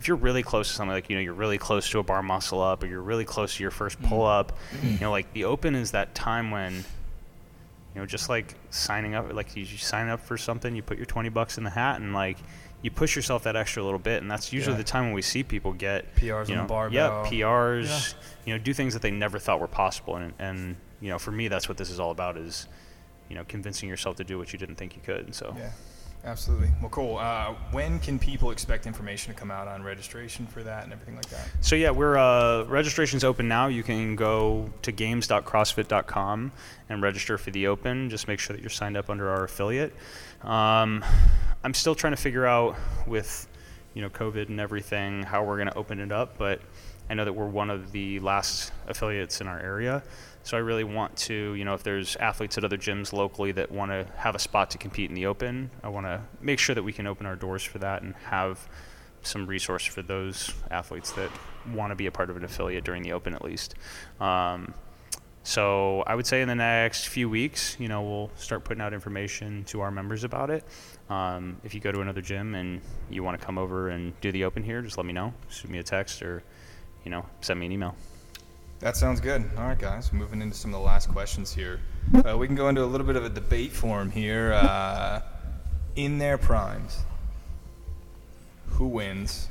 if 0.00 0.06
you're 0.06 0.16
really 0.16 0.42
close 0.42 0.68
to 0.68 0.74
something 0.74 0.92
like 0.92 1.10
you 1.10 1.16
know 1.16 1.22
you're 1.22 1.34
really 1.34 1.58
close 1.58 1.90
to 1.90 1.98
a 1.98 2.02
bar 2.02 2.22
muscle 2.22 2.62
up 2.62 2.82
or 2.82 2.86
you're 2.86 3.02
really 3.02 3.24
close 3.24 3.56
to 3.56 3.62
your 3.62 3.70
first 3.70 4.00
mm. 4.00 4.08
pull 4.08 4.24
up, 4.24 4.56
you 4.82 4.98
know 5.00 5.10
like 5.10 5.32
the 5.32 5.44
open 5.44 5.74
is 5.74 5.90
that 5.90 6.14
time 6.14 6.50
when 6.50 6.74
you 6.74 6.84
know 8.00 8.06
just 8.06 8.28
like 8.28 8.54
signing 8.70 9.14
up 9.14 9.32
like 9.32 9.56
you, 9.56 9.64
you 9.64 9.78
sign 9.78 10.08
up 10.08 10.20
for 10.20 10.36
something, 10.36 10.74
you 10.74 10.82
put 10.82 10.96
your 10.96 11.06
20 11.06 11.28
bucks 11.30 11.58
in 11.58 11.64
the 11.64 11.70
hat 11.70 12.00
and 12.00 12.14
like 12.14 12.38
you 12.80 12.90
push 12.92 13.16
yourself 13.16 13.42
that 13.42 13.56
extra 13.56 13.82
little 13.82 13.98
bit 13.98 14.22
and 14.22 14.30
that's 14.30 14.52
usually 14.52 14.74
Yeah. 14.74 14.78
the 14.78 14.84
time 14.84 15.04
when 15.06 15.14
we 15.14 15.22
see 15.22 15.42
people 15.42 15.72
get 15.72 16.14
PRs 16.14 16.22
you 16.22 16.34
on 16.34 16.46
the 16.46 16.54
know, 16.54 16.64
barbell. 16.66 16.94
Yeah, 16.94 17.28
PRs, 17.28 18.14
you 18.44 18.54
know, 18.54 18.58
do 18.62 18.72
things 18.72 18.92
that 18.92 19.02
they 19.02 19.10
never 19.10 19.38
thought 19.40 19.60
were 19.60 19.66
possible 19.66 20.16
and 20.16 20.32
and 20.38 20.76
you 21.00 21.08
know, 21.10 21.18
for 21.18 21.32
me 21.32 21.48
that's 21.48 21.68
what 21.68 21.76
this 21.76 21.90
is 21.90 21.98
all 21.98 22.12
about 22.12 22.36
is 22.36 22.68
you 23.28 23.34
know, 23.34 23.44
convincing 23.46 23.88
yourself 23.88 24.16
to 24.16 24.24
do 24.24 24.38
what 24.38 24.52
you 24.52 24.58
didn't 24.58 24.76
think 24.76 24.96
you 24.96 25.02
could. 25.04 25.34
So 25.34 25.54
Yeah, 25.56 25.70
absolutely. 26.24 26.70
Well, 26.80 26.90
cool. 26.90 27.18
Uh, 27.18 27.54
when 27.70 27.98
can 27.98 28.18
people 28.18 28.50
expect 28.50 28.86
information 28.86 29.32
to 29.32 29.38
come 29.38 29.50
out 29.50 29.68
on 29.68 29.82
registration 29.82 30.46
for 30.46 30.62
that 30.62 30.84
and 30.84 30.92
everything 30.92 31.16
like 31.16 31.28
that? 31.28 31.48
So 31.60 31.76
yeah, 31.76 31.90
we're 31.90 32.16
uh, 32.16 32.64
registration's 32.64 33.24
open 33.24 33.48
now. 33.48 33.68
You 33.68 33.82
can 33.82 34.16
go 34.16 34.70
to 34.82 34.92
games.crossfit.com 34.92 36.52
and 36.88 37.02
register 37.02 37.38
for 37.38 37.50
the 37.50 37.66
open. 37.66 38.10
Just 38.10 38.28
make 38.28 38.40
sure 38.40 38.54
that 38.56 38.62
you're 38.62 38.70
signed 38.70 38.96
up 38.96 39.10
under 39.10 39.28
our 39.30 39.44
affiliate. 39.44 39.92
Um, 40.42 41.04
I'm 41.64 41.74
still 41.74 41.94
trying 41.94 42.14
to 42.14 42.22
figure 42.22 42.46
out 42.46 42.76
with 43.06 43.46
you 43.94 44.02
know 44.02 44.08
COVID 44.08 44.48
and 44.48 44.60
everything 44.60 45.22
how 45.22 45.44
we're 45.44 45.56
going 45.56 45.68
to 45.68 45.76
open 45.76 46.00
it 46.00 46.12
up, 46.12 46.38
but 46.38 46.60
I 47.10 47.14
know 47.14 47.24
that 47.24 47.32
we're 47.32 47.48
one 47.48 47.70
of 47.70 47.90
the 47.90 48.20
last 48.20 48.72
affiliates 48.86 49.40
in 49.40 49.48
our 49.48 49.58
area. 49.58 50.02
So 50.48 50.56
I 50.56 50.60
really 50.60 50.82
want 50.82 51.14
to, 51.18 51.52
you 51.52 51.66
know, 51.66 51.74
if 51.74 51.82
there's 51.82 52.16
athletes 52.16 52.56
at 52.56 52.64
other 52.64 52.78
gyms 52.78 53.12
locally 53.12 53.52
that 53.52 53.70
want 53.70 53.90
to 53.90 54.06
have 54.16 54.34
a 54.34 54.38
spot 54.38 54.70
to 54.70 54.78
compete 54.78 55.10
in 55.10 55.14
the 55.14 55.26
open, 55.26 55.70
I 55.84 55.90
want 55.90 56.06
to 56.06 56.22
make 56.40 56.58
sure 56.58 56.74
that 56.74 56.82
we 56.82 56.90
can 56.90 57.06
open 57.06 57.26
our 57.26 57.36
doors 57.36 57.62
for 57.62 57.78
that 57.80 58.00
and 58.00 58.14
have 58.24 58.66
some 59.20 59.46
resource 59.46 59.84
for 59.84 60.00
those 60.00 60.50
athletes 60.70 61.12
that 61.12 61.30
want 61.74 61.90
to 61.90 61.96
be 61.96 62.06
a 62.06 62.10
part 62.10 62.30
of 62.30 62.38
an 62.38 62.44
affiliate 62.44 62.82
during 62.82 63.02
the 63.02 63.12
open 63.12 63.34
at 63.34 63.44
least. 63.44 63.74
Um, 64.20 64.72
so 65.42 66.02
I 66.06 66.14
would 66.14 66.26
say 66.26 66.40
in 66.40 66.48
the 66.48 66.54
next 66.54 67.08
few 67.08 67.28
weeks, 67.28 67.76
you 67.78 67.88
know, 67.88 68.00
we'll 68.00 68.30
start 68.36 68.64
putting 68.64 68.80
out 68.80 68.94
information 68.94 69.64
to 69.64 69.82
our 69.82 69.90
members 69.90 70.24
about 70.24 70.48
it. 70.48 70.64
Um, 71.10 71.58
if 71.62 71.74
you 71.74 71.80
go 71.80 71.92
to 71.92 72.00
another 72.00 72.22
gym 72.22 72.54
and 72.54 72.80
you 73.10 73.22
want 73.22 73.38
to 73.38 73.44
come 73.44 73.58
over 73.58 73.90
and 73.90 74.18
do 74.22 74.32
the 74.32 74.44
open 74.44 74.62
here, 74.62 74.80
just 74.80 74.96
let 74.96 75.04
me 75.04 75.12
know. 75.12 75.34
Shoot 75.50 75.70
me 75.70 75.76
a 75.76 75.82
text 75.82 76.22
or, 76.22 76.42
you 77.04 77.10
know, 77.10 77.26
send 77.42 77.60
me 77.60 77.66
an 77.66 77.72
email. 77.72 77.94
That 78.80 78.96
sounds 78.96 79.20
good. 79.20 79.44
All 79.56 79.64
right, 79.64 79.78
guys. 79.78 80.12
Moving 80.12 80.40
into 80.40 80.56
some 80.56 80.72
of 80.72 80.80
the 80.80 80.86
last 80.86 81.08
questions 81.08 81.52
here. 81.52 81.80
Uh, 82.24 82.38
we 82.38 82.46
can 82.46 82.54
go 82.54 82.68
into 82.68 82.82
a 82.82 82.86
little 82.86 83.06
bit 83.06 83.16
of 83.16 83.24
a 83.24 83.28
debate 83.28 83.72
form 83.72 84.10
here. 84.10 84.52
Uh, 84.52 85.20
in 85.96 86.18
their 86.18 86.38
primes, 86.38 87.00
who 88.68 88.86
wins? 88.86 89.48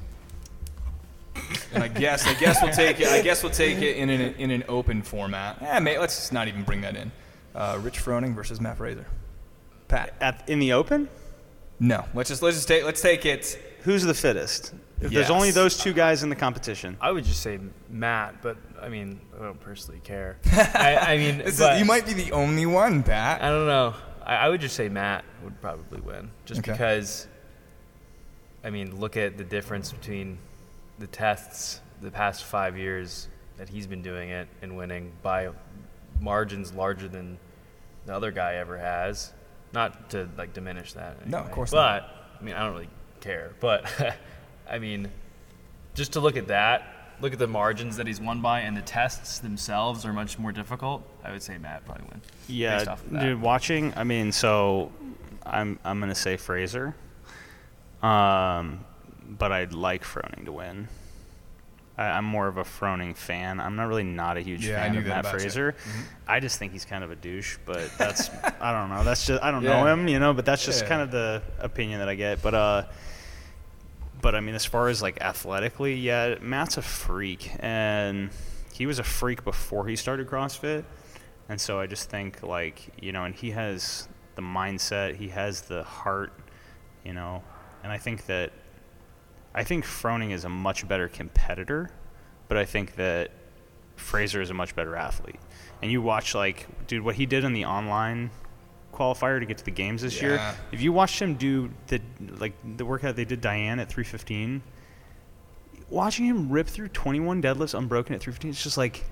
And 1.74 1.84
I 1.84 1.88
guess 1.88 2.26
I 2.26 2.34
guess 2.36 2.62
we'll 2.64 2.72
take 2.74 3.00
it. 3.00 3.10
I 3.10 3.22
guess 3.22 3.44
we'll 3.44 3.52
take 3.52 3.78
it 3.80 3.98
in 3.98 4.10
an 4.10 4.34
in 4.36 4.50
an 4.50 4.64
open 4.70 5.02
format. 5.04 5.58
Yeah, 5.62 5.80
mate. 5.80 6.00
Let's 6.00 6.16
just 6.16 6.34
not 6.34 6.48
even 6.48 6.64
bring 6.64 6.82
that 6.82 6.96
in. 6.96 7.12
Uh, 7.54 7.80
Rich 7.82 8.00
Froning 8.00 8.34
versus 8.34 8.62
Matt 8.62 8.78
Fraser. 8.78 9.06
Pat. 9.88 10.14
At, 10.20 10.48
in 10.50 10.60
the 10.60 10.74
open, 10.74 11.08
No. 11.80 12.06
Let's 12.14 12.30
just 12.30 12.42
let's 12.42 12.58
just 12.58 12.68
take 12.68 12.84
let's 12.86 13.02
take 13.02 13.26
it. 13.26 13.60
Who's 13.88 14.04
the 14.04 14.14
fittest? 14.14 14.74
If 15.00 15.12
there's 15.12 15.30
only 15.30 15.52
those 15.52 15.78
two 15.78 15.94
guys 15.94 16.24
in 16.24 16.30
the 16.30 16.36
competition. 16.36 16.98
I 17.00 17.12
would 17.12 17.24
just 17.24 17.40
say 17.42 17.58
Matt, 17.90 18.42
but 18.42 18.58
I 18.82 18.90
mean, 18.90 19.22
I 19.40 19.44
don't 19.44 19.60
personally 19.60 20.02
care. 20.04 20.38
I, 20.52 20.98
I 21.14 21.18
mean, 21.18 21.38
This 21.38 21.54
is- 21.54 21.60
but 21.60 21.80
you 21.80 21.86
might 21.86 22.06
be 22.06 22.14
the 22.14 22.32
only 22.34 22.66
one, 22.66 23.02
Pat. 23.04 23.42
I 23.42 23.50
don't 23.50 23.68
know. 23.68 23.94
I, 24.26 24.36
I 24.36 24.50
would 24.50 24.60
just 24.60 24.76
say 24.76 24.90
Matt 24.90 25.24
would 25.44 25.60
probably 25.62 26.02
win, 26.02 26.30
just 26.46 26.60
Okay. 26.60 26.72
because. 26.74 27.28
I 28.64 28.70
mean, 28.70 29.00
look 29.00 29.16
at 29.16 29.38
the 29.38 29.44
difference 29.46 29.92
between 29.94 30.40
the 31.00 31.08
tests 31.08 31.80
the 32.02 32.12
past 32.12 32.44
five 32.44 32.78
years 32.78 33.28
that 33.58 33.70
he's 33.70 33.88
been 33.88 34.02
doing 34.02 34.30
it 34.30 34.48
and 34.62 34.76
winning 34.76 35.12
by 35.22 35.50
margins 36.20 36.74
larger 36.74 37.08
than 37.08 37.38
the 38.06 38.14
other 38.14 38.32
guy 38.32 38.56
ever 38.56 38.78
has. 38.78 39.32
Not 39.74 40.10
to 40.10 40.28
like 40.38 40.54
diminish 40.54 40.94
that. 40.94 41.18
in 41.24 41.30
No, 41.32 41.38
any 41.38 41.46
of 41.46 41.52
way. 41.52 41.56
course 41.56 41.72
not. 41.72 42.02
but. 42.02 42.42
I 42.42 42.44
mean, 42.44 42.56
I 42.56 42.64
don't 42.64 42.74
really 42.74 42.90
care. 43.22 43.52
But 43.60 43.86
I 44.70 44.80
mean, 44.80 45.10
just 45.94 46.14
to 46.14 46.20
look 46.20 46.38
at 46.38 46.48
that, 46.48 47.16
look 47.22 47.34
at 47.34 47.40
the 47.40 47.48
margins 47.48 47.98
that 47.98 48.08
he's 48.08 48.22
won 48.22 48.42
by, 48.42 48.62
and 48.62 48.76
the 48.76 48.82
tests 48.82 49.40
themselves 49.40 50.06
are 50.06 50.14
much 50.14 50.38
more 50.38 50.52
difficult. 50.52 51.04
I 51.24 51.32
would 51.32 51.42
say 51.42 51.58
Matt 51.58 51.86
probably 51.86 52.06
win. 52.10 52.22
Yeah, 52.48 52.78
based 52.78 52.90
off 52.90 53.06
of 53.06 53.20
dude. 53.20 53.42
Watching, 53.42 53.94
I 53.96 54.04
mean, 54.04 54.32
so 54.32 54.92
I'm 55.46 55.80
I'm 55.84 56.00
gonna 56.00 56.16
say 56.16 56.38
Fraser, 56.38 56.96
um, 58.02 58.86
but 59.28 59.52
I'd 59.52 59.74
like 59.74 60.04
Froning 60.04 60.46
to 60.46 60.52
win. 60.52 60.88
I, 61.98 62.06
I'm 62.10 62.26
more 62.26 62.48
of 62.48 62.58
a 62.58 62.64
Froning 62.64 63.16
fan. 63.18 63.60
I'm 63.60 63.76
not 63.76 63.88
really 63.88 64.04
not 64.04 64.38
a 64.38 64.42
huge 64.42 64.66
Yeah, 64.68 64.76
fan 64.84 64.96
of 64.98 65.06
Matt. 65.06 65.26
Fraser. 65.26 65.74
Mhm. 65.74 66.02
I 66.28 66.40
just 66.40 66.60
think 66.60 66.72
he's 66.74 66.86
kind 66.86 67.04
of 67.04 67.10
a 67.12 67.16
douche, 67.16 67.58
but 67.66 67.90
that's 67.98 68.30
I 68.62 68.72
don't 68.72 68.90
know. 68.90 69.04
That's 69.04 69.26
just 69.26 69.42
I 69.42 69.52
don't 69.52 69.64
Yeah. 69.64 69.82
know 69.82 69.88
him, 69.88 70.08
you 70.08 70.20
know. 70.20 70.34
But 70.34 70.46
that's 70.46 70.64
just 70.64 70.84
Yeah. 70.84 70.90
kind 70.90 71.02
of 71.02 71.12
the 71.12 71.42
opinion 71.60 72.00
that 72.00 72.10
I 72.10 72.16
get. 72.16 72.42
But 72.42 72.54
uh, 72.54 72.84
but 74.22 74.36
I 74.36 74.40
mean, 74.40 74.56
as 74.56 74.66
far 74.66 74.90
as 74.90 75.02
like 75.02 75.20
athletically, 75.22 75.96
yeah, 75.96 76.36
Matt's 76.42 76.78
a 76.78 76.82
freak, 76.82 77.52
and 77.60 78.30
he 78.74 78.86
was 78.86 79.00
a 79.00 79.04
freak 79.04 79.44
before 79.44 79.88
he 79.88 79.96
started 79.96 80.28
CrossFit, 80.28 80.84
and 81.50 81.60
so 81.60 81.80
I 81.80 81.88
just 81.88 82.10
think 82.10 82.44
like 82.44 82.90
you 83.02 83.12
know, 83.12 83.24
and 83.26 83.34
he 83.36 83.52
has 83.52 84.08
the 84.36 84.42
mindset, 84.42 85.16
he 85.16 85.30
has 85.30 85.62
the 85.62 85.84
heart, 85.84 86.32
you 87.04 87.14
know, 87.14 87.44
and 87.84 87.92
I 87.92 87.98
think 87.98 88.26
that 88.28 88.52
I 89.54 89.64
think 89.64 89.86
Froning 89.86 90.32
is 90.32 90.46
a 90.46 90.50
much 90.50 90.88
better 90.88 91.08
competitor, 91.08 91.90
but 92.48 92.58
I 92.58 92.66
think 92.66 92.96
that 92.96 93.32
Fraser 93.96 94.42
is 94.42 94.50
a 94.50 94.54
much 94.54 94.76
better 94.76 94.96
athlete. 94.96 95.40
And 95.82 95.92
you 95.92 96.02
watch 96.02 96.36
like, 96.36 96.68
dude, 96.88 97.04
what 97.04 97.16
he 97.16 97.26
did 97.26 97.44
in 97.44 97.54
the 97.54 97.66
online 97.66 98.30
qualifier 98.94 99.40
to 99.40 99.46
get 99.46 99.58
to 99.60 99.66
the 99.66 99.72
games 99.72 100.02
this 100.02 100.22
year. 100.22 100.40
If 100.72 100.82
you 100.82 100.92
watched 100.92 101.20
him 101.22 101.36
do 101.36 101.70
the 101.88 102.02
like 102.40 102.54
the 102.78 102.86
workout 102.86 103.16
they 103.16 103.26
did 103.26 103.42
Diane 103.42 103.80
at 103.80 103.90
315, 103.90 104.62
watching 105.90 106.26
him 106.26 106.50
rip 106.52 106.68
through 106.68 106.90
21 106.90 107.42
deadlifts 107.42 107.78
unbroken 107.78 108.16
at 108.16 108.22
315, 108.22 108.52
it's 108.52 108.64
just 108.64 108.78
like 108.78 109.06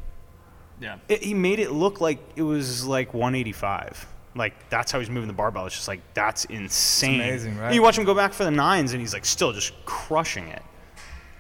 Yeah. 0.80 0.98
it, 1.08 1.24
he 1.24 1.34
made 1.34 1.60
it 1.60 1.72
look 1.72 2.02
like 2.02 2.20
it 2.36 2.42
was 2.44 2.86
like 2.86 3.14
185. 3.14 4.08
Like 4.36 4.70
that's 4.70 4.92
how 4.92 5.00
he's 5.00 5.10
moving 5.10 5.28
the 5.28 5.34
barbell. 5.34 5.66
It's 5.66 5.76
just 5.76 5.88
like 5.88 6.02
that's 6.14 6.46
insane. 6.46 7.22
amazing, 7.22 7.58
right? 7.58 7.68
And 7.68 7.76
you 7.76 7.82
watch 7.82 7.98
him 7.98 8.04
go 8.04 8.14
back 8.14 8.34
for 8.34 8.44
the 8.44 8.52
nines, 8.52 8.92
and 8.92 9.02
he's 9.02 9.14
like 9.14 9.26
still 9.26 9.54
just 9.54 9.74
crushing 9.86 10.48
it. 10.50 10.62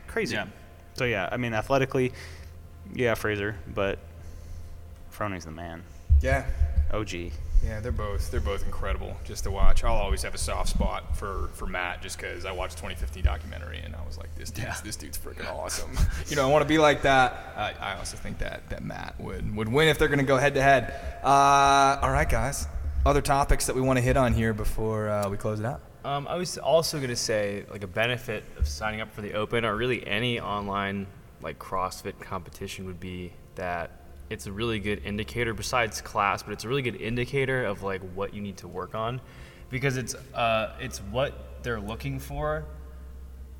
Crazy. 0.08 0.36
Yeah. 0.36 0.48
So 0.93 1.04
yeah, 1.04 1.28
I 1.32 1.38
mean 1.38 1.54
athletically, 1.54 2.14
yeah, 2.93 3.16
Fraser, 3.16 3.58
but 3.74 4.00
Froning's 5.10 5.46
the 5.46 5.52
man. 5.52 5.84
Yeah. 6.22 6.46
OG. 6.93 7.14
Yeah, 7.66 7.80
they're 7.80 7.91
both 7.91 8.30
they're 8.32 8.39
both 8.39 8.64
incredible 8.66 9.18
just 9.24 9.43
to 9.46 9.52
watch. 9.52 9.84
I'll 9.84 9.96
always 9.96 10.22
have 10.22 10.36
a 10.36 10.38
soft 10.38 10.70
spot 10.70 11.18
for 11.18 11.50
for 11.54 11.66
Matt 11.66 12.02
just 12.02 12.18
because 12.18 12.46
I 12.46 12.52
watched 12.52 12.78
2015 12.78 13.24
documentary 13.24 13.80
and 13.80 13.96
I 13.96 14.06
was 14.06 14.18
like, 14.18 14.34
this 14.36 14.52
dude's 14.52 14.82
this 14.82 14.96
dude's 14.96 15.18
freaking 15.18 15.52
awesome. 15.52 15.98
you 16.28 16.36
know, 16.36 16.48
I 16.48 16.52
want 16.52 16.62
to 16.62 16.68
be 16.68 16.78
like 16.78 17.02
that. 17.02 17.54
I, 17.56 17.93
I 17.93 17.98
also 17.98 18.18
think 18.18 18.38
that 18.39 18.70
that 18.70 18.84
Matt 18.84 19.16
would 19.20 19.56
would 19.56 19.68
win 19.70 19.88
if 19.88 19.98
they're 19.98 20.08
going 20.08 20.20
to 20.20 20.26
go 20.26 20.38
head 20.38 20.54
to 20.56 20.62
head. 20.62 20.93
Uh, 21.24 22.00
All 22.02 22.12
right, 22.12 22.30
guys. 22.30 22.68
Other 23.06 23.22
topics 23.22 23.68
that 23.68 23.76
we 23.76 23.84
want 23.84 23.97
to 23.97 24.01
hit 24.01 24.18
on 24.18 24.34
here 24.34 24.51
before 24.51 25.10
uh, 25.10 25.30
we 25.30 25.38
close 25.38 25.60
it 25.60 25.66
out. 25.66 25.80
Um, 26.03 26.28
I 26.28 26.38
was 26.38 26.58
also 26.58 26.97
going 26.97 27.12
to 27.12 27.16
say, 27.16 27.64
like, 27.70 27.84
a 27.84 27.88
benefit 27.88 28.43
of 28.58 28.68
signing 28.68 28.99
up 28.99 29.14
for 29.14 29.22
the 29.22 29.34
Open 29.34 29.64
or 29.64 29.76
really 29.76 30.06
any 30.08 30.39
online, 30.39 31.06
like, 31.39 31.60
CrossFit 31.60 32.20
competition 32.20 32.88
would 32.88 32.99
be 32.99 33.32
that 33.53 33.91
it's 34.32 34.47
a 34.47 34.51
really 34.51 34.80
good 34.80 35.06
indicator, 35.06 35.53
besides 35.53 36.01
class, 36.01 36.41
but 36.41 36.51
it's 36.51 36.64
a 36.64 36.68
really 36.68 36.82
good 36.82 36.99
indicator 36.99 37.64
of, 37.64 37.84
like, 37.84 38.01
what 38.16 38.34
you 38.34 38.41
need 38.41 38.58
to 38.58 38.68
work 38.68 38.95
on 38.95 39.22
because 39.70 39.97
it's, 39.97 40.16
uh, 40.34 40.74
it's 40.80 40.97
what 40.97 41.62
they're 41.62 41.80
looking 41.80 42.18
for 42.18 42.66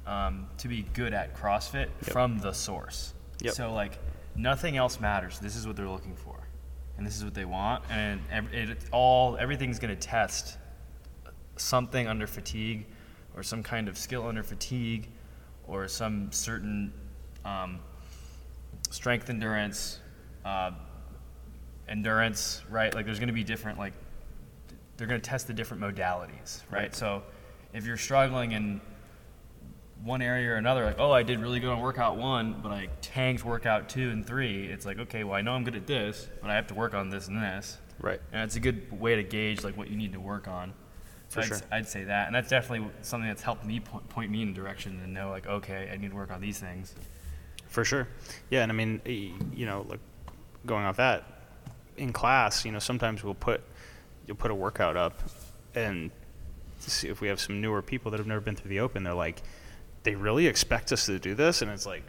um, 0.08 0.48
to 0.58 0.68
be 0.68 0.88
good 0.94 1.14
at 1.14 1.36
CrossFit 1.36 1.90
from 2.02 2.40
the 2.40 2.52
source. 2.52 3.14
Yep. 3.42 3.54
So, 3.54 3.74
like, 3.74 4.00
nothing 4.36 4.76
else 4.76 5.00
matters. 5.00 5.38
This 5.38 5.56
is 5.56 5.68
what 5.68 5.76
they're 5.76 5.88
looking 5.88 6.16
for. 6.16 6.40
And 6.98 7.06
this 7.06 7.18
is 7.18 7.24
what 7.24 7.34
they 7.34 7.46
want. 7.46 7.84
And 7.90 8.22
ev- 8.32 8.54
it, 8.54 8.78
all, 8.92 9.38
everything's 9.38 9.80
going 9.80 9.94
to 9.96 10.00
test 10.00 10.58
something 11.58 12.08
under 12.08 12.28
fatigue 12.28 12.86
or 13.36 13.44
some 13.44 13.64
kind 13.64 13.88
of 13.88 13.98
skill 13.98 14.28
under 14.28 14.44
fatigue 14.44 15.10
or 15.68 15.88
some 15.88 16.32
certain 16.32 16.94
um, 17.44 17.80
strength 18.90 19.30
endurance 19.30 20.00
uh, 20.44 20.72
endurance 21.88 22.64
right 22.70 22.94
like 22.96 23.06
there's 23.06 23.20
going 23.20 23.28
to 23.28 23.34
be 23.34 23.44
different 23.44 23.78
like 23.78 23.94
they're 24.98 25.08
going 25.08 25.20
to 25.20 25.30
test 25.30 25.48
the 25.48 25.54
different 25.54 25.82
modalities 25.84 26.62
right? 26.72 26.80
Right. 26.80 26.96
so 26.96 27.22
if 27.74 27.86
you're 27.86 27.98
struggling 27.98 28.54
in 28.54 28.82
one 30.04 30.22
area 30.22 30.50
or 30.52 30.56
another 30.56 30.86
like 30.86 31.00
oh 31.00 31.12
i 31.12 31.24
did 31.24 31.40
really 31.40 31.60
good 31.60 31.70
on 31.70 31.80
workout 31.80 32.18
one 32.18 32.60
but 32.62 32.72
i 32.72 32.88
tanked 33.02 33.44
workout 33.44 33.90
two 33.90 34.10
and 34.12 34.26
three 34.26 34.66
it's 34.68 34.86
like 34.86 35.00
okay 35.00 35.24
well 35.24 35.36
i 35.36 35.42
know 35.42 35.54
i'm 35.54 35.64
good 35.64 35.76
at 35.76 35.88
this 35.88 36.28
but 36.42 36.50
i 36.50 36.56
have 36.56 36.68
to 36.68 36.74
work 36.74 36.94
on 36.94 37.10
this 37.10 37.28
and 37.28 37.42
this 37.42 37.78
Right. 38.00 38.20
and 38.34 38.44
it's 38.44 38.56
a 38.56 38.60
good 38.60 39.00
way 39.00 39.16
to 39.16 39.24
gauge 39.24 39.64
like 39.64 39.78
what 39.78 39.90
you 39.90 39.96
need 39.96 40.14
to 40.14 40.20
work 40.20 40.48
on. 40.48 40.74
So 41.30 41.42
For 41.42 41.42
I'd, 41.42 41.48
sure. 41.48 41.68
I'd 41.72 41.88
say 41.88 42.04
that, 42.04 42.28
and 42.28 42.36
that's 42.36 42.50
definitely 42.50 42.90
something 43.02 43.28
that's 43.28 43.42
helped 43.42 43.66
me 43.66 43.80
point, 43.80 44.08
point 44.10 44.32
me 44.32 44.42
in 44.42 44.50
a 44.50 44.54
direction 44.54 45.00
and 45.04 45.14
know 45.14 45.30
like, 45.30 45.48
okay, 45.48 45.90
I 45.92 45.98
need 45.98 46.10
to 46.12 46.16
work 46.16 46.32
on 46.32 46.42
these 46.42 46.60
things. 46.60 46.94
For 47.68 47.84
sure. 47.84 48.08
Yeah, 48.50 48.64
and 48.64 48.72
I 48.72 48.76
mean, 48.76 49.02
you 49.06 49.66
know, 49.66 49.86
like 49.90 50.02
going 50.66 50.86
off 50.86 50.98
that, 50.98 51.24
in 51.98 52.12
class, 52.12 52.66
you 52.66 52.72
know, 52.72 52.80
sometimes 52.80 53.24
we'll 53.24 53.34
put 53.34 53.62
you'll 54.28 54.38
put 54.38 54.52
a 54.52 54.56
workout 54.56 54.98
up, 54.98 55.20
and 55.74 56.12
see 56.80 57.08
if 57.08 57.22
we 57.22 57.28
have 57.28 57.40
some 57.40 57.62
newer 57.62 57.82
people 57.82 58.12
that 58.12 58.18
have 58.18 58.28
never 58.28 58.42
been 58.42 58.56
through 58.56 58.70
the 58.70 58.82
open, 58.82 59.04
they're 59.04 59.14
like, 59.14 59.42
they 60.06 60.16
really 60.16 60.48
expect 60.48 60.94
us 60.94 61.06
to 61.08 61.20
do 61.20 61.36
this, 61.36 61.62
and 61.62 61.70
it's 61.70 61.86
like. 61.86 62.04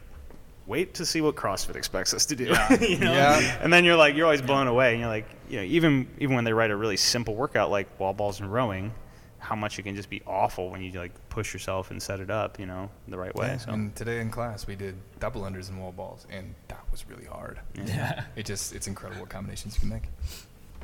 Wait 0.69 0.95
to 0.95 1.07
see 1.07 1.21
what 1.21 1.37
CrossFit 1.37 1.77
expects 1.77 2.13
us 2.13 2.27
to 2.27 2.35
do. 2.35 2.47
you 2.81 2.99
know? 2.99 3.13
Yeah. 3.13 3.59
And 3.63 3.73
then 3.73 3.85
you're 3.85 3.95
like, 3.95 4.17
you're 4.17 4.27
always 4.27 4.43
blown 4.43 4.67
away, 4.67 4.91
and 4.91 4.99
you're 4.99 5.09
like, 5.09 5.29
you 5.49 5.59
know, 5.59 5.63
even 5.63 6.09
even 6.19 6.35
when 6.35 6.43
they 6.43 6.53
write 6.53 6.73
a 6.73 6.77
really 6.77 6.97
simple 6.97 7.37
workout 7.37 7.71
like 7.71 8.01
wall 8.01 8.13
balls 8.13 8.41
and 8.41 8.53
rowing, 8.53 8.93
how 9.39 9.55
much 9.55 9.79
it 9.79 9.83
can 9.83 9.95
just 9.95 10.11
be 10.11 10.21
awful 10.27 10.71
when 10.71 10.83
you 10.83 10.91
like 10.93 11.13
push 11.29 11.53
yourself 11.53 11.93
and 11.93 12.03
set 12.03 12.19
it 12.19 12.31
up, 12.31 12.59
you 12.59 12.67
know, 12.67 12.91
the 13.07 13.17
right 13.17 13.35
way. 13.37 13.47
Yeah, 13.47 13.59
so. 13.59 13.71
And 13.71 13.95
today 13.95 14.21
in 14.21 14.29
class 14.29 14.67
we 14.67 14.75
did 14.75 14.97
double 15.21 15.43
unders 15.43 15.69
and 15.69 15.81
wall 15.81 15.93
balls, 15.93 16.27
and 16.31 16.53
that 16.67 16.83
was 16.91 17.09
really 17.09 17.27
hard. 17.27 17.61
Yeah. 17.87 18.25
It 18.35 18.45
just 18.45 18.75
it's 18.75 18.89
incredible 18.89 19.23
what 19.23 19.31
combinations 19.31 19.75
you 19.75 19.81
can 19.81 19.89
make. 19.91 20.05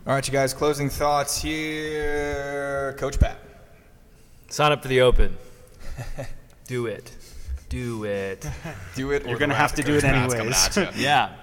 All 0.07 0.15
right, 0.15 0.27
you 0.27 0.33
guys. 0.33 0.55
Closing 0.55 0.89
thoughts 0.89 1.43
here, 1.43 2.95
Coach 2.99 3.19
Pat. 3.19 3.39
Sign 4.49 4.71
up 4.71 4.83
for 4.83 4.89
the 4.89 5.01
Open. 5.01 5.37
Do 6.73 6.87
it. 6.87 7.15
Do 7.69 8.05
it. 8.05 8.49
Do 8.95 9.11
it. 9.11 9.27
or 9.27 9.29
You're 9.29 9.39
gonna 9.39 9.55
have 9.55 9.75
to 9.75 9.83
do 9.83 9.97
it 9.97 10.05
Pat's 10.05 10.35
anyways. 10.35 10.97
yeah. 10.97 11.35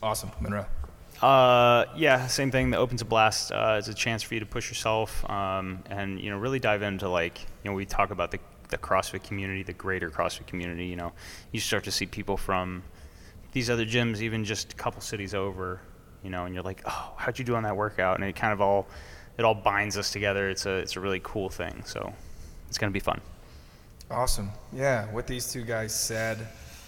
awesome, 0.00 0.30
Monroe. 0.40 0.66
Uh, 1.20 1.86
yeah, 1.96 2.28
same 2.28 2.52
thing. 2.52 2.70
The 2.70 2.76
Open's 2.76 3.02
a 3.02 3.04
blast. 3.04 3.50
Uh, 3.50 3.74
it's 3.76 3.88
a 3.88 3.94
chance 3.94 4.22
for 4.22 4.34
you 4.34 4.38
to 4.38 4.46
push 4.46 4.68
yourself 4.68 5.28
um, 5.28 5.82
and 5.90 6.20
you 6.20 6.30
know 6.30 6.38
really 6.38 6.60
dive 6.60 6.82
into 6.82 7.08
like 7.08 7.40
you 7.40 7.72
know 7.72 7.74
we 7.74 7.86
talk 7.86 8.12
about 8.12 8.30
the 8.30 8.38
the 8.68 8.78
CrossFit 8.78 9.24
community, 9.24 9.64
the 9.64 9.72
greater 9.72 10.10
CrossFit 10.10 10.46
community. 10.46 10.86
You 10.86 10.94
know, 10.94 11.12
you 11.50 11.58
start 11.58 11.82
to 11.82 11.90
see 11.90 12.06
people 12.06 12.36
from 12.36 12.84
these 13.50 13.68
other 13.68 13.84
gyms, 13.84 14.20
even 14.20 14.44
just 14.44 14.74
a 14.74 14.76
couple 14.76 15.00
cities 15.00 15.34
over. 15.34 15.80
You 16.22 16.30
know, 16.30 16.44
and 16.44 16.54
you're 16.54 16.62
like, 16.62 16.82
oh, 16.86 17.14
how'd 17.16 17.36
you 17.36 17.44
do 17.44 17.56
on 17.56 17.64
that 17.64 17.76
workout? 17.76 18.20
And 18.20 18.24
it 18.24 18.36
kind 18.36 18.52
of 18.52 18.60
all 18.60 18.86
it 19.38 19.44
all 19.44 19.56
binds 19.56 19.98
us 19.98 20.12
together. 20.12 20.48
It's 20.50 20.66
a 20.66 20.74
it's 20.76 20.94
a 20.94 21.00
really 21.00 21.20
cool 21.24 21.48
thing. 21.48 21.82
So 21.84 22.12
it's 22.68 22.78
gonna 22.78 22.92
be 22.92 23.00
fun. 23.00 23.20
Awesome. 24.10 24.50
Yeah, 24.72 25.06
what 25.12 25.26
these 25.26 25.50
two 25.50 25.62
guys 25.62 25.94
said, 25.94 26.38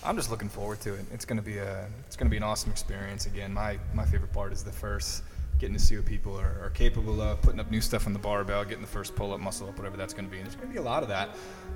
I'm 0.04 0.16
just 0.16 0.30
looking 0.30 0.48
forward 0.48 0.80
to 0.82 0.94
it. 0.94 1.06
It's 1.12 1.24
gonna 1.24 1.42
be 1.42 1.58
a 1.58 1.86
it's 2.06 2.16
gonna 2.16 2.30
be 2.30 2.36
an 2.36 2.42
awesome 2.42 2.70
experience. 2.70 3.26
Again, 3.26 3.52
my 3.52 3.78
my 3.94 4.04
favorite 4.04 4.32
part 4.32 4.52
is 4.52 4.62
the 4.62 4.72
first 4.72 5.22
getting 5.58 5.74
to 5.76 5.82
see 5.82 5.96
what 5.96 6.04
people 6.04 6.38
are, 6.38 6.60
are 6.62 6.70
capable 6.70 7.20
of, 7.20 7.40
putting 7.42 7.60
up 7.60 7.70
new 7.70 7.80
stuff 7.80 8.06
on 8.06 8.12
the 8.12 8.18
barbell, 8.18 8.64
getting 8.64 8.82
the 8.82 8.86
first 8.86 9.14
pull 9.14 9.32
up, 9.32 9.40
muscle 9.40 9.68
up, 9.68 9.76
whatever 9.76 9.96
that's 9.96 10.12
gonna 10.12 10.28
be. 10.28 10.36
And 10.38 10.46
there's 10.46 10.56
gonna 10.56 10.72
be 10.72 10.78
a 10.78 10.82
lot 10.82 11.02
of 11.02 11.08
that, 11.08 11.30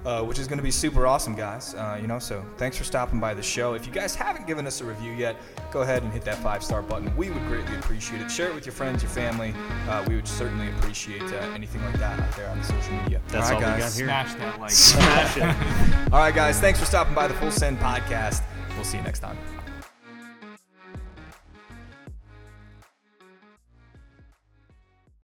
uh, 0.05 0.23
which 0.23 0.39
is 0.39 0.47
gonna 0.47 0.63
be 0.63 0.71
super 0.71 1.07
awesome, 1.07 1.35
guys. 1.35 1.75
Uh, 1.75 1.99
you 2.01 2.07
know, 2.07 2.19
so 2.19 2.45
thanks 2.57 2.77
for 2.77 2.85
stopping 2.85 3.21
by 3.21 3.35
the 3.35 3.43
show. 3.43 3.75
If 3.75 3.87
you 3.87 3.93
guys 3.93 4.15
haven't 4.15 4.47
given 4.47 4.67
us 4.67 4.81
a 4.81 4.85
review 4.85 5.13
yet, 5.13 5.37
go 5.71 5.83
ahead 5.83 6.03
and 6.03 6.13
hit 6.13 6.25
that 6.25 6.39
five 6.39 6.63
star 6.63 6.83
button. 6.83 7.15
We 7.17 7.31
would 7.31 7.47
greatly 7.47 7.75
appreciate 7.77 8.21
it. 8.21 8.31
Share 8.31 8.49
it 8.49 8.55
with 8.55 8.67
your 8.67 8.75
friends, 8.75 9.03
your 9.03 9.11
family. 9.11 9.55
Uh, 9.89 10.05
we 10.09 10.17
would 10.17 10.29
certainly 10.29 10.69
appreciate 10.71 11.23
uh, 11.23 11.37
anything 11.55 11.83
like 11.85 11.99
that 11.99 12.21
out 12.21 12.37
there 12.37 12.49
on 12.49 12.59
the 12.59 12.65
social 12.65 12.95
media. 13.03 13.21
That's 13.29 13.51
all 13.51 13.57
all 13.57 13.63
right, 13.63 13.77
we 13.77 13.81
guys. 13.83 13.99
got 13.99 13.99
here. 13.99 14.07
Smash 14.07 14.35
that 14.35 14.61
like. 14.61 14.71
Smash 15.31 15.37
it. 15.37 16.13
All 16.13 16.21
right, 16.21 16.35
guys. 16.35 16.61
Thanks 16.61 16.79
for 16.79 16.87
stopping 16.87 17.15
by 17.15 17.29
the 17.29 17.35
Full 17.35 17.51
Send 17.51 17.79
podcast. 17.79 18.43
We'll 18.75 18.85
see 18.85 18.99
you 18.99 19.05
next 19.05 19.21
time. 19.21 19.37